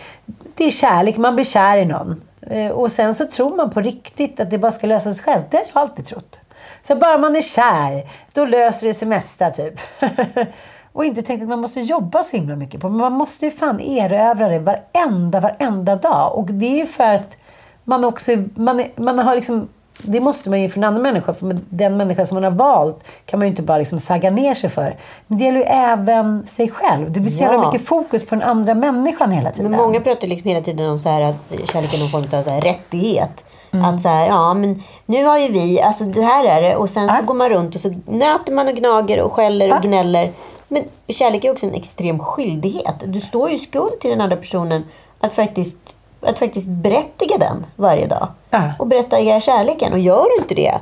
det 0.55 0.65
är 0.65 0.71
kärlek. 0.71 1.17
Man 1.17 1.35
blir 1.35 1.45
kär 1.45 1.77
i 1.77 1.85
någon. 1.85 2.23
Eh, 2.51 2.71
och 2.71 2.93
sen 2.93 3.15
så 3.15 3.27
tror 3.27 3.57
man 3.57 3.71
på 3.71 3.81
riktigt 3.81 4.41
att 4.41 4.51
det 4.51 4.59
bara 4.59 4.73
ska 4.73 4.87
lösa 4.87 5.15
sig 5.15 5.25
självt. 5.25 5.45
Det 5.51 5.57
har 5.57 5.65
jag 5.75 5.81
alltid 5.81 6.07
trott. 6.07 6.39
Så 6.83 6.97
bara 6.97 7.19
man 7.19 7.37
är 7.37 7.41
kär, 7.41 8.09
då 8.33 8.45
löser 8.45 8.87
det 8.87 8.95
sig 8.95 9.09
mesta 9.09 9.51
typ. 9.51 9.75
Och 10.93 11.05
inte 11.05 11.23
tänkt 11.23 11.43
att 11.43 11.49
man 11.49 11.61
måste 11.61 11.81
jobba 11.81 12.23
så 12.23 12.37
himla 12.37 12.57
mycket 12.57 12.81
på 12.81 12.89
Men 12.89 12.99
man 12.99 13.13
måste 13.13 13.45
ju 13.45 13.51
fan 13.51 13.81
erövra 13.81 14.49
det 14.49 14.59
varenda, 14.59 15.41
varenda 15.41 15.97
dag. 15.97 16.35
Och 16.39 16.47
det 16.47 16.67
är 16.67 16.77
ju 16.77 16.87
för 16.87 17.15
att 17.15 17.37
man 17.85 18.05
också 18.05 18.31
man, 18.55 18.83
man 18.97 19.19
har 19.19 19.35
liksom 19.35 19.69
det 20.05 20.21
måste 20.21 20.51
man 20.51 20.61
ju 20.61 20.69
för 20.69 20.79
en 20.79 20.85
annan 20.85 21.03
människa. 21.03 21.35
För 21.35 21.57
den 21.71 21.97
människa 21.97 22.27
som 22.27 22.35
man 22.35 22.45
har 22.45 22.51
valt 22.51 23.05
kan 23.27 23.39
man 23.39 23.47
ju 23.47 23.51
inte 23.51 23.63
bara 23.63 23.79
liksom 23.79 23.99
sagga 23.99 24.31
ner 24.31 24.55
sig 24.55 24.71
för. 24.71 24.97
Men 25.27 25.39
det 25.39 25.45
gäller 25.45 25.59
ju 25.59 25.65
även 25.65 26.47
sig 26.47 26.69
själv. 26.71 27.13
Det 27.13 27.21
blir 27.21 27.31
så 27.31 27.45
Ja. 27.45 27.67
mycket 27.71 27.87
fokus 27.87 28.27
på 28.27 28.35
den 28.35 28.45
andra 28.45 28.75
människan 28.75 29.31
hela 29.33 29.51
tiden. 29.51 29.71
Men 29.71 29.81
många 29.81 30.01
pratar 30.01 30.29
liksom 30.29 30.49
hela 30.49 30.61
tiden 30.65 30.91
om 30.91 31.01
så 31.01 31.09
här 31.09 31.21
att 31.23 31.35
kärleken 31.73 31.97
är 31.97 32.03
någon 32.03 32.09
form 32.11 32.39
av 32.39 32.43
så 32.43 32.51
här 32.51 32.61
rättighet. 32.61 33.45
Att 33.85 34.01
så 34.03 34.09
här, 34.09 34.27
ja 34.27 34.55
men 34.55 34.83
nu 35.07 35.25
har 35.25 35.39
ju 35.39 35.53
vi, 35.53 35.81
alltså 35.81 36.05
det 36.05 36.23
här 36.23 36.45
är 36.45 36.63
det. 36.63 36.77
Och 36.77 36.91
sen 36.91 37.09
så 37.09 37.15
Ja. 37.15 37.23
går 37.27 37.35
man 37.35 37.49
runt 37.49 37.75
och 37.75 37.81
så 37.81 37.95
nöter 38.07 38.53
man 38.53 38.69
och 38.69 38.75
gnager 38.75 39.21
och 39.23 39.33
skäller 39.33 39.69
och 39.71 39.77
Ja. 39.77 39.81
gnäller. 39.89 40.33
Men 40.73 40.85
kärlek 41.09 41.45
är 41.45 41.53
också 41.53 41.67
en 41.67 41.75
extrem 41.75 42.19
skyldighet. 42.19 42.95
Du 43.07 43.21
står 43.21 43.51
ju 43.51 43.59
skuld 43.59 44.01
till 44.01 44.11
den 44.11 44.21
andra 44.21 44.37
personen 44.37 44.85
att 45.21 45.35
faktiskt, 45.35 45.97
att 46.21 46.39
faktiskt 46.39 46.69
berättiga 46.69 47.39
den 47.39 47.67
varje 47.77 48.07
dag. 48.07 48.29
Ja. 48.51 48.73
Och 48.79 48.87
berättiga 48.87 49.41
kärleken. 49.41 49.93
Och 49.93 49.99
gör 49.99 50.25
du 50.37 50.43
inte 50.43 50.55
det, 50.55 50.79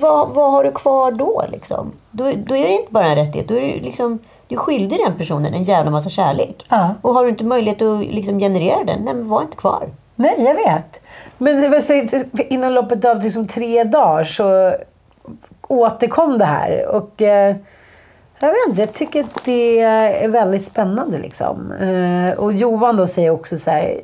vad, 0.00 0.28
vad, 0.28 0.52
har 0.52 0.64
du 0.64 0.72
kvar 0.72 1.12
då? 1.12 1.44
Liksom? 1.52 1.92
Då, 2.10 2.24
då 2.24 2.56
är 2.56 2.68
det 2.68 2.72
inte 2.72 2.92
bara 2.92 3.06
en 3.06 3.16
rättighet. 3.16 3.48
Då 3.48 3.54
är 3.54 3.60
det 3.60 3.80
liksom, 3.80 4.18
du 4.48 4.56
skyldig 4.56 4.98
den 5.06 5.16
personen 5.18 5.54
en 5.54 5.62
jävla 5.62 5.90
massa 5.90 6.10
kärlek. 6.10 6.66
Ja. 6.68 6.94
Och 7.02 7.14
har 7.14 7.24
du 7.24 7.30
inte 7.30 7.44
möjlighet 7.44 7.82
att 7.82 8.00
liksom 8.00 8.38
generera 8.38 8.84
den, 8.84 9.02
nej 9.04 9.14
men 9.14 9.28
var 9.28 9.42
inte 9.42 9.56
kvar. 9.56 9.88
Nej, 10.14 10.34
jag 10.38 10.54
vet. 10.54 11.00
Men 11.38 11.74
inom 12.48 12.72
loppet 12.72 13.04
av 13.04 13.22
liksom 13.22 13.48
tre 13.48 13.84
dagar 13.84 14.24
så 14.24 14.74
återkom 15.68 16.38
det 16.38 16.44
här. 16.44 16.86
Och 16.88 17.22
eh, 17.22 17.56
jag 18.40 18.48
vet 18.48 18.68
inte, 18.68 18.82
jag 18.82 18.92
tycker 18.92 19.20
att 19.20 19.44
det 19.44 19.80
är 19.80 20.28
väldigt 20.28 20.64
spännande. 20.64 21.18
Liksom. 21.18 21.72
Eh, 21.72 22.38
och 22.38 22.52
Johan 22.52 22.96
då 22.96 23.06
säger 23.06 23.30
också 23.30 23.56
så 23.56 23.70
här. 23.70 24.00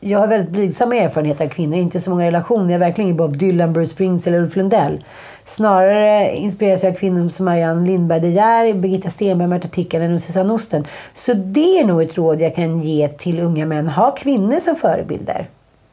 Jag 0.00 0.18
har 0.18 0.26
väldigt 0.26 0.50
blygsamma 0.50 0.96
erfarenheter 0.96 1.44
av 1.44 1.48
kvinnor, 1.48 1.78
inte 1.78 2.00
så 2.00 2.10
många 2.10 2.26
relationer. 2.26 2.64
Jag 2.64 2.72
är 2.72 2.78
verkligen 2.78 3.06
ingen 3.08 3.16
Bob 3.16 3.36
Dylan, 3.36 3.72
Bruce 3.72 3.90
Springsteen 3.92 4.34
eller 4.34 4.44
Ulf 4.44 4.56
Lundell. 4.56 5.04
Snarare 5.44 6.36
inspireras 6.36 6.82
jag 6.82 6.92
av 6.92 6.96
kvinnor 6.96 7.28
som 7.28 7.44
Marianne 7.44 7.86
Lindberg 7.86 8.20
De 8.20 8.28
Geer, 8.28 8.74
Birgitta 8.74 9.10
Stenberg, 9.10 9.48
Märta 9.48 9.68
Tikkanen 9.68 10.14
och 10.14 10.20
Susanne 10.20 10.52
Osten. 10.52 10.84
Så 11.14 11.32
det 11.34 11.80
är 11.80 11.84
nog 11.84 12.02
ett 12.02 12.16
råd 12.18 12.40
jag 12.40 12.54
kan 12.54 12.80
ge 12.80 13.08
till 13.08 13.40
unga 13.40 13.66
män. 13.66 13.88
Ha 13.88 14.10
kvinnor 14.10 14.60
som 14.60 14.76
förebilder. 14.76 15.46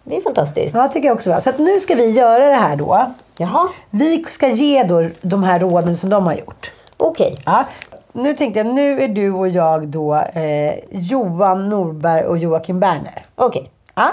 Det 0.04 0.18
är 0.18 0.22
fantastiskt. 0.22 0.76
Ja, 0.76 0.88
tycker 0.88 1.08
jag 1.08 1.16
också. 1.16 1.30
va. 1.30 1.42
Så 1.42 1.52
nu 1.58 1.80
ska 1.80 1.96
vi 1.96 2.10
göra 2.12 2.50
det 2.50 2.56
här 2.56 2.76
då. 2.76 3.06
Jaha, 3.38 3.68
Vi 3.90 4.26
ska 4.30 4.48
ge 4.48 4.84
då 4.84 5.10
de 5.22 5.44
här 5.44 5.60
råden 5.60 5.98
som 5.98 6.10
de 6.10 6.26
har 6.26 6.34
gjort. 6.34 6.72
Okej. 7.00 7.38
Ja. 7.46 7.66
nu 8.14 8.36
tänkte 8.36 8.60
jag, 8.60 8.68
nu 8.68 9.02
är 9.02 9.08
du 9.08 9.32
och 9.32 9.48
jag 9.48 9.88
då 9.88 10.16
eh, 10.16 10.74
Johan 10.92 11.70
Norberg 11.70 12.24
och 12.24 12.38
Joakim 12.38 12.80
Berner. 12.80 13.26
Okej. 13.36 13.72
Ja, 13.96 14.12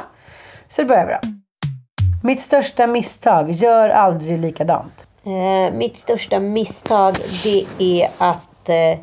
så 0.68 0.82
då 0.82 0.88
börjar 0.88 1.06
vi 1.06 1.12
då. 1.12 1.32
Mitt 2.22 2.40
största 2.40 2.86
misstag, 2.86 3.50
gör 3.50 3.88
aldrig 3.88 4.38
likadant. 4.38 5.06
Eh, 5.24 5.74
mitt 5.74 5.96
största 5.96 6.40
misstag 6.40 7.16
det 7.42 7.66
är 7.78 8.08
att 8.18 8.68
eh, 8.68 8.98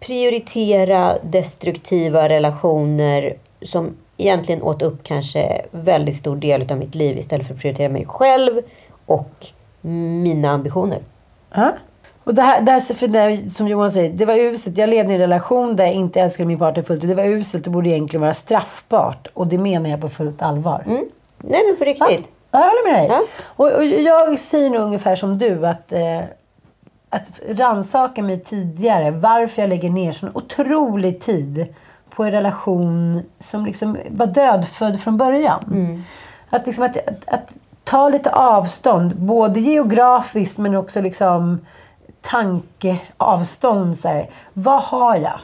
prioritera 0.00 1.18
destruktiva 1.22 2.28
relationer 2.28 3.36
som 3.62 3.96
egentligen 4.16 4.62
åt 4.62 4.82
upp 4.82 5.04
kanske 5.04 5.62
väldigt 5.70 6.16
stor 6.16 6.36
del 6.36 6.72
av 6.72 6.78
mitt 6.78 6.94
liv 6.94 7.18
istället 7.18 7.46
för 7.46 7.54
att 7.54 7.60
prioritera 7.60 7.88
mig 7.88 8.06
själv 8.06 8.62
och 9.06 9.46
mina 9.80 10.50
ambitioner. 10.50 10.98
Ja. 11.54 11.72
Och 12.26 12.34
det 12.34 12.42
här, 12.42 12.60
det 12.60 12.72
här 12.72 12.94
för 12.94 13.08
det, 13.08 13.50
som 13.50 13.68
Johan 13.68 13.90
säger, 13.90 14.10
det 14.10 14.24
var 14.24 14.34
uselt. 14.34 14.78
Jag 14.78 14.90
levde 14.90 15.12
i 15.12 15.14
en 15.14 15.20
relation 15.20 15.76
där 15.76 15.84
jag 15.84 15.94
inte 15.94 16.20
älskade 16.20 16.46
min 16.46 16.58
partner 16.58 16.82
fullt 16.82 17.04
ut. 17.04 17.08
Det 17.08 17.14
var 17.14 17.24
uselt, 17.24 17.64
det 17.64 17.70
borde 17.70 17.88
egentligen 17.88 18.20
vara 18.20 18.34
straffbart. 18.34 19.28
Och 19.34 19.46
det 19.46 19.58
menar 19.58 19.90
jag 19.90 20.00
på 20.00 20.08
fullt 20.08 20.42
allvar. 20.42 20.82
Nej 21.38 21.62
men 21.66 21.76
på 21.78 21.84
riktigt. 21.84 22.30
Ja, 22.50 22.58
jag 22.58 22.60
håller 22.60 22.92
med 22.92 23.00
dig. 23.00 23.08
Ja. 23.08 23.22
Och, 23.56 23.72
och 23.72 23.84
jag 23.84 24.38
säger 24.38 24.70
nog 24.70 24.82
ungefär 24.82 25.14
som 25.14 25.38
du 25.38 25.66
att, 25.66 25.92
eh, 25.92 26.20
att 27.10 27.40
rannsaka 27.48 28.22
mig 28.22 28.40
tidigare 28.40 29.10
varför 29.10 29.62
jag 29.62 29.68
lägger 29.68 29.90
ner 29.90 30.12
sån 30.12 30.30
otrolig 30.34 31.20
tid 31.20 31.74
på 32.10 32.24
en 32.24 32.32
relation 32.32 33.22
som 33.38 33.66
liksom 33.66 33.96
var 34.10 34.26
dödfödd 34.26 35.00
från 35.00 35.16
början. 35.16 35.64
Att, 36.50 36.66
liksom 36.66 36.84
att, 36.84 36.96
att, 36.96 37.28
att 37.28 37.56
ta 37.84 38.08
lite 38.08 38.30
avstånd, 38.30 39.16
både 39.16 39.60
geografiskt 39.60 40.58
men 40.58 40.74
också 40.74 41.00
liksom 41.00 41.60
tankeavstånd. 42.30 43.96
Så 43.96 44.08
här. 44.08 44.30
Vad 44.52 44.82
har 44.82 45.16
jag? 45.16 45.40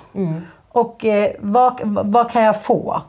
Och 0.68 1.04
eh, 1.04 1.30
vad, 1.40 1.80
vad 1.84 2.30
kan 2.30 2.42
jag 2.42 2.62
få? 2.62 3.02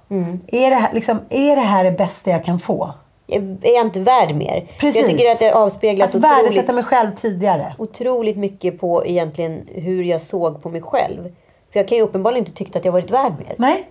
Är, 0.47 0.69
det 0.69 0.75
här, 0.75 0.93
liksom, 0.93 1.19
är 1.29 1.55
det 1.55 1.61
här 1.61 1.83
det 1.83 1.91
bästa 1.91 2.29
jag 2.29 2.45
kan 2.45 2.59
få? 2.59 2.93
Är 3.27 3.73
jag 3.75 3.85
inte 3.85 3.99
värd 3.99 4.35
mer? 4.35 4.67
Precis. 4.79 5.01
Jag 5.01 5.11
tycker 5.11 5.31
att 5.31 5.39
det 5.39 5.51
avspeglas 5.53 6.15
Att 6.15 6.21
värdesätta 6.21 6.49
otroligt, 6.49 6.75
mig 6.75 6.83
själv 6.83 7.15
tidigare. 7.15 7.75
otroligt 7.77 8.37
mycket 8.37 8.79
på 8.79 9.05
egentligen 9.05 9.67
hur 9.67 10.03
jag 10.03 10.21
såg 10.21 10.63
på 10.63 10.69
mig 10.69 10.81
själv. 10.81 11.23
För 11.71 11.79
jag 11.79 11.87
kan 11.87 11.97
ju 11.97 12.03
uppenbarligen 12.03 12.45
inte 12.45 12.57
tyckt 12.57 12.75
att 12.75 12.85
jag 12.85 12.91
varit 12.91 13.11
värd 13.11 13.33
mer. 13.39 13.55
Nej, 13.57 13.87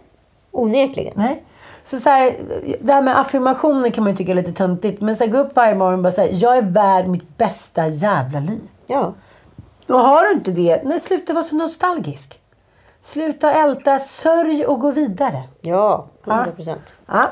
Onekligen. 0.50 1.12
nej. 1.16 1.42
Så, 1.84 1.98
så 2.00 2.10
här, 2.10 2.34
det 2.80 2.92
här 2.92 3.02
med 3.02 3.20
affirmationer 3.20 3.90
kan 3.90 4.04
man 4.04 4.12
ju 4.12 4.16
tycka 4.16 4.32
är 4.32 4.36
lite 4.36 4.52
töntigt. 4.52 5.00
Men 5.00 5.16
så 5.16 5.24
här, 5.24 5.30
gå 5.30 5.38
upp 5.38 5.56
varje 5.56 5.74
morgon 5.74 5.94
och 5.94 6.02
bara 6.02 6.10
säga 6.10 6.32
jag 6.32 6.56
är 6.56 6.62
värd 6.62 7.06
mitt 7.08 7.38
bästa 7.38 7.88
jävla 7.88 8.40
liv. 8.40 8.60
Ja. 8.86 9.12
Och 9.88 9.98
har 9.98 10.24
du 10.26 10.32
inte 10.32 10.50
det, 10.50 10.82
nej, 10.84 11.00
sluta 11.00 11.32
vara 11.32 11.44
så 11.44 11.56
nostalgisk. 11.56 12.38
Sluta 13.00 13.52
älta, 13.52 13.98
sörj 13.98 14.66
och 14.66 14.80
gå 14.80 14.90
vidare. 14.90 15.42
Ja, 15.60 16.06
100 16.26 16.52
procent. 16.52 16.94
Ja. 17.06 17.30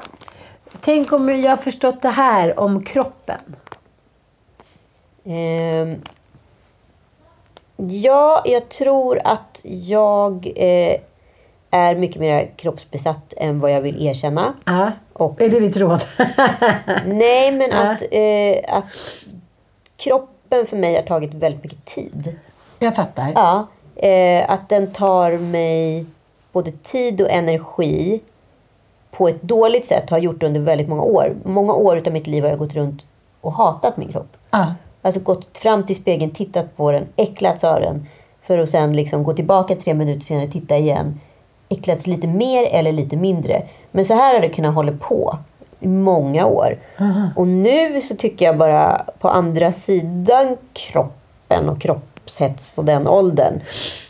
Tänk 0.81 1.13
om 1.13 1.29
jag 1.43 1.51
har 1.51 1.57
förstått 1.57 2.03
det 2.03 2.09
här 2.09 2.61
om 2.61 2.85
kroppen. 2.85 3.57
Ehm, 5.25 6.03
ja, 7.77 8.43
jag 8.47 8.69
tror 8.69 9.21
att 9.25 9.61
jag 9.65 10.47
eh, 10.57 11.01
är 11.71 11.95
mycket 11.95 12.21
mer 12.21 12.51
kroppsbesatt 12.57 13.35
än 13.37 13.61
vad 13.61 13.73
jag 13.73 13.81
vill 13.81 14.07
erkänna. 14.07 14.55
Ja. 14.65 14.93
Och- 15.13 15.41
Är 15.41 15.49
det 15.49 15.61
ditt 15.61 15.77
råd? 15.77 16.01
Nej, 17.07 17.53
men 17.53 17.73
att, 17.73 18.03
eh, 18.11 18.77
att 18.77 18.93
kroppen 20.51 20.67
för 20.67 20.77
mig 20.77 20.95
har 20.95 21.03
tagit 21.03 21.35
väldigt 21.35 21.63
mycket 21.63 21.85
tid. 21.85 22.37
jag 22.79 22.95
fattar. 22.95 23.33
Ja, 23.35 23.67
eh, 23.97 24.51
att 24.51 24.69
den 24.69 24.93
tar 24.93 25.39
mig 25.39 26.07
både 26.53 26.71
tid 26.71 27.21
och 27.21 27.31
energi 27.31 28.21
på 29.11 29.29
ett 29.29 29.43
dåligt 29.43 29.87
sätt. 29.87 30.11
Har 30.11 30.19
gjort 30.19 30.43
under 30.43 30.61
väldigt 30.61 30.89
många 30.89 31.03
år. 31.03 31.35
Många 31.45 31.73
år 31.73 31.97
utav 31.97 32.13
mitt 32.13 32.27
liv 32.27 32.43
har 32.43 32.51
jag 32.51 32.59
gått 32.59 32.75
runt 32.75 33.03
och 33.41 33.53
hatat 33.53 33.97
min 33.97 34.13
kropp. 34.13 34.37
Ja. 34.51 34.75
Alltså 35.03 35.21
gått 35.21 35.59
fram 35.59 35.87
till 35.87 35.97
spegeln, 35.97 36.31
tittat 36.31 36.77
på 36.77 36.93
den, 36.93 37.07
äcklats 37.17 37.65
av 37.65 37.81
den. 37.81 38.07
För 38.43 38.59
att 38.59 38.69
sen 38.69 38.93
liksom 38.93 39.25
gå 39.25 39.33
tillbaka 39.33 39.77
tre 39.77 39.95
minuter 39.95 40.21
senare, 40.21 40.47
titta 40.47 40.77
igen. 40.77 41.21
Äcklats 41.69 42.07
lite 42.07 42.27
mer 42.27 42.65
eller 42.65 42.93
lite 42.93 43.17
mindre. 43.17 43.63
Men 43.93 44.05
så 44.05 44.15
här 44.15 44.35
har 44.35 44.41
det 44.41 44.49
kunnat 44.49 44.75
hålla 44.75 44.93
på 44.93 45.39
i 45.81 45.89
många 45.89 46.47
år. 46.47 46.79
Och 47.37 47.49
nu 47.49 48.01
så 48.01 48.17
tycker 48.17 48.47
jag 48.47 48.59
bara 48.59 49.03
på 49.19 49.29
andra 49.29 49.73
sidan 49.73 50.57
kroppen 50.73 51.69
och 51.69 51.81
kroppshets 51.81 52.79
och 52.79 52.85
den 52.85 53.09
åldern. 53.09 53.61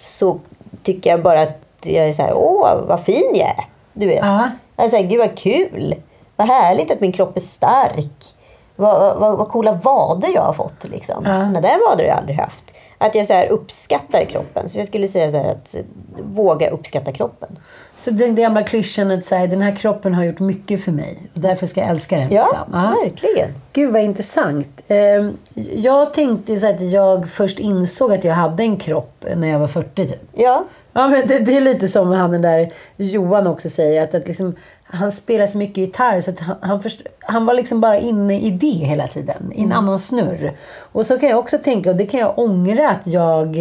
Så 0.01 0.39
tycker 0.83 1.11
jag 1.11 1.23
bara 1.23 1.43
att 1.43 1.59
jag 1.83 2.09
är 2.09 2.13
så 2.13 2.23
här, 2.23 2.33
åh 2.35 2.85
vad 2.89 3.01
fin 3.01 3.31
jag 3.35 3.49
är. 3.49 3.65
Du 3.93 4.07
vet. 4.07 4.25
Ja. 4.25 4.51
Jag 4.77 4.87
är 4.87 4.91
så 4.91 4.97
här, 4.97 5.05
gud 5.05 5.19
vad 5.19 5.39
kul. 5.39 5.95
Vad 6.37 6.47
härligt 6.47 6.91
att 6.91 7.01
min 7.01 7.13
kropp 7.13 7.37
är 7.37 7.41
stark. 7.41 8.35
Vad, 8.77 9.19
vad, 9.19 9.39
vad 9.39 9.49
coola 9.49 9.73
vader 9.73 10.29
jag 10.35 10.43
har 10.43 10.53
fått. 10.53 10.85
Liksom. 10.85 11.25
Såna 11.25 11.61
där 11.61 11.91
vader 11.91 12.05
har 12.05 12.09
jag 12.09 12.19
aldrig 12.19 12.37
haft. 12.37 12.75
Att 13.03 13.15
jag 13.15 13.27
så 13.27 13.33
här 13.33 13.47
uppskattar 13.49 14.25
kroppen. 14.25 14.69
Så 14.69 14.79
jag 14.79 14.87
skulle 14.87 15.09
säga 15.09 15.31
så 15.31 15.37
att 15.37 15.75
våga 16.23 16.71
uppskatta 16.71 17.13
kroppen. 17.13 17.59
Så 17.97 18.11
den 18.11 18.35
gamla 18.35 18.63
klyschan 18.63 19.11
att 19.11 19.25
säga 19.25 19.47
den 19.47 19.63
här 19.63 19.77
kroppen 19.77 20.15
har 20.15 20.25
gjort 20.25 20.41
mycket 20.41 20.85
för 20.85 20.93
mig 20.93 21.19
och 21.35 21.41
därför 21.41 21.67
ska 21.67 21.81
jag 21.81 21.89
älska 21.91 22.17
den. 22.17 22.33
Ja, 22.33 22.47
liksom. 22.67 22.73
verkligen. 23.03 23.49
Gud 23.73 23.93
vad 23.93 24.03
intressant. 24.03 24.69
Ehm, 24.89 25.37
Jag 25.75 26.15
tänkte 26.15 26.57
så 26.57 26.67
att 26.67 26.81
jag 26.81 27.29
först 27.29 27.61
insåg 27.61 28.13
att 28.13 28.25
jag 28.25 28.35
hade 28.35 28.63
en 28.63 28.77
kropp 28.77 29.25
när 29.37 29.49
jag 29.49 29.59
var 29.59 29.67
40 29.67 30.09
typ. 30.09 30.21
Ja, 30.35 30.65
Ja, 30.93 31.09
men 31.09 31.27
det, 31.27 31.39
det 31.39 31.57
är 31.57 31.61
lite 31.61 31.89
som 31.89 32.09
han 32.09 32.31
den 32.31 32.43
där 32.43 32.73
Johan 32.97 33.47
också 33.47 33.71
säger. 33.71 34.03
Att, 34.03 34.15
att 34.15 34.29
liksom, 34.29 34.57
han 34.93 35.13
spelar 35.13 35.47
så 35.47 35.59
mycket 35.59 35.77
gitarr 35.77 36.21
så 36.21 36.33
han, 36.41 36.57
han, 36.61 36.83
först, 36.83 37.03
han 37.21 37.47
var 37.47 37.55
liksom 37.55 37.81
bara 37.81 37.99
inne 37.99 38.41
i 38.41 38.51
det 38.51 38.67
hela 38.67 39.09
tiden. 39.09 39.53
I 39.55 39.63
en 39.63 39.73
annan 39.73 39.99
snurr. 39.99 40.53
Och 40.93 41.07
så 41.07 41.19
kan 41.19 41.29
jag 41.29 41.39
också 41.39 41.59
tänka, 41.59 41.91
och 41.91 41.97
det 41.97 42.07
kan 42.07 42.21
jag 42.21 42.39
ångra 42.39 42.91
att 42.91 43.07
jag 43.07 43.57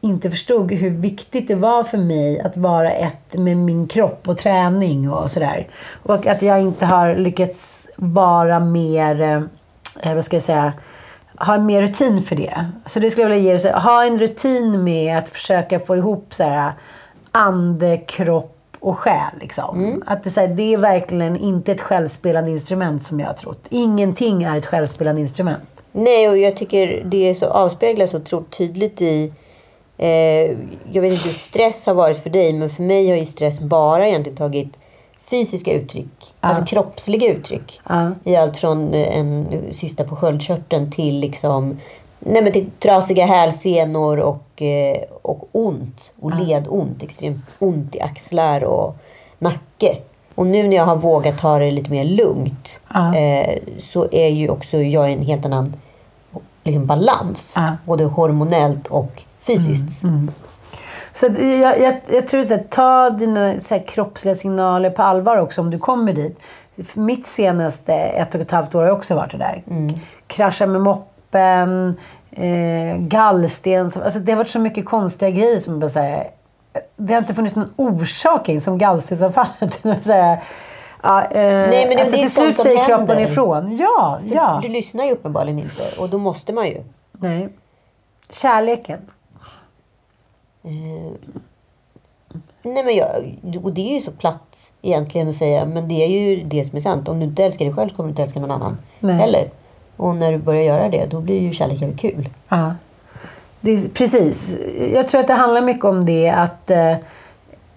inte 0.00 0.30
förstod 0.30 0.72
hur 0.72 0.90
viktigt 0.90 1.48
det 1.48 1.54
var 1.54 1.82
för 1.82 1.98
mig 1.98 2.40
att 2.40 2.56
vara 2.56 2.90
ett 2.90 3.34
med 3.34 3.56
min 3.56 3.86
kropp 3.86 4.28
och 4.28 4.38
träning 4.38 5.10
och 5.10 5.30
sådär. 5.30 5.68
Och 6.02 6.26
att 6.26 6.42
jag 6.42 6.60
inte 6.60 6.86
har 6.86 7.16
lyckats 7.16 7.88
vara 7.96 8.60
mer, 8.60 9.22
eh, 10.02 10.14
vad 10.14 10.24
ska 10.24 10.36
jag 10.36 10.42
säga, 10.42 10.72
ha 11.38 11.58
mer 11.58 11.82
rutin 11.82 12.22
för 12.22 12.36
det. 12.36 12.64
Så 12.86 13.00
det 13.00 13.10
skulle 13.10 13.24
jag 13.24 13.36
vilja 13.36 13.52
ge 13.52 13.58
så, 13.58 13.70
ha 13.70 14.04
en 14.04 14.18
rutin 14.18 14.84
med 14.84 15.18
att 15.18 15.28
försöka 15.28 15.80
få 15.80 15.96
ihop 15.96 16.34
så 16.34 16.44
här, 16.44 16.72
ande, 17.32 17.96
kropp 17.96 18.51
och 18.82 18.98
själ. 18.98 19.32
Liksom. 19.40 20.02
Att 20.06 20.22
det, 20.22 20.30
så 20.30 20.40
här, 20.40 20.48
det 20.48 20.74
är 20.74 20.78
verkligen 20.78 21.36
inte 21.36 21.72
ett 21.72 21.80
självspelande 21.80 22.50
instrument 22.50 23.02
som 23.02 23.20
jag 23.20 23.26
har 23.26 23.34
trott. 23.34 23.66
Ingenting 23.70 24.42
är 24.42 24.58
ett 24.58 24.66
självspelande 24.66 25.20
instrument. 25.20 25.82
nej 25.92 26.28
och 26.28 26.38
jag 26.38 26.56
tycker 26.56 27.04
det 27.04 27.34
så 27.34 27.46
avspeglas 27.46 28.10
så 28.10 28.42
tydligt 28.42 29.00
i 29.00 29.32
eh, 29.98 30.08
jag 30.92 31.02
vet 31.02 31.12
inte 31.12 31.28
hur 31.28 31.34
stress 31.34 31.86
har 31.86 31.94
varit 31.94 32.22
för 32.22 32.30
dig 32.30 32.52
men 32.52 32.70
för 32.70 32.82
mig 32.82 33.08
har 33.08 33.16
ju 33.16 33.26
stress 33.26 33.60
bara 33.60 34.08
egentligen 34.08 34.36
tagit 34.36 34.78
fysiska 35.30 35.72
uttryck. 35.72 36.34
Alltså 36.40 36.64
kroppsliga 36.64 37.28
uttryck. 37.28 37.80
Ja. 37.88 38.10
I 38.24 38.36
allt 38.36 38.58
från 38.58 38.94
en 38.94 39.46
cysta 39.70 40.04
på 40.04 40.16
sköldkörteln 40.16 40.90
till 40.90 41.20
liksom 41.20 41.78
Nej 42.24 42.42
men 42.42 42.52
till 42.52 42.70
trasiga 42.78 43.26
hälsenor 43.26 44.20
och, 44.20 44.62
eh, 44.62 45.02
och 45.22 45.48
ont. 45.52 46.12
Och 46.20 46.34
ledont. 46.34 47.02
Extremt 47.02 47.44
ont 47.58 47.94
i 47.94 48.00
axlar 48.00 48.64
och 48.64 48.96
nacke. 49.38 49.96
Och 50.34 50.46
nu 50.46 50.68
när 50.68 50.76
jag 50.76 50.84
har 50.84 50.96
vågat 50.96 51.38
ta 51.38 51.58
det 51.58 51.70
lite 51.70 51.90
mer 51.90 52.04
lugnt. 52.04 52.80
Ja. 52.94 53.16
Eh, 53.16 53.58
så 53.78 54.08
är 54.12 54.28
ju 54.28 54.48
också 54.48 54.76
jag 54.76 55.10
i 55.10 55.14
en 55.14 55.22
helt 55.22 55.46
annan 55.46 55.74
liksom, 56.64 56.86
balans. 56.86 57.54
Ja. 57.56 57.76
Både 57.84 58.04
hormonellt 58.04 58.88
och 58.88 59.22
fysiskt. 59.46 60.02
Så 61.12 61.26
att 61.26 61.38
jag, 61.38 61.80
jag, 61.80 61.94
jag 62.12 62.26
tror 62.26 62.42
så 62.42 62.54
här, 62.54 62.64
ta 62.70 63.10
dina 63.10 63.60
så 63.60 63.74
här, 63.74 63.86
kroppsliga 63.86 64.34
signaler 64.34 64.90
på 64.90 65.02
allvar 65.02 65.36
också 65.36 65.60
om 65.60 65.70
du 65.70 65.78
kommer 65.78 66.12
dit. 66.12 66.40
Mitt 66.94 67.26
senaste 67.26 67.94
ett 67.94 68.34
och 68.34 68.40
ett 68.40 68.50
halvt 68.50 68.74
år 68.74 68.82
har 68.82 68.90
också 68.90 69.14
varit 69.14 69.32
det 69.32 69.38
där. 69.38 69.62
Krascha 70.26 70.66
med 70.66 70.80
moppen, 71.32 71.96
eh, 72.30 72.96
gallsten. 72.98 73.90
så- 73.90 74.02
Alltså, 74.02 74.18
det 74.18 74.32
har 74.32 74.36
varit 74.36 74.48
så 74.50 74.58
mycket 74.58 74.84
konstiga 74.86 75.30
grejer 75.30 75.58
som 75.58 75.80
bara 75.80 75.90
här, 76.00 76.30
Det 76.96 77.12
har 77.12 77.20
inte 77.20 77.34
funnits 77.34 77.56
någon 77.56 77.72
orsak 77.76 78.48
in 78.48 78.60
som 78.60 78.78
här, 80.12 80.42
ja, 81.02 81.22
eh, 81.24 81.30
Nej, 81.42 81.86
men 81.86 81.96
det- 81.96 82.00
alltså, 82.02 82.16
det 82.16 82.22
är 82.22 82.26
till 82.26 82.30
slut 82.30 82.58
säger 82.58 82.84
kroppen 82.84 83.08
händer. 83.08 83.30
ifrån. 83.32 83.76
Ja, 83.76 84.20
ja. 84.32 84.58
Du 84.62 84.68
lyssnar 84.68 85.04
ju 85.04 85.12
uppenbarligen 85.12 85.58
inte. 85.58 85.82
Och 86.00 86.08
då 86.08 86.18
måste 86.18 86.52
man 86.52 86.66
ju. 86.66 86.82
Nej. 87.12 87.48
Kärleken. 88.30 88.98
Nej 92.64 92.84
men 92.84 92.96
jag, 92.96 93.38
och 93.64 93.72
det 93.72 93.90
är 93.90 93.94
ju 93.94 94.00
så 94.00 94.10
platt 94.10 94.72
egentligen 94.82 95.28
att 95.28 95.36
säga. 95.36 95.64
Men 95.64 95.88
det 95.88 95.94
är 95.94 96.08
ju 96.08 96.42
det 96.44 96.64
som 96.64 96.76
är 96.76 96.80
sant. 96.80 97.08
Om 97.08 97.18
du 97.20 97.26
inte 97.26 97.44
älskar 97.44 97.64
dig 97.64 97.74
själv 97.74 97.90
kommer 97.90 98.06
du 98.08 98.10
inte 98.10 98.22
älska 98.22 98.40
någon 98.40 98.50
annan 98.50 98.78
Nej. 99.00 99.14
heller. 99.16 99.50
Och 100.02 100.16
när 100.16 100.32
du 100.32 100.38
börjar 100.38 100.62
göra 100.62 100.88
det, 100.88 101.06
då 101.06 101.20
blir 101.20 101.40
ju 101.40 101.52
kärleken 101.52 101.92
kul. 101.92 102.28
Ja. 102.48 102.74
Det, 103.60 103.94
precis. 103.94 104.56
Jag 104.92 105.06
tror 105.06 105.20
att 105.20 105.26
det 105.26 105.34
handlar 105.34 105.62
mycket 105.62 105.84
om 105.84 106.06
det. 106.06 106.30
Att 106.30 106.70
eh, 106.70 106.96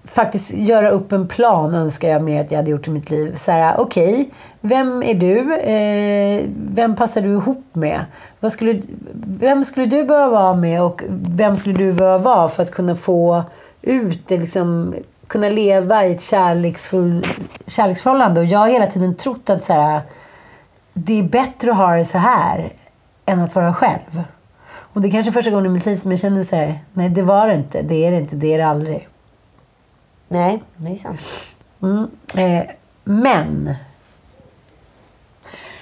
faktiskt 0.04 0.54
göra 0.54 0.90
upp 0.90 1.12
en 1.12 1.28
plan 1.28 1.76
önskar 1.76 2.10
jag 2.10 2.22
mer 2.22 2.42
att 2.42 2.52
jag 2.52 2.58
hade 2.58 2.72
gjort 2.72 2.88
i 2.88 2.92
mitt 2.92 3.10
liv. 3.10 3.36
Så 3.36 3.52
här, 3.52 3.80
okej, 3.80 4.30
vem 4.62 5.04
är 5.04 5.14
du? 5.14 5.56
Eh, 5.56 6.46
vem 6.70 6.96
passar 6.96 7.22
du 7.22 7.30
ihop 7.30 7.66
med? 7.74 8.06
Vad 8.40 8.52
skulle, 8.52 8.82
vem 9.14 9.66
skulle 9.66 9.86
du 9.86 10.04
behöva 10.04 10.30
vara 10.30 10.54
med 10.54 10.82
och 10.82 11.04
vem 11.10 11.56
skulle 11.56 11.76
du 11.76 11.94
behöva 11.94 12.18
vara 12.18 12.48
för 12.48 12.64
att 12.64 12.72
kunna 12.72 12.96
få 12.96 13.44
ut 13.82 14.28
det, 14.28 14.38
liksom, 14.38 14.96
kunna 15.28 15.50
leva 15.50 16.06
i 16.06 16.12
ett 16.12 16.22
kärleksfull, 16.22 17.26
kärleksförhållande? 17.68 18.42
Och 18.42 18.46
jag 18.46 18.60
har 18.60 18.68
hela 18.68 18.88
tiden 18.88 19.16
trott 19.16 19.50
att 19.50 19.64
så 19.64 19.74
här, 19.74 20.02
det 20.98 21.20
är 21.20 21.24
bättre 21.24 21.72
att 21.72 21.78
ha 21.78 21.96
det 21.96 22.06
så 22.06 22.18
här 22.18 22.74
än 23.26 23.40
att 23.40 23.56
vara 23.56 23.74
själv. 23.74 24.24
Och 24.68 25.02
det 25.02 25.08
är 25.08 25.12
kanske 25.12 25.32
första 25.32 25.52
gången 25.52 25.66
i 25.66 25.70
mitt 25.70 25.86
liv 25.86 25.96
som 25.96 26.12
jag 26.12 26.20
känner 26.20 26.44
så 26.44 26.56
här, 26.56 26.80
nej 26.94 27.10
det 27.10 27.22
var 27.22 27.48
det 27.48 27.56
inte, 27.56 27.82
det 27.82 28.06
är 28.06 28.12
det 28.12 28.18
inte, 28.18 28.36
det 28.36 28.54
är 28.54 28.58
det 28.58 28.68
aldrig. 28.68 29.08
Nej, 30.28 30.64
det 30.76 30.92
är 30.92 30.96
sant. 30.96 31.56
Mm. 31.82 32.08
Eh, 32.36 32.66
men. 33.04 33.76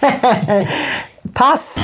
Pass. 1.33 1.77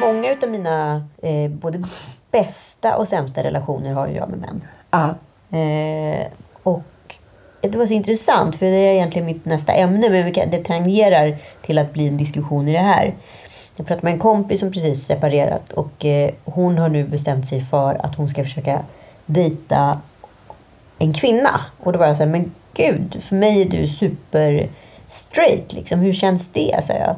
Många 0.00 0.36
av 0.42 0.48
mina 0.48 1.08
eh, 1.22 1.50
både 1.50 1.82
bästa 2.30 2.96
och 2.96 3.08
sämsta 3.08 3.42
relationer 3.42 3.92
har 3.92 4.08
jag 4.08 4.28
med 4.28 4.38
män. 4.38 4.62
Ja. 4.90 5.14
Eh, 5.58 6.26
och 6.62 6.82
det 7.60 7.78
var 7.78 7.86
så 7.86 7.92
intressant, 7.94 8.56
för 8.56 8.66
det 8.66 8.72
är 8.76 8.92
egentligen 8.92 9.26
mitt 9.26 9.44
nästa 9.44 9.72
ämne, 9.72 10.08
men 10.08 10.32
kan- 10.32 10.50
det 10.50 10.64
tangerar 10.64 11.36
till 11.62 11.78
att 11.78 11.92
bli 11.92 12.08
en 12.08 12.16
diskussion 12.16 12.68
i 12.68 12.72
det 12.72 12.78
här. 12.78 13.14
Jag 13.76 13.86
pratade 13.86 14.06
med 14.06 14.12
en 14.12 14.18
kompis 14.20 14.60
som 14.60 14.72
precis 14.72 15.04
separerat 15.06 15.72
och 15.72 16.04
eh, 16.04 16.30
hon 16.44 16.78
har 16.78 16.88
nu 16.88 17.04
bestämt 17.04 17.48
sig 17.48 17.64
för 17.70 18.06
att 18.06 18.14
hon 18.14 18.28
ska 18.28 18.42
försöka 18.44 18.80
dejta 19.26 20.00
en 20.98 21.12
kvinna. 21.12 21.60
Och 21.82 21.92
då 21.92 21.98
var 21.98 22.06
jag 22.06 22.16
så 22.16 22.22
här, 22.22 22.30
men 22.30 22.52
gud, 22.74 23.22
för 23.28 23.36
mig 23.36 23.60
är 23.62 23.64
du 23.64 23.88
super 23.88 24.68
straight 25.08 25.72
liksom. 25.72 26.00
Hur 26.00 26.12
känns 26.12 26.52
det? 26.52 26.80
sa 26.84 26.92
jag. 26.92 27.14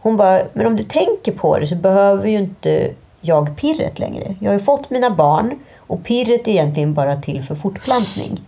Hon 0.00 0.16
bara, 0.16 0.42
men 0.52 0.66
om 0.66 0.76
du 0.76 0.82
tänker 0.84 1.32
på 1.32 1.58
det 1.58 1.66
så 1.66 1.74
behöver 1.74 2.28
ju 2.28 2.38
inte 2.38 2.90
jag 3.20 3.56
pirret 3.56 3.98
längre. 3.98 4.34
Jag 4.40 4.50
har 4.50 4.58
ju 4.58 4.64
fått 4.64 4.90
mina 4.90 5.10
barn 5.10 5.58
och 5.76 6.04
pirret 6.04 6.48
är 6.48 6.52
egentligen 6.52 6.94
bara 6.94 7.16
till 7.16 7.42
för 7.44 7.54
fortplantning. 7.54 8.40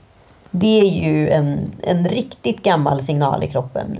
Det 0.55 0.81
är 0.81 0.85
ju 0.91 1.31
en, 1.31 1.73
en 1.83 2.09
riktigt 2.09 2.63
gammal 2.63 3.03
signal 3.03 3.43
i 3.45 3.47
kroppen. 3.47 3.99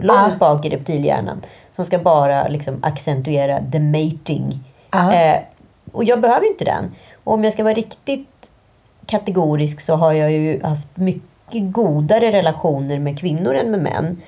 Långt 0.00 0.20
Ja. 0.30 0.36
bak 0.38 0.64
i 0.66 0.68
reptilhjärnan. 0.68 1.40
Som 1.76 1.84
ska 1.84 1.98
bara 1.98 2.48
liksom 2.48 2.78
accentuera 2.82 3.58
the 3.72 3.80
mating. 3.80 4.60
Ja. 4.90 5.12
Eh, 5.14 5.36
och 5.92 6.04
jag 6.04 6.20
behöver 6.20 6.46
inte 6.48 6.64
den. 6.64 6.84
Och 7.24 7.34
om 7.34 7.44
jag 7.44 7.52
ska 7.52 7.64
vara 7.64 7.74
riktigt 7.74 8.50
kategorisk 9.06 9.80
så 9.80 9.94
har 9.94 10.12
jag 10.12 10.32
ju 10.32 10.62
haft 10.62 10.88
mycket 10.94 11.72
godare 11.72 12.32
relationer 12.32 12.98
med 12.98 13.18
kvinnor 13.18 13.54
än 13.54 13.70
med 13.70 13.80
män. 13.82 14.20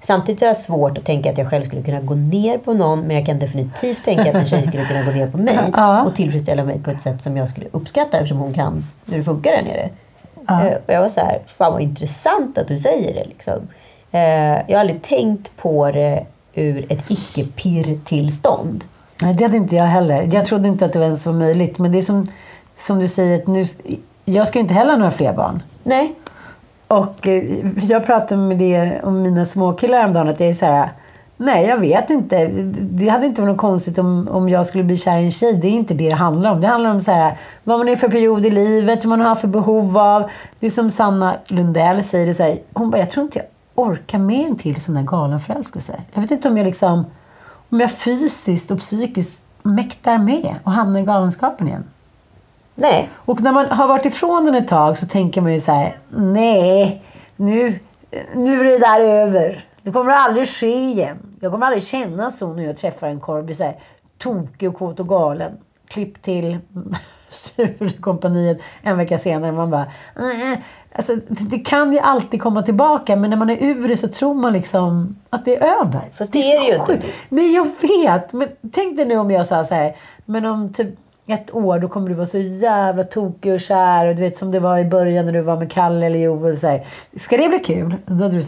Samtidigt 0.00 0.40
har 0.40 0.48
jag 0.48 0.56
svårt 0.56 0.98
att 0.98 1.04
tänka 1.04 1.30
att 1.30 1.38
jag 1.38 1.50
själv 1.50 1.64
skulle 1.64 1.82
kunna 1.82 2.00
gå 2.00 2.14
ner 2.14 2.58
på 2.58 2.74
någon 2.74 3.00
men 3.00 3.16
jag 3.16 3.26
kan 3.26 3.38
definitivt 3.38 4.04
tänka 4.04 4.22
att 4.22 4.34
en 4.34 4.46
tjej 4.46 4.66
skulle 4.66 4.84
kunna 4.84 5.02
gå 5.02 5.10
ner 5.10 5.26
på 5.26 5.38
mig 5.38 5.58
Ja. 5.72 6.02
och 6.06 6.14
tillfredsställa 6.14 6.64
mig 6.64 6.78
på 6.78 6.90
ett 6.90 7.00
sätt 7.00 7.22
som 7.22 7.36
jag 7.36 7.48
skulle 7.48 7.66
uppskatta 7.72 8.16
eftersom 8.16 8.38
hon 8.38 8.54
kan 8.54 8.84
hur 9.06 9.18
det 9.18 9.24
funkar 9.24 9.50
där 9.50 9.62
nere. 9.62 9.90
Eh, 10.48 10.56
Och 10.86 10.92
jag 10.94 11.00
var 11.00 11.08
så 11.08 11.20
här, 11.20 11.38
fan 11.58 11.72
vad 11.72 11.82
intressant 11.82 12.58
att 12.58 12.68
du 12.68 12.76
säger 12.78 13.14
det. 13.14 13.24
Liksom. 13.24 13.60
Eh, 14.10 14.20
jag 14.70 14.72
har 14.72 14.80
aldrig 14.80 15.02
tänkt 15.02 15.56
på 15.56 15.90
det 15.90 16.26
ur 16.54 16.86
ett 16.88 17.10
icke-pirr-tillstånd. 17.10 18.84
Nej, 19.22 19.34
det 19.34 19.42
hade 19.44 19.56
inte 19.56 19.76
jag 19.76 19.84
heller. 19.84 20.28
Jag 20.32 20.46
trodde 20.46 20.68
inte 20.68 20.86
att 20.86 20.92
det 20.92 20.98
ens 20.98 21.26
var 21.26 21.32
möjligt. 21.32 21.78
Men 21.78 21.92
det 21.92 21.98
är 21.98 22.02
som, 22.02 22.28
som 22.76 22.98
du 22.98 23.08
säger, 23.08 23.42
nu, 23.46 23.64
jag 24.24 24.46
ska 24.48 24.58
ju 24.58 24.62
inte 24.62 24.74
heller 24.74 24.90
ha 24.90 24.98
några 24.98 25.10
fler 25.10 25.32
barn. 25.32 25.62
Nej, 25.84 26.14
Och 26.88 27.28
eh, 27.28 27.42
jag 27.76 28.06
pratade 28.06 28.40
med 28.40 28.58
det 28.58 29.00
om 29.02 29.22
mina 29.22 29.44
småkillar 29.44 29.98
häromdagen. 29.98 30.28
Att 30.28 30.40
jag 30.40 30.48
är 30.48 30.52
så 30.54 30.66
här, 30.66 30.88
nej 31.42 31.66
jag 31.66 31.76
vet 31.76 32.10
inte. 32.10 32.46
Det 32.72 33.08
hade 33.08 33.26
inte 33.26 33.40
varit 33.40 33.52
något 33.52 33.60
konstigt 33.60 33.98
om, 33.98 34.28
om 34.28 34.48
jag 34.48 34.66
skulle 34.66 34.84
bli 34.84 34.96
kär 34.96 35.18
i 35.18 35.24
en 35.24 35.30
tjej. 35.30 35.56
Det 35.56 35.66
är 35.66 35.70
inte 35.70 35.94
det 35.94 36.08
det 36.08 36.14
handlar 36.14 36.52
om. 36.52 36.60
Det 36.60 36.66
handlar 36.66 36.90
om 36.90 37.00
så 37.00 37.12
här, 37.12 37.38
vad 37.64 37.78
man 37.78 37.88
är 37.88 37.96
för 37.96 38.08
period 38.08 38.46
i 38.46 38.50
livet, 38.50 39.04
vad 39.04 39.18
man 39.18 39.26
har 39.26 39.34
för 39.34 39.48
behov 39.48 39.98
av. 39.98 40.30
Det 40.60 40.66
är 40.66 40.70
som 40.70 40.90
Sanna 40.90 41.36
Lundell 41.46 42.04
säger. 42.04 42.26
Det 42.26 42.34
så 42.34 42.42
här, 42.42 42.58
hon 42.72 42.90
bara, 42.90 42.98
jag 42.98 43.10
tror 43.10 43.24
inte 43.24 43.38
jag 43.38 43.46
orkar 43.74 44.18
med 44.18 44.46
en 44.46 44.56
till 44.56 44.80
sån 44.80 44.94
där 44.94 45.02
galen 45.02 45.40
förälskelse. 45.40 46.00
Jag 46.12 46.22
vet 46.22 46.30
inte 46.30 46.48
om 46.48 46.58
jag 46.58 46.64
liksom, 46.64 47.04
om 47.70 47.80
jag 47.80 47.90
fysiskt 47.92 48.70
och 48.70 48.78
psykiskt 48.78 49.42
mäktar 49.62 50.18
med 50.18 50.54
och 50.64 50.72
hamnar 50.72 51.00
i 51.00 51.02
galenskapen 51.02 51.68
igen. 51.68 51.84
nej. 52.74 53.08
Och 53.14 53.42
när 53.42 53.52
man 53.52 53.66
har 53.70 53.88
varit 53.88 54.04
ifrån 54.04 54.44
den 54.44 54.54
ett 54.54 54.68
tag 54.68 54.98
så 54.98 55.06
tänker 55.06 55.40
man 55.40 55.52
ju 55.52 55.60
så 55.60 55.72
här, 55.72 55.96
nej, 56.08 57.02
nu, 57.36 57.78
nu 58.34 58.60
är 58.60 58.64
det 58.64 58.78
där 58.78 59.00
över. 59.00 59.64
Det 59.82 59.92
kommer 59.92 60.12
aldrig 60.12 60.48
ske 60.48 60.74
igen. 60.74 61.36
Jag 61.40 61.52
kommer 61.52 61.66
aldrig 61.66 61.82
känna 61.82 62.30
så 62.30 62.52
när 62.52 62.62
jag 62.62 62.76
träffar 62.76 63.08
en 63.08 63.20
så 63.54 63.64
här 63.64 63.80
tokig 64.18 64.68
och 64.68 64.78
kåt 64.78 65.00
och 65.00 65.08
galen. 65.08 65.52
Klipp 65.88 66.22
till 66.22 66.58
Sturecompagniet 67.28 68.62
en 68.82 68.96
vecka 68.96 69.18
senare. 69.18 69.52
Man 69.52 69.70
bara, 69.70 69.86
nej. 70.16 70.62
Alltså, 70.94 71.16
det 71.28 71.58
kan 71.58 71.92
ju 71.92 71.98
alltid 71.98 72.42
komma 72.42 72.62
tillbaka 72.62 73.16
men 73.16 73.30
när 73.30 73.36
man 73.36 73.50
är 73.50 73.62
ur 73.62 73.88
det 73.88 73.96
så 73.96 74.08
tror 74.08 74.34
man 74.34 74.52
liksom 74.52 75.16
att 75.30 75.44
det 75.44 75.56
är 75.56 75.80
över. 75.80 76.10
Fast 76.14 76.32
det 76.32 76.38
är 76.38 76.60
det 76.60 76.66
ju 76.66 76.74
inte. 76.74 77.06
Nej, 77.28 77.54
jag 77.54 77.66
vet. 77.80 78.32
Men 78.32 78.48
tänk 78.72 78.96
dig 78.96 79.06
nu 79.06 79.16
om 79.16 79.30
jag 79.30 79.46
sa 79.46 79.64
så 79.64 79.74
här. 79.74 79.96
Men 80.24 80.46
om 80.46 80.72
typ 80.72 80.88
ett 81.34 81.54
år 81.54 81.78
då 81.78 81.88
kommer 81.88 82.08
du 82.08 82.14
vara 82.14 82.26
så 82.26 82.38
jävla 82.38 83.04
tokig 83.04 83.52
och 83.52 83.60
kär. 83.60 84.06
Och 84.06 84.14
du 84.14 84.22
vet 84.22 84.36
som 84.36 84.50
det 84.50 84.58
var 84.60 84.78
i 84.78 84.84
början 84.84 85.26
när 85.26 85.32
du 85.32 85.40
var 85.40 85.56
med 85.56 85.72
Kalle 85.72 86.06
eller 86.06 86.18
Joel. 86.18 86.58
Så 86.58 86.66
här. 86.66 86.86
Ska 87.16 87.36
det 87.36 87.48
bli 87.48 87.58
kul? 87.58 87.94
Du, 88.06 88.42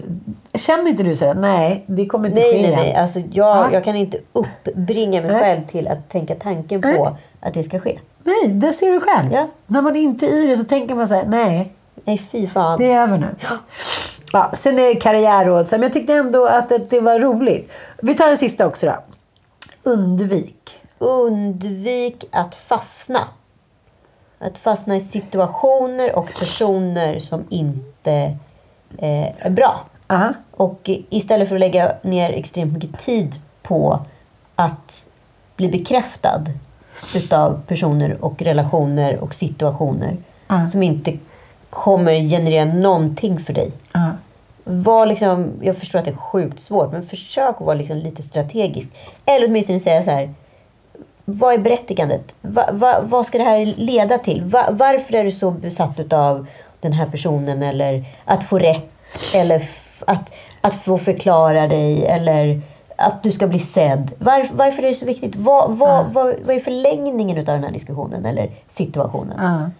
känner 0.58 0.88
inte 0.90 1.02
du 1.02 1.16
så 1.16 1.26
här? 1.26 1.34
Nej, 1.34 1.84
det 1.86 2.06
kommer 2.06 2.28
inte 2.28 2.40
Nej, 2.40 2.52
ske 2.52 2.62
nej, 2.62 2.76
nej. 2.76 2.94
Alltså, 2.94 3.18
jag, 3.18 3.56
Ja. 3.56 3.68
jag 3.72 3.84
kan 3.84 3.96
inte 3.96 4.18
uppbringa 4.32 5.20
mig 5.22 5.30
Nej. 5.30 5.40
själv 5.40 5.66
till 5.66 5.88
att 5.88 6.08
tänka 6.08 6.34
tanken 6.34 6.82
på 6.82 6.88
Nej. 6.88 7.12
att 7.40 7.54
det 7.54 7.62
ska 7.62 7.80
ske. 7.80 7.98
Nej, 8.24 8.48
det 8.48 8.72
ser 8.72 8.92
du 8.92 9.00
själv. 9.00 9.32
Ja. 9.32 9.46
När 9.66 9.82
man 9.82 9.96
inte 9.96 10.26
är 10.26 10.44
i 10.44 10.46
det 10.46 10.56
så 10.56 10.64
tänker 10.64 10.94
man 10.94 11.08
så 11.08 11.14
här. 11.14 11.24
Nej, 11.26 11.72
Nej, 12.04 12.22
fy 12.32 12.46
fan. 12.46 12.78
det 12.78 12.92
är 12.92 13.02
över 13.02 13.18
nu. 13.18 13.26
Ja, 14.32 14.50
sen 14.54 14.78
är 14.78 14.88
det 14.88 14.94
karriärråd. 14.94 15.68
Men 15.70 15.82
jag 15.82 15.92
tyckte 15.92 16.14
ändå 16.14 16.46
att 16.46 16.68
det, 16.68 16.90
det 16.90 17.00
var 17.00 17.18
roligt. 17.18 17.72
Vi 18.02 18.14
tar 18.14 18.26
den 18.26 18.36
sista 18.36 18.66
också 18.66 18.86
då. 18.86 18.96
Undvik. 19.82 20.80
Undvik 20.98 22.24
att 22.32 22.54
fastna. 22.54 23.28
Att 24.38 24.58
fastna 24.58 24.96
i 24.96 25.00
situationer 25.00 26.16
och 26.16 26.26
personer 26.26 27.18
som 27.18 27.44
inte 27.48 28.12
eh, 28.98 29.46
är 29.46 29.50
bra. 29.50 29.80
Aha. 30.08 30.32
Och 30.50 30.90
istället 31.10 31.48
för 31.48 31.56
att 31.56 31.60
lägga 31.60 31.92
ner 32.02 32.30
extremt 32.30 32.72
mycket 32.72 32.98
tid 32.98 33.40
på 33.62 34.00
att 34.56 35.06
bli 35.56 35.68
bekräftad 35.68 36.44
utav 37.16 37.60
personer 37.66 38.24
och 38.24 38.42
relationer 38.42 39.16
och 39.18 39.34
situationer 39.34 40.16
Ja. 40.48 40.66
som 40.66 40.82
inte 40.82 41.18
kommer 41.70 42.12
generera 42.28 42.64
någonting 42.64 43.40
för 43.40 43.52
dig. 43.52 43.72
Ja. 43.92 44.10
Var 44.64 45.06
liksom, 45.06 45.52
jag 45.60 45.76
förstår 45.76 45.98
att 45.98 46.04
det 46.04 46.10
är 46.10 46.16
sjukt 46.16 46.60
svårt, 46.60 46.92
men 46.92 47.06
försök 47.06 47.54
att 47.58 47.66
vara 47.66 47.74
liksom 47.74 47.96
lite 47.96 48.22
strategisk. 48.22 48.88
Eller 49.24 49.46
åtminstone 49.46 49.80
säga 49.80 50.02
så 50.02 50.10
här. 50.10 50.34
Vad 51.24 51.54
är 51.54 51.58
berättigandet? 51.58 52.34
Va, 52.40 52.68
va, 52.72 53.00
vad 53.02 53.26
ska 53.26 53.38
det 53.38 53.44
här 53.44 53.74
leda 53.76 54.18
till? 54.18 54.44
Va, 54.44 54.66
varför 54.70 55.14
är 55.14 55.24
du 55.24 55.30
så 55.30 55.50
besatt 55.50 56.12
av 56.12 56.46
den 56.80 56.92
här 56.92 57.06
personen? 57.06 57.62
Eller 57.62 58.04
att 58.24 58.44
få 58.44 58.58
rätt? 58.58 58.92
Eller 59.34 59.68
att, 60.06 60.32
att 60.60 60.74
få 60.74 60.98
förklara 60.98 61.68
dig? 61.68 62.06
Eller 62.06 62.60
att 62.96 63.22
du 63.22 63.32
ska 63.32 63.46
bli 63.46 63.58
sedd? 63.58 64.12
Var, 64.18 64.48
varför 64.52 64.82
är 64.82 64.88
det 64.88 64.94
så 64.94 65.06
viktigt? 65.06 65.36
Vad, 65.36 65.76
vad, 65.76 66.12
vad, 66.12 66.34
vad 66.44 66.56
är 66.56 66.60
förlängningen 66.60 67.38
av 67.38 67.44
den 67.44 67.64
här 67.64 67.70
diskussionen 67.70 68.26
eller 68.26 68.50
situationen? 68.68 69.38
Ja. 69.38 69.70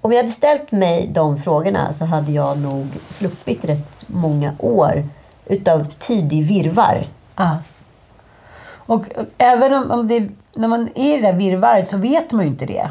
Om 0.00 0.12
jag 0.12 0.18
hade 0.18 0.28
ställt 0.28 0.72
mig 0.72 1.10
de 1.12 1.42
frågorna 1.42 1.92
så 1.92 2.04
hade 2.04 2.32
jag 2.32 2.58
nog 2.58 2.86
sluppit 3.08 3.64
rätt 3.64 4.04
många 4.06 4.52
år 4.58 5.08
utav 5.46 5.84
tidig 5.98 6.46
virvar. 6.46 7.08
Ja. 7.36 7.58
Och, 8.86 9.00
och 9.16 9.24
även 9.38 9.74
om, 9.74 9.90
om 9.90 10.08
det, 10.08 10.28
när 10.54 10.68
man 10.68 10.88
är 10.94 11.14
i 11.14 11.20
det 11.20 11.22
där 11.22 11.38
virrvarret 11.38 11.88
så 11.88 11.96
vet 11.96 12.32
man 12.32 12.44
ju 12.44 12.50
inte 12.50 12.66
det. 12.66 12.90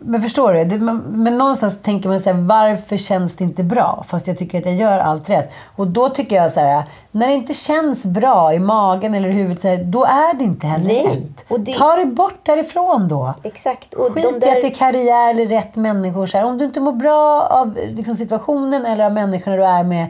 Men 0.00 0.22
förstår 0.22 0.52
du? 0.52 0.64
Det, 0.64 0.78
man, 0.78 0.96
men 0.98 1.38
någonstans 1.38 1.82
tänker 1.82 2.08
man 2.08 2.20
så 2.20 2.32
här, 2.32 2.40
varför 2.40 2.96
känns 2.96 3.36
det 3.36 3.44
inte 3.44 3.62
bra? 3.64 4.04
Fast 4.08 4.26
jag 4.26 4.38
tycker 4.38 4.58
att 4.58 4.66
jag 4.66 4.74
gör 4.74 4.98
allt 4.98 5.30
rätt. 5.30 5.52
Och 5.76 5.86
då 5.86 6.08
tycker 6.08 6.36
jag 6.36 6.52
så 6.52 6.60
här, 6.60 6.82
när 7.10 7.26
det 7.28 7.34
inte 7.34 7.54
känns 7.54 8.06
bra 8.06 8.54
i 8.54 8.58
magen 8.58 9.14
eller 9.14 9.28
i 9.28 9.32
huvudet, 9.32 9.60
så 9.60 9.68
här, 9.68 9.76
då 9.84 10.04
är 10.04 10.34
det 10.38 10.44
inte 10.44 10.66
heller 10.66 10.86
Nej. 10.86 11.06
rätt. 11.06 11.44
Och 11.48 11.60
det- 11.60 11.74
Ta 11.74 11.96
det 11.96 12.06
bort 12.06 12.38
därifrån 12.42 13.08
då. 13.08 13.34
Exakt. 13.42 13.94
Och 13.94 14.12
Skit 14.12 14.14
de 14.14 14.28
i 14.30 14.34
att 14.34 14.40
det 14.40 14.48
är 14.50 14.62
där, 14.62 14.70
karriär 14.70 15.30
eller 15.30 15.46
rätt 15.46 15.76
människor. 15.76 16.26
Så 16.26 16.38
här. 16.38 16.44
Om 16.44 16.58
du 16.58 16.64
inte 16.64 16.80
mår 16.80 16.92
bra 16.92 17.42
av 17.50 17.78
liksom, 17.88 18.16
situationen 18.16 18.86
eller 18.86 19.04
av 19.04 19.12
människorna 19.12 19.56
du 19.56 19.64
är 19.64 19.82
med, 19.82 20.06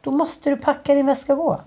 då 0.00 0.10
måste 0.10 0.50
du 0.50 0.56
packa 0.56 0.94
din 0.94 1.06
väska 1.06 1.32
och 1.32 1.38
gå. 1.38 1.60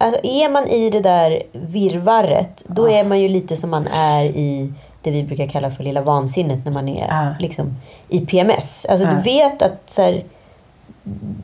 Alltså, 0.00 0.20
är 0.24 0.48
man 0.48 0.66
i 0.68 0.90
det 0.90 1.00
där 1.00 1.42
virvaret, 1.52 2.62
då 2.66 2.88
är 2.90 3.04
man 3.04 3.20
ju 3.20 3.28
lite 3.28 3.56
som 3.56 3.70
man 3.70 3.86
är 3.86 4.24
i 4.24 4.72
det 5.02 5.10
vi 5.10 5.22
brukar 5.22 5.46
kalla 5.46 5.70
för 5.70 5.84
lilla 5.84 6.00
vansinnet 6.02 6.64
när 6.64 6.72
man 6.72 6.88
är 6.88 7.06
Ja. 7.08 7.34
liksom, 7.38 7.76
i 8.08 8.26
PMS. 8.26 8.86
Alltså 8.88 9.06
Ja. 9.06 9.14
du 9.14 9.20
vet 9.20 9.62
att 9.62 9.82
så 9.90 10.02
här, 10.02 10.24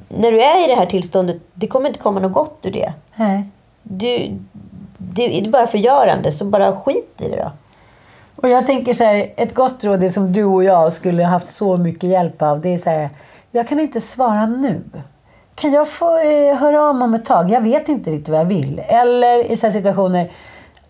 när 0.09 0.33
du 0.33 0.43
är 0.43 0.65
i 0.65 0.69
det 0.69 0.75
här 0.75 0.87
tillståndet, 0.87 1.37
det 1.55 1.67
kommer 1.67 1.89
inte 1.89 2.01
komma 2.01 2.21
något 2.21 2.33
gott 2.33 2.59
ur 2.63 2.71
det. 2.71 2.93
Nej. 3.15 3.45
Du, 3.83 4.39
det 4.99 5.39
är 5.41 5.49
bara 5.51 5.67
förgörande, 5.67 6.33
så 6.33 6.45
bara 6.45 6.77
skit 6.77 7.15
i 7.21 7.29
det 7.29 7.37
då. 7.37 7.53
Och 8.37 8.49
jag 8.49 8.67
tänker 8.67 8.95
så 8.95 9.05
här, 9.05 9.33
ett 9.37 9.55
gott 9.55 9.85
råd 9.85 10.05
är 10.05 10.09
som 10.09 10.33
du 10.33 10.45
och 10.45 10.65
jag 10.65 10.93
skulle 10.93 11.23
ha 11.23 11.31
haft 11.31 11.47
så 11.47 11.77
mycket 11.77 12.11
hjälp 12.11 12.43
av. 12.43 12.61
Det 12.61 12.75
är 12.75 12.79
så 12.79 12.91
här, 12.91 13.11
jag 13.51 13.69
kan 13.69 13.81
inte 13.81 14.01
svara 14.01 14.47
nu. 14.47 14.83
Kan 15.57 15.73
jag 15.73 15.89
få 15.89 16.19
eh, 16.19 16.57
höra 16.57 16.83
av 16.83 16.95
mig 16.95 17.05
om 17.05 17.15
ett 17.15 17.25
tag? 17.25 17.51
Jag 17.51 17.61
vet 17.61 17.89
inte 17.89 18.11
riktigt 18.11 18.29
vad 18.29 18.41
jag 18.41 18.45
vill. 18.45 18.83
Eller 18.89 19.53
i 19.53 19.57
så 19.57 19.67
här 19.67 19.73
situationer, 19.73 20.31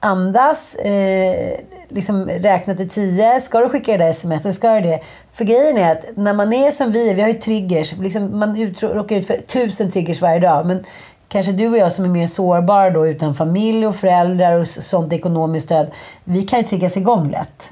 andas, 0.01 0.75
eh, 0.75 1.61
liksom 1.89 2.27
räkna 2.29 2.75
till 2.75 2.89
tio. 2.89 3.41
Ska 3.41 3.61
du 3.61 3.69
skicka 3.69 3.93
det 3.93 3.99
där 3.99 4.11
sms? 4.11 4.57
Ska 4.57 4.75
du 4.75 4.81
det? 4.81 5.01
För 5.33 5.45
grejen 5.45 5.77
är 5.77 5.93
att 5.93 6.05
när 6.15 6.33
man 6.33 6.53
är 6.53 6.71
som 6.71 6.93
vi 6.93 7.15
vi 7.15 7.21
har 7.21 7.29
ju 7.29 7.35
triggers. 7.35 7.93
Liksom 7.93 8.39
man 8.39 8.57
ut, 8.57 8.83
råkar 8.83 9.17
ut 9.17 9.27
för 9.27 9.37
tusen 9.37 9.91
triggers 9.91 10.21
varje 10.21 10.39
dag. 10.39 10.67
Men 10.67 10.85
kanske 11.29 11.53
du 11.53 11.69
och 11.69 11.79
jag 11.79 11.93
som 11.93 12.05
är 12.05 12.09
mer 12.09 12.27
sårbara 12.27 12.91
då 12.91 13.07
utan 13.07 13.35
familj 13.35 13.87
och 13.87 13.97
föräldrar 13.97 14.61
och 14.61 14.69
sånt 14.69 15.13
ekonomiskt 15.13 15.67
stöd. 15.67 15.91
Vi 16.25 16.43
kan 16.43 16.59
ju 16.59 16.65
triggas 16.65 16.97
igång 16.97 17.31
lätt. 17.31 17.69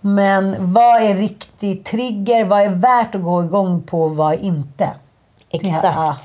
Men 0.00 0.72
vad 0.72 1.02
är 1.02 1.14
riktig 1.14 1.84
trigger? 1.84 2.44
Vad 2.44 2.62
är 2.62 2.68
värt 2.68 3.14
att 3.14 3.22
gå 3.22 3.44
igång 3.44 3.82
på 3.82 4.02
och 4.02 4.16
vad 4.16 4.32
är 4.32 4.38
inte? 4.38 4.88
Exakt. 5.50 5.84
Ja. 5.84 6.16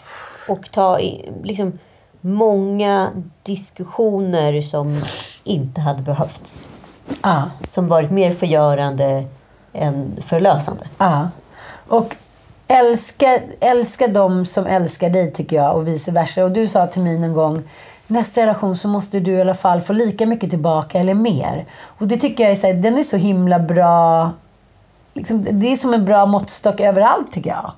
Och 0.47 0.71
ta 0.71 0.99
liksom, 1.43 1.79
många 2.21 3.11
diskussioner 3.43 4.61
som 4.61 5.01
inte 5.43 5.81
hade 5.81 6.03
behövts. 6.03 6.67
Ja. 7.23 7.43
Som 7.69 7.87
varit 7.87 8.11
mer 8.11 8.31
förgörande 8.31 9.23
än 9.73 10.23
förlösande. 10.27 10.85
Ja. 10.97 11.29
Och 11.87 12.15
älska, 12.67 13.39
älska 13.59 14.07
dem 14.07 14.45
som 14.45 14.65
älskar 14.65 15.09
dig 15.09 15.31
tycker 15.31 15.55
jag 15.55 15.75
och 15.75 15.87
vice 15.87 16.11
versa. 16.11 16.43
Och 16.43 16.51
du 16.51 16.67
sa 16.67 16.85
till 16.85 17.01
mig 17.01 17.15
en 17.15 17.33
gång 17.33 17.63
nästa 18.07 18.41
relation 18.41 18.77
så 18.77 18.87
måste 18.87 19.19
du 19.19 19.31
i 19.31 19.41
alla 19.41 19.53
fall 19.53 19.81
få 19.81 19.93
lika 19.93 20.25
mycket 20.25 20.49
tillbaka 20.49 20.99
eller 20.99 21.13
mer. 21.13 21.65
Och 21.83 22.07
det 22.07 22.17
tycker 22.17 22.43
jag 22.43 22.51
är 22.51 22.55
så 22.55 22.67
här, 22.67 22.73
den 22.73 22.97
är 22.97 23.03
så 23.03 23.17
himla 23.17 23.59
bra. 23.59 24.31
Liksom, 25.13 25.43
det 25.43 25.71
är 25.71 25.75
som 25.75 25.93
en 25.93 26.05
bra 26.05 26.25
måttstock 26.25 26.79
överallt 26.79 27.31
tycker 27.31 27.49
jag. 27.49 27.71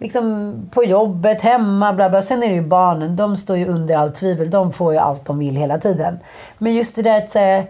Liksom 0.00 0.54
på 0.70 0.84
jobbet, 0.84 1.40
hemma, 1.40 1.92
bla 1.92 2.10
bla. 2.10 2.22
Sen 2.22 2.42
är 2.42 2.48
det 2.48 2.54
ju 2.54 2.62
barnen, 2.66 3.16
de 3.16 3.36
står 3.36 3.56
ju 3.56 3.66
under 3.66 3.96
allt 3.96 4.14
tvivel. 4.14 4.50
De 4.50 4.72
får 4.72 4.92
ju 4.92 4.98
allt 4.98 5.24
de 5.24 5.38
vill 5.38 5.56
hela 5.56 5.78
tiden. 5.78 6.18
Men 6.58 6.74
just 6.74 6.96
det 6.96 7.02
där 7.02 7.18
att 7.22 7.30
säga 7.30 7.64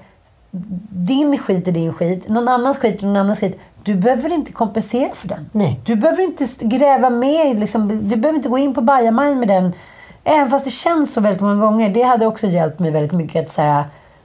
din 0.91 1.39
skit 1.39 1.69
är 1.69 1.73
din 1.73 1.93
skit, 1.93 2.29
någon 2.29 2.49
annans 2.49 2.79
skit 2.79 3.03
är 3.03 3.07
någon 3.07 3.17
annans 3.17 3.41
skit. 3.41 3.59
Du 3.85 3.95
behöver 3.95 4.33
inte 4.33 4.53
kompensera 4.53 5.15
för 5.15 5.29
den. 5.29 5.51
Nej. 5.53 5.81
Du 5.85 5.97
behöver 5.97 6.23
inte 6.23 6.45
gräva 6.61 7.11
med, 7.11 7.61
liksom, 7.61 7.89
du 8.09 8.17
behöver 8.17 8.37
inte 8.37 8.49
gå 8.49 8.59
in 8.59 8.75
på 8.75 8.81
bajamajn 8.81 9.39
med 9.39 9.49
den. 9.49 9.73
Även 10.25 10.51
fast 10.51 10.65
det 10.65 10.71
känns 10.71 11.13
så 11.13 11.21
väldigt 11.21 11.41
många 11.43 11.67
gånger. 11.67 11.89
Det 11.91 12.03
hade 12.03 12.27
också 12.27 12.47
hjälpt 12.47 12.79
mig 12.79 12.91
väldigt 12.91 13.13
mycket 13.13 13.45
att 13.45 13.51
säga, 13.51 13.85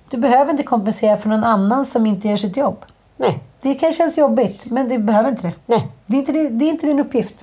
du 0.09 0.17
behöver 0.17 0.51
inte 0.51 0.63
kompensera 0.63 1.17
för 1.17 1.29
någon 1.29 1.43
annan 1.43 1.85
som 1.85 2.05
inte 2.05 2.27
gör 2.27 2.37
sitt 2.37 2.57
jobb. 2.57 2.85
Nej, 3.17 3.39
Det 3.61 3.73
kan 3.73 3.91
kännas 3.91 4.17
jobbigt, 4.17 4.71
men 4.71 4.87
det 4.87 4.97
behöver 4.97 5.29
inte 5.29 5.41
det. 5.47 5.53
nej. 5.65 5.87
Det 6.05 6.15
är 6.15 6.19
inte, 6.19 6.31
det 6.31 6.65
är 6.65 6.69
inte 6.69 6.87
din 6.87 6.99
uppgift. 6.99 7.33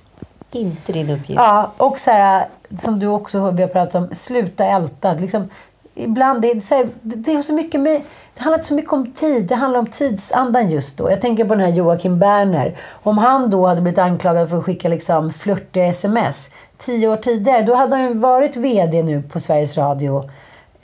Inte 0.52 0.92
din 0.92 1.10
uppgift. 1.10 1.40
Ja, 1.40 1.72
och 1.76 1.98
så 1.98 2.10
här, 2.10 2.46
som 2.78 2.98
du 2.98 3.06
också 3.06 3.38
har 3.38 3.52
vi 3.52 3.62
har 3.62 3.68
pratat 3.68 3.94
om, 3.94 4.14
sluta 4.14 4.64
älta. 4.64 5.12
Liksom, 5.12 5.48
ibland, 5.94 6.42
det, 6.42 6.50
är 6.50 6.60
så 6.60 6.74
här, 6.74 6.88
det, 7.02 7.32
är 7.32 7.42
så 7.42 7.52
mycket 7.52 7.80
med, 7.80 8.02
det 8.34 8.42
handlar 8.42 8.58
inte 8.58 8.68
så 8.68 8.74
mycket 8.74 8.92
om 8.92 9.12
tid, 9.12 9.46
det 9.46 9.54
handlar 9.54 9.80
om 9.80 9.86
tidsandan 9.86 10.70
just 10.70 10.96
då. 10.96 11.10
Jag 11.10 11.20
tänker 11.20 11.44
på 11.44 11.54
den 11.54 11.64
här 11.66 11.72
Joakim 11.72 12.18
Berner. 12.18 12.78
Om 13.02 13.18
han 13.18 13.50
då 13.50 13.66
hade 13.66 13.80
blivit 13.80 13.98
anklagad 13.98 14.50
för 14.50 14.58
att 14.58 14.64
skicka 14.64 14.88
liksom 14.88 15.30
flörtiga 15.30 15.84
sms 15.86 16.50
tio 16.78 17.08
år 17.08 17.16
tidigare, 17.16 17.62
då 17.62 17.74
hade 17.74 17.96
han 17.96 18.08
ju 18.08 18.14
varit 18.14 18.56
VD 18.56 19.02
nu 19.02 19.22
på 19.22 19.40
Sveriges 19.40 19.76
Radio. 19.76 20.22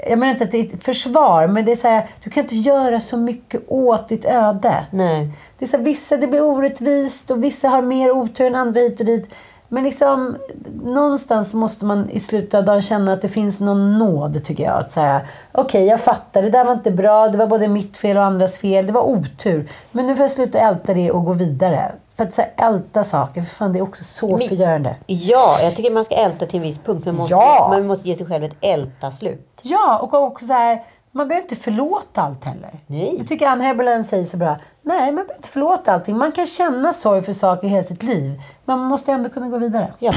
Jag 0.08 0.18
menar 0.18 0.32
inte 0.32 0.44
att 0.44 0.50
det 0.50 0.58
är 0.58 0.74
ett 0.74 0.84
försvar, 0.84 1.46
men 1.46 1.64
det 1.64 1.72
är 1.72 1.76
så 1.76 1.88
här, 1.88 2.06
du 2.24 2.30
kan 2.30 2.42
inte 2.42 2.56
göra 2.56 3.00
så 3.00 3.16
mycket 3.16 3.62
åt 3.68 4.08
ditt 4.08 4.24
öde. 4.24 4.86
Nej. 4.90 5.30
Det 5.58 5.64
är 5.64 5.68
så 5.68 5.76
här, 5.76 5.84
vissa 5.84 6.16
det 6.16 6.26
blir 6.26 6.42
orättvist 6.42 7.30
och 7.30 7.44
vissa 7.44 7.68
har 7.68 7.82
mer 7.82 8.10
otur 8.10 8.46
än 8.46 8.54
andra 8.54 8.80
hit 8.80 9.00
och 9.00 9.06
dit. 9.06 9.34
Men 9.68 9.84
liksom, 9.84 10.36
någonstans 10.82 11.54
måste 11.54 11.84
man 11.84 12.10
i 12.10 12.20
slutet 12.20 12.54
av 12.54 12.64
dagen 12.64 12.82
känna 12.82 13.12
att 13.12 13.22
det 13.22 13.28
finns 13.28 13.60
någon 13.60 13.98
nåd, 13.98 14.44
tycker 14.44 14.64
jag. 14.64 14.78
Att 14.78 14.92
säga, 14.92 15.20
okej, 15.52 15.84
jag 15.86 16.00
fattar, 16.00 16.42
det 16.42 16.50
där 16.50 16.64
var 16.64 16.72
inte 16.72 16.90
bra, 16.90 17.28
det 17.28 17.38
var 17.38 17.46
både 17.46 17.68
mitt 17.68 17.96
fel 17.96 18.16
och 18.16 18.22
andras 18.24 18.58
fel, 18.58 18.86
det 18.86 18.92
var 18.92 19.02
otur. 19.02 19.68
Men 19.92 20.06
nu 20.06 20.16
får 20.16 20.24
jag 20.24 20.30
sluta 20.30 20.58
älta 20.58 20.94
det 20.94 21.10
och 21.10 21.24
gå 21.24 21.32
vidare. 21.32 21.92
För 22.16 22.24
att 22.24 22.34
så 22.34 22.42
här, 22.42 22.68
älta 22.68 23.04
saker, 23.04 23.42
för 23.42 23.54
fan, 23.54 23.72
det 23.72 23.78
är 23.78 23.82
också 23.82 24.04
så 24.04 24.36
Men- 24.36 24.48
förgörande. 24.48 24.96
Ja, 25.06 25.58
jag 25.62 25.76
tycker 25.76 25.90
man 25.90 26.04
ska 26.04 26.14
älta 26.14 26.46
till 26.46 26.56
en 26.56 26.62
viss 26.62 26.78
punkt. 26.78 27.02
Men 27.04 27.14
man 27.14 27.20
måste, 27.22 27.34
Ja. 27.34 27.66
man 27.70 27.86
måste 27.86 28.08
ge 28.08 28.14
sig 28.14 28.26
själv 28.26 28.44
ett 28.44 28.56
älta-slut. 28.60 29.48
Ja, 29.62 29.98
och 29.98 30.14
också 30.14 30.46
så 30.46 30.52
här, 30.52 30.82
man 31.18 31.28
behöver 31.28 31.42
inte 31.42 31.56
förlåta 31.56 32.22
allt 32.22 32.44
heller. 32.44 32.70
Nej. 32.86 33.14
Jag 33.18 33.28
tycker 33.28 33.46
Ann 33.46 33.60
Heberlein 33.60 34.04
säger 34.04 34.24
så 34.24 34.36
bra. 34.36 34.56
Nej, 34.82 35.00
man 35.00 35.14
behöver 35.14 35.34
inte 35.34 35.48
förlåta 35.48 35.92
allting. 35.92 36.18
Man 36.18 36.32
kan 36.32 36.46
känna 36.46 36.92
sorg 36.92 37.22
för 37.22 37.32
saker 37.32 37.68
hela 37.68 37.82
sitt 37.82 38.02
liv. 38.02 38.42
Men 38.64 38.78
man 38.78 38.88
måste 38.88 39.12
ändå 39.12 39.30
kunna 39.30 39.48
gå 39.48 39.58
vidare. 39.58 39.92
Ja. 39.98 40.12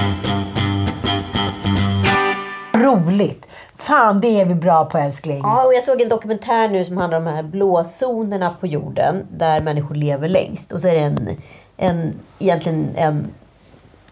Roligt! 2.74 3.48
Fan, 3.76 4.22
det 4.22 4.42
är 4.42 4.46
vi 4.46 4.56
bra 4.56 4.86
på 4.86 4.98
älskling. 4.98 5.40
ja, 5.44 5.66
och 5.66 5.74
jag 5.74 5.84
såg 5.84 6.02
en 6.02 6.10
dokumentär 6.10 6.70
nu 6.70 6.86
som 6.86 6.98
handlar 6.98 7.18
om 7.18 7.26
de 7.26 7.32
här 7.32 7.44
blåzonerna 7.44 8.56
på 8.60 8.68
jorden. 8.68 9.28
Där 9.38 9.62
människor 9.62 9.96
lever 9.96 10.30
längst. 10.30 10.72
Och 10.72 10.82
så 10.82 10.88
är 10.88 10.94
det 10.94 11.00
en, 11.00 11.38
en 11.78 12.14
egentligen 12.40 12.90
en 12.96 13.28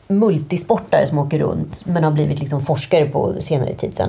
multisportare 0.08 1.08
som 1.08 1.18
åker 1.20 1.40
runt. 1.40 1.86
Men 1.86 2.04
har 2.04 2.12
blivit 2.12 2.40
liksom 2.40 2.66
forskare 2.66 3.06
på 3.06 3.36
senare 3.40 3.74
tid. 3.74 3.98
Så 3.98 4.04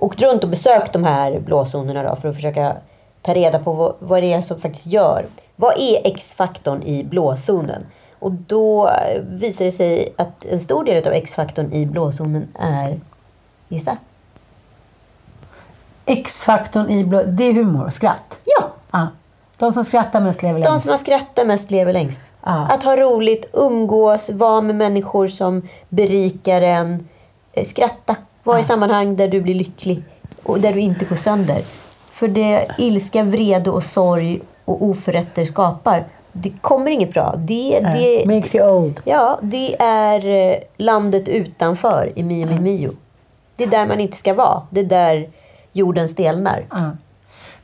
åkt 0.00 0.20
runt 0.20 0.44
och 0.44 0.50
besökt 0.50 0.92
de 0.92 1.04
här 1.04 1.38
blåzonerna 1.40 2.02
då, 2.02 2.16
för 2.16 2.28
att 2.28 2.34
försöka 2.34 2.76
ta 3.22 3.34
reda 3.34 3.58
på 3.58 3.72
vad, 3.72 3.94
vad 3.98 4.22
det 4.22 4.32
är 4.32 4.42
som 4.42 4.60
faktiskt 4.60 4.86
gör. 4.86 5.26
Vad 5.56 5.74
är 5.78 6.00
X-faktorn 6.06 6.82
i 6.82 7.04
blåzonen? 7.04 7.86
Och 8.18 8.32
då 8.32 8.88
eh, 8.88 9.22
visar 9.22 9.64
det 9.64 9.72
sig 9.72 10.14
att 10.18 10.44
en 10.44 10.58
stor 10.60 10.84
del 10.84 11.06
av 11.06 11.12
X-faktorn 11.12 11.72
i 11.72 11.86
blåzonen 11.86 12.48
är... 12.58 13.00
Gissa? 13.68 13.96
X-faktorn 16.06 16.90
i 16.90 17.04
blå... 17.04 17.22
Det 17.22 17.44
är 17.44 17.52
humor, 17.52 17.90
skratt. 17.90 18.38
Ja! 18.44 18.68
Ja. 18.90 19.08
De 19.56 19.72
som 19.72 19.84
skrattar 19.84 20.20
mest 20.20 20.42
lever 20.42 20.60
De 20.60 20.64
längst. 20.68 20.82
som 20.82 20.90
har 20.90 20.98
skrattat 20.98 21.46
mest 21.46 21.70
lever 21.70 21.92
längst. 21.92 22.32
Ja. 22.44 22.66
Att 22.70 22.82
ha 22.82 22.96
roligt, 22.96 23.46
umgås, 23.52 24.30
vara 24.30 24.60
med 24.60 24.76
människor 24.76 25.28
som 25.28 25.68
berikar 25.88 26.62
en. 26.62 27.08
Eh, 27.52 27.64
Skratta. 27.64 28.16
Vara 28.44 28.60
i 28.60 28.64
sammanhang 28.64 29.16
där 29.16 29.28
du 29.28 29.40
blir 29.40 29.54
lycklig 29.54 30.02
och 30.42 30.60
där 30.60 30.72
du 30.72 30.80
inte 30.80 31.04
går 31.04 31.16
sönder. 31.16 31.62
För 32.12 32.28
det 32.28 32.66
ilska, 32.78 33.22
vrede 33.22 33.70
och 33.70 33.84
sorg 33.84 34.40
och 34.64 34.84
oförrätter 34.84 35.44
skapar, 35.44 36.04
det 36.32 36.50
kommer 36.60 36.90
inget 36.90 37.12
bra. 37.12 37.34
Det, 37.36 37.80
det, 37.80 38.26
Makes 38.26 38.54
you 38.54 38.70
old. 38.70 39.00
ja, 39.04 39.38
det 39.42 39.82
är 39.82 40.26
eh, 40.26 40.56
landet 40.76 41.28
utanför 41.28 42.12
i 42.16 42.22
Mio 42.22 42.46
Mio 42.46 42.60
Mio. 42.60 42.92
Det 43.56 43.64
är 43.64 43.68
där 43.68 43.86
man 43.86 44.00
inte 44.00 44.16
ska 44.16 44.34
vara. 44.34 44.62
Det 44.70 44.80
är 44.80 44.84
där 44.84 45.28
jorden 45.72 46.08
stelnar. 46.08 46.66
Ja. 46.70 46.90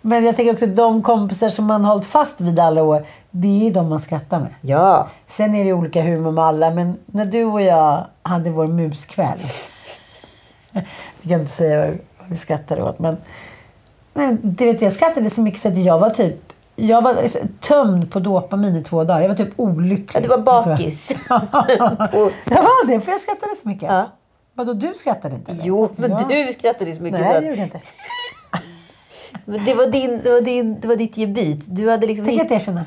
Men 0.01 0.25
jag 0.25 0.37
tänker 0.37 0.53
också 0.53 0.67
de 0.67 1.03
kompisar 1.03 1.49
som 1.49 1.65
man 1.65 1.85
har 1.85 1.93
hållit 1.93 2.07
fast 2.07 2.41
vid 2.41 2.59
alla 2.59 2.83
år. 2.83 3.05
Det 3.31 3.49
är 3.49 3.65
ju 3.65 3.71
de 3.71 3.89
man 3.89 4.01
skrattar 4.01 4.41
med. 4.41 4.55
Ja. 4.61 5.09
Sen 5.27 5.55
är 5.55 5.65
det 5.65 5.73
olika 5.73 6.03
humor 6.03 6.33
med 6.33 6.45
alla. 6.45 6.71
Men 6.71 6.97
när 7.07 7.25
du 7.25 7.45
och 7.45 7.63
jag 7.63 8.07
hade 8.23 8.51
vår 8.51 8.67
muskväll. 8.67 9.39
Vi 11.21 11.29
kan 11.29 11.41
inte 11.41 11.53
säga 11.53 11.95
vad 12.19 12.29
vi 12.29 12.37
skrattade 12.37 12.83
åt. 12.83 12.99
Men, 12.99 13.17
nej, 14.15 14.37
du 14.43 14.65
vet, 14.65 14.83
jag 14.83 14.93
skrattade 14.93 15.31
så 15.31 15.41
mycket 15.41 15.61
så 15.61 15.69
att 15.69 15.77
jag 15.79 15.99
var 15.99 16.11
typ 16.11 16.53
jag 16.77 17.03
var 17.03 17.29
tömd 17.61 18.11
på 18.11 18.21
dopamin 18.21 18.77
i 18.77 18.85
två 18.85 19.05
dagar. 19.05 19.21
Jag 19.21 19.29
var 19.29 19.37
typ 19.37 19.53
olycklig. 19.57 20.09
Ja, 20.15 20.21
du 20.21 20.29
var 20.29 20.39
bakis. 20.39 21.11
Jag 21.29 22.63
var 22.63 22.87
det, 22.87 23.01
för 23.01 23.13
jag 23.13 23.21
skrattade 23.21 23.57
så 23.57 23.69
mycket. 23.69 23.89
Ja. 23.89 24.11
Vadå, 24.55 24.73
du 24.73 24.95
skrattade 24.95 25.35
inte? 25.35 25.53
eller? 25.53 25.65
Jo, 25.65 25.89
men 25.99 26.11
Ja. 26.11 26.25
du 26.29 26.53
skrattade 26.53 26.97
så 26.97 27.03
mycket. 27.03 27.21
Nej, 27.21 27.29
så 27.29 27.33
det 27.33 27.39
att, 27.39 27.45
gjorde 27.45 27.57
jag 27.57 27.67
inte. 27.67 27.81
men 29.45 29.65
det, 29.65 29.75
var 29.75 29.87
din, 29.87 30.21
det, 30.25 30.31
var 30.31 30.41
din, 30.41 30.81
det 30.81 30.89
var 30.89 30.97
ditt 30.97 31.17
gebit. 31.17 31.65
Du 31.67 31.91
hade 31.91 32.07
liksom 32.07 32.27
Tänk 32.27 32.41
att 32.41 32.51
erkänna. 32.51 32.85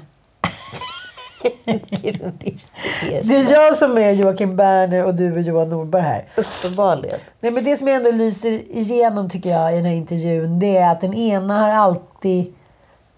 Det 3.24 3.36
är 3.36 3.52
jag 3.52 3.76
som 3.76 3.98
är 3.98 4.12
Joakim 4.12 4.56
Berner 4.56 5.06
och 5.06 5.16
du 5.16 5.38
är 5.38 5.40
Johan 5.40 5.70
Norberg 5.70 6.02
här. 6.02 6.26
Uppenbarligen. 6.38 7.20
Nej, 7.40 7.52
men 7.52 7.64
det 7.64 7.78
som 7.78 7.88
ändå 7.88 8.12
lyser 8.12 8.78
igenom 8.78 9.30
tycker 9.30 9.50
jag 9.50 9.74
i 9.74 9.76
den 9.76 9.86
här 9.86 9.94
intervjun 9.94 10.60
det 10.60 10.78
är 10.78 10.92
att 10.92 11.02
den 11.02 11.14
ena 11.14 11.60
har 11.60 11.70
alltid... 11.70 12.54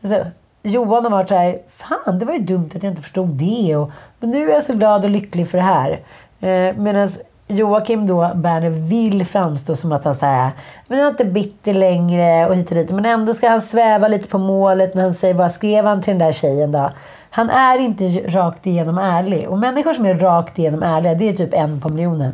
Alltså, 0.03 0.25
Johan 0.63 1.03
har 1.03 1.11
varit 1.11 1.29
så 1.29 1.35
här, 1.35 1.59
fan 1.69 2.19
det 2.19 2.25
var 2.25 2.33
ju 2.33 2.39
dumt 2.39 2.69
att 2.75 2.83
jag 2.83 2.91
inte 2.91 3.01
förstod 3.01 3.27
det. 3.27 3.75
Och, 3.75 3.91
men 4.19 4.31
nu 4.31 4.49
är 4.49 4.53
jag 4.53 4.63
så 4.63 4.73
glad 4.73 5.03
och 5.03 5.09
lycklig 5.09 5.49
för 5.49 5.57
det 5.57 5.63
här. 5.63 5.91
Eh, 6.39 6.75
Medan 6.77 7.09
Joakim 7.47 8.07
då, 8.07 8.31
Berner, 8.35 8.69
vill 8.69 9.25
framstå 9.25 9.75
som 9.75 9.91
att 9.91 10.03
han 10.03 10.15
säger 10.15 10.51
men 10.87 10.97
han 10.97 11.07
är 11.07 11.11
inte 11.11 11.25
bitter 11.25 11.73
längre 11.73 12.47
och 12.47 12.55
hit 12.55 12.69
och 12.69 12.75
dit. 12.75 12.91
Men 12.91 13.05
ändå 13.05 13.33
ska 13.33 13.49
han 13.49 13.61
sväva 13.61 14.07
lite 14.07 14.27
på 14.27 14.37
målet 14.37 14.93
när 14.93 15.03
han 15.03 15.13
säger 15.13 15.33
vad 15.33 15.51
skrev 15.51 15.85
han 15.85 16.01
till 16.01 16.11
den 16.11 16.19
där 16.19 16.31
tjejen 16.31 16.71
då? 16.71 16.89
Han 17.33 17.49
är 17.49 17.79
inte 17.79 18.03
rakt 18.09 18.67
igenom 18.67 18.97
ärlig. 18.97 19.49
Och 19.49 19.59
människor 19.59 19.93
som 19.93 20.05
är 20.05 20.15
rakt 20.15 20.59
igenom 20.59 20.83
ärliga, 20.83 21.13
det 21.13 21.29
är 21.29 21.33
typ 21.33 21.53
en 21.53 21.81
på 21.81 21.89
miljonen. 21.89 22.33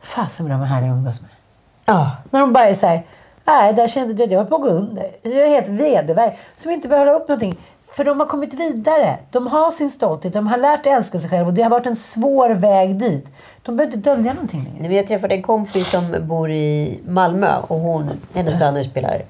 Fasen 0.00 0.46
vad 0.48 0.54
de 0.54 0.62
är 0.62 0.66
härliga 0.66 0.90
att 0.90 0.96
umgås 0.96 1.20
med. 1.20 1.30
Ja. 1.84 2.10
När 2.30 2.40
de 2.40 2.52
bara 2.52 2.68
är 2.68 2.74
såhär, 2.74 3.06
nej, 3.44 3.72
där 3.72 3.86
kände 3.86 4.14
jag 4.14 4.26
att 4.26 4.30
jag 4.32 4.38
höll 4.38 4.48
på 4.48 4.56
att 4.56 4.62
gå 4.62 4.68
under. 4.68 5.10
Jag 5.22 5.32
är 5.32 5.48
helt 5.48 5.68
vedervärd. 5.68 6.32
Som 6.56 6.70
inte 6.70 6.88
behöver 6.88 7.06
hålla 7.06 7.22
upp 7.22 7.28
någonting. 7.28 7.56
För 7.96 8.04
de 8.04 8.20
har 8.20 8.26
kommit 8.26 8.54
vidare. 8.54 9.18
De 9.30 9.46
har 9.46 9.70
sin 9.70 9.90
stolthet. 9.90 10.32
De 10.32 10.46
har 10.46 10.58
lärt 10.58 10.86
älska 10.86 11.18
sig 11.18 11.30
själva. 11.30 11.46
Och 11.46 11.54
det 11.54 11.62
har 11.62 11.70
varit 11.70 11.86
en 11.86 11.96
svår 11.96 12.50
väg 12.50 12.98
dit. 12.98 13.30
De 13.62 13.76
behöver 13.76 13.96
inte 13.96 14.10
dölja 14.10 14.32
någonting 14.32 14.72
längre. 14.78 14.94
Jag 14.94 15.06
träffade 15.06 15.34
en 15.34 15.42
kompis 15.42 15.90
som 15.90 16.14
bor 16.20 16.50
i 16.50 17.00
Malmö 17.06 17.56
och 17.68 17.78
hon, 17.78 18.10
hennes 18.34 18.58
söner 18.58 18.82
spelar 18.82 19.22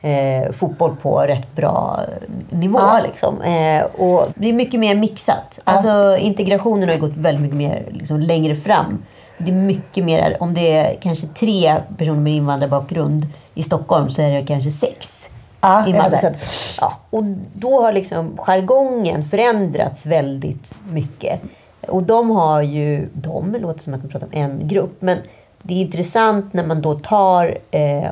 eh, 0.00 0.52
fotboll 0.52 0.96
på 0.96 1.20
rätt 1.20 1.56
bra 1.56 2.00
nivå. 2.50 2.78
Ja. 2.78 3.00
Liksom. 3.06 3.42
Eh, 3.42 3.82
och 3.82 4.26
det 4.34 4.48
är 4.48 4.52
mycket 4.52 4.80
mer 4.80 4.94
mixat. 4.94 5.60
Alltså, 5.64 6.16
integrationen 6.16 6.88
har 6.88 6.96
gått 6.96 7.16
väldigt 7.16 7.42
mycket 7.42 7.56
mer 7.56 7.84
liksom, 7.90 8.20
längre 8.20 8.56
fram. 8.56 9.02
Det 9.38 9.50
är 9.50 9.54
mycket 9.54 10.04
mer, 10.04 10.36
om 10.40 10.54
det 10.54 10.76
är 10.76 10.96
kanske 11.00 11.26
tre 11.26 11.76
personer 11.98 12.20
med 12.20 12.32
invandrarbakgrund 12.32 13.26
i 13.54 13.62
Stockholm 13.62 14.10
så 14.10 14.22
är 14.22 14.30
det 14.30 14.46
kanske 14.46 14.70
sex. 14.70 15.30
Ja, 15.60 15.88
i 15.88 15.92
Malmö. 15.92 16.16
att, 16.16 16.36
ja, 16.80 16.98
och 17.10 17.24
då 17.54 17.82
har 17.82 17.92
liksom 17.92 18.38
jargongen 18.38 19.22
förändrats 19.22 20.06
väldigt 20.06 20.74
mycket. 20.92 21.40
Och 21.88 22.02
de 22.02 22.30
har 22.30 22.62
ju, 22.62 23.08
de 23.12 23.52
låter 23.52 23.80
som 23.80 23.94
att 23.94 24.02
man 24.02 24.10
pratar 24.10 24.26
om 24.26 24.32
en 24.32 24.68
grupp, 24.68 25.02
men 25.02 25.18
det 25.62 25.74
är 25.74 25.78
intressant 25.78 26.52
när 26.52 26.66
man 26.66 26.82
då 26.82 26.98
tar 26.98 27.58
eh, 27.70 28.10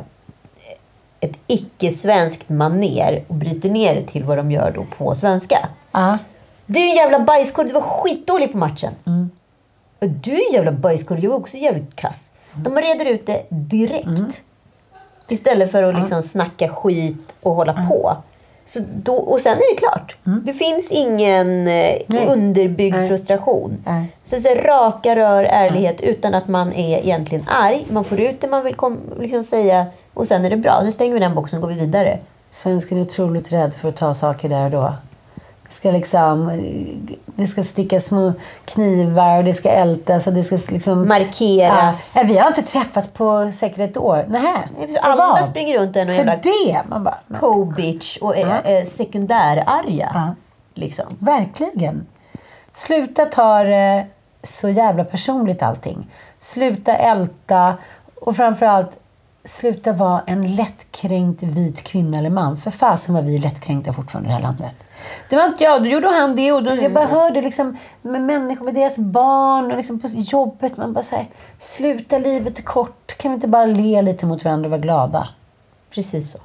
ett 1.20 1.38
icke-svenskt 1.46 2.48
maner 2.48 3.24
och 3.28 3.34
bryter 3.34 3.68
ner 3.70 3.94
det 3.94 4.06
till 4.06 4.24
vad 4.24 4.36
de 4.38 4.50
gör 4.50 4.70
då 4.70 4.86
på 4.98 5.14
svenska. 5.14 5.68
Ja. 5.92 6.18
Du 6.66 6.80
är 6.80 6.84
en 6.88 6.94
jävla 6.96 7.20
bajskorv, 7.20 7.68
du 7.68 7.74
var 7.74 7.80
skitdålig 7.80 8.52
på 8.52 8.58
matchen. 8.58 8.92
Och 10.00 10.08
Du 10.08 10.30
är 10.32 10.48
en 10.48 10.52
jävla 10.54 10.72
bajskorv, 10.72 11.18
jag 11.18 11.30
var 11.30 11.36
också 11.36 11.56
jävligt 11.56 11.96
kass. 11.96 12.30
De 12.54 12.76
reder 12.76 13.04
ut 13.04 13.26
det 13.26 13.42
direkt. 13.50 14.42
Istället 15.28 15.70
för 15.70 15.82
att 15.82 15.98
liksom 15.98 16.22
snacka 16.22 16.68
skit 16.68 17.34
och 17.42 17.54
hålla 17.54 17.72
på. 17.72 18.16
Så 18.64 18.80
då, 19.02 19.14
och 19.14 19.40
sen 19.40 19.52
är 19.52 19.74
det 19.74 19.78
klart. 19.78 20.16
Det 20.44 20.52
finns 20.52 20.90
ingen 20.90 21.68
eh, 21.68 21.96
Nej. 22.06 22.26
underbyggd 22.28 22.96
Nej. 22.96 23.08
frustration. 23.08 23.82
Nej. 23.86 24.12
Så, 24.24 24.40
så 24.40 24.48
raka 24.48 25.16
rör, 25.16 25.44
ärlighet 25.44 26.00
utan 26.00 26.34
att 26.34 26.48
man 26.48 26.72
är 26.72 26.98
egentligen 26.98 27.44
arg. 27.48 27.86
Man 27.90 28.04
får 28.04 28.20
ut 28.20 28.40
det 28.40 28.48
man 28.48 28.64
vill 28.64 28.74
kom, 28.74 28.98
liksom 29.20 29.42
säga 29.42 29.86
och 30.18 30.26
sen 30.26 30.44
är 30.44 30.50
det 30.50 30.56
bra. 30.56 30.80
Nu 30.84 30.92
stänger 30.92 31.14
vi 31.14 31.20
den 31.20 31.34
boxen 31.34 31.56
och 31.56 31.62
går 31.62 31.74
vi 31.74 31.80
vidare. 31.80 32.18
Svensken 32.50 32.98
är 32.98 33.02
otroligt 33.02 33.52
rädd 33.52 33.74
för 33.74 33.88
att 33.88 33.96
ta 33.96 34.14
saker 34.14 34.48
där 34.48 34.64
och 34.64 34.70
då. 34.70 34.94
Det 35.68 35.74
ska 35.74 35.90
liksom... 35.90 36.62
Det 37.26 37.46
ska 37.46 37.64
sticka 37.64 38.00
små 38.00 38.32
knivar 38.64 39.38
och 39.38 39.44
det 39.44 39.54
ska 39.54 39.70
ältas 39.70 40.26
och 40.26 40.32
det 40.32 40.44
ska 40.44 40.56
liksom... 40.68 41.08
Markeras. 41.08 42.12
Ja. 42.16 42.22
Vi 42.22 42.38
har 42.38 42.48
inte 42.48 42.62
träffats 42.62 43.08
på 43.08 43.50
säkert 43.52 43.78
ett 43.78 43.96
år. 43.96 44.24
Nähä. 44.28 44.68
Alla 45.00 45.16
vad? 45.16 45.46
springer 45.46 45.78
runt 45.78 45.96
och 45.96 46.02
är 46.02 46.06
jävla 46.06 46.36
det! 46.36 46.82
Man 46.88 47.04
bara... 47.04 47.18
co-bitch 47.40 48.18
och 48.18 48.36
är, 48.36 48.62
är 48.64 48.84
sekundärarga. 48.84 50.10
Ja. 50.14 50.34
Liksom. 50.74 51.06
Verkligen. 51.18 52.06
Sluta 52.72 53.24
ta 53.24 53.62
det 53.62 54.06
så 54.42 54.68
jävla 54.68 55.04
personligt 55.04 55.62
allting. 55.62 56.10
Sluta 56.38 56.96
älta 56.96 57.74
och 58.14 58.36
framförallt 58.36 58.98
sluta 59.48 59.92
vara 59.92 60.22
en 60.26 60.54
lättkränkt 60.54 61.42
vit 61.42 61.82
kvinna 61.82 62.18
eller 62.18 62.30
man. 62.30 62.56
För 62.56 62.70
fasen 62.70 63.14
var 63.14 63.22
vi 63.22 63.38
lättkränkta 63.38 63.92
fortfarande 63.92 64.28
i 64.28 64.30
det 64.30 64.34
här 64.34 64.42
landet. 64.42 64.74
Det 65.30 65.36
var 65.36 65.46
inte 65.46 65.64
jag, 65.64 65.82
då 65.82 65.88
gjorde 65.88 66.08
han 66.08 66.36
det 66.36 66.52
och 66.52 66.62
då, 66.62 66.76
jag 66.76 66.92
bara 66.92 67.06
hörde 67.06 67.40
liksom 67.40 67.76
med 68.02 68.20
människor, 68.20 68.64
med 68.64 68.74
deras 68.74 68.98
barn 68.98 69.70
och 69.70 69.76
liksom 69.76 70.00
på 70.00 70.08
jobbet. 70.08 70.76
Man 70.76 70.92
bara 70.92 71.04
säger 71.04 71.26
sluta 71.58 72.18
livet 72.18 72.58
är 72.58 72.62
kort. 72.62 73.18
Kan 73.18 73.30
vi 73.30 73.34
inte 73.34 73.48
bara 73.48 73.66
le 73.66 74.02
lite 74.02 74.26
mot 74.26 74.44
varandra 74.44 74.66
och 74.66 74.70
vara 74.70 74.80
glada? 74.80 75.28
Precis 75.90 76.30
så. 76.30 76.38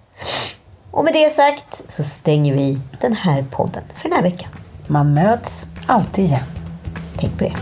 Och 0.91 1.03
med 1.03 1.13
det 1.13 1.29
sagt 1.29 1.91
så 1.91 2.03
stänger 2.03 2.55
vi 2.55 2.79
den 3.01 3.13
här 3.13 3.45
podden 3.51 3.83
för 3.95 4.09
den 4.09 4.15
här 4.15 4.23
veckan. 4.23 4.49
Man 4.87 5.13
möts 5.13 5.67
alltid 5.87 6.25
igen. 6.25 6.43
Tänk 7.17 7.37
på 7.37 7.43
det. 7.43 7.53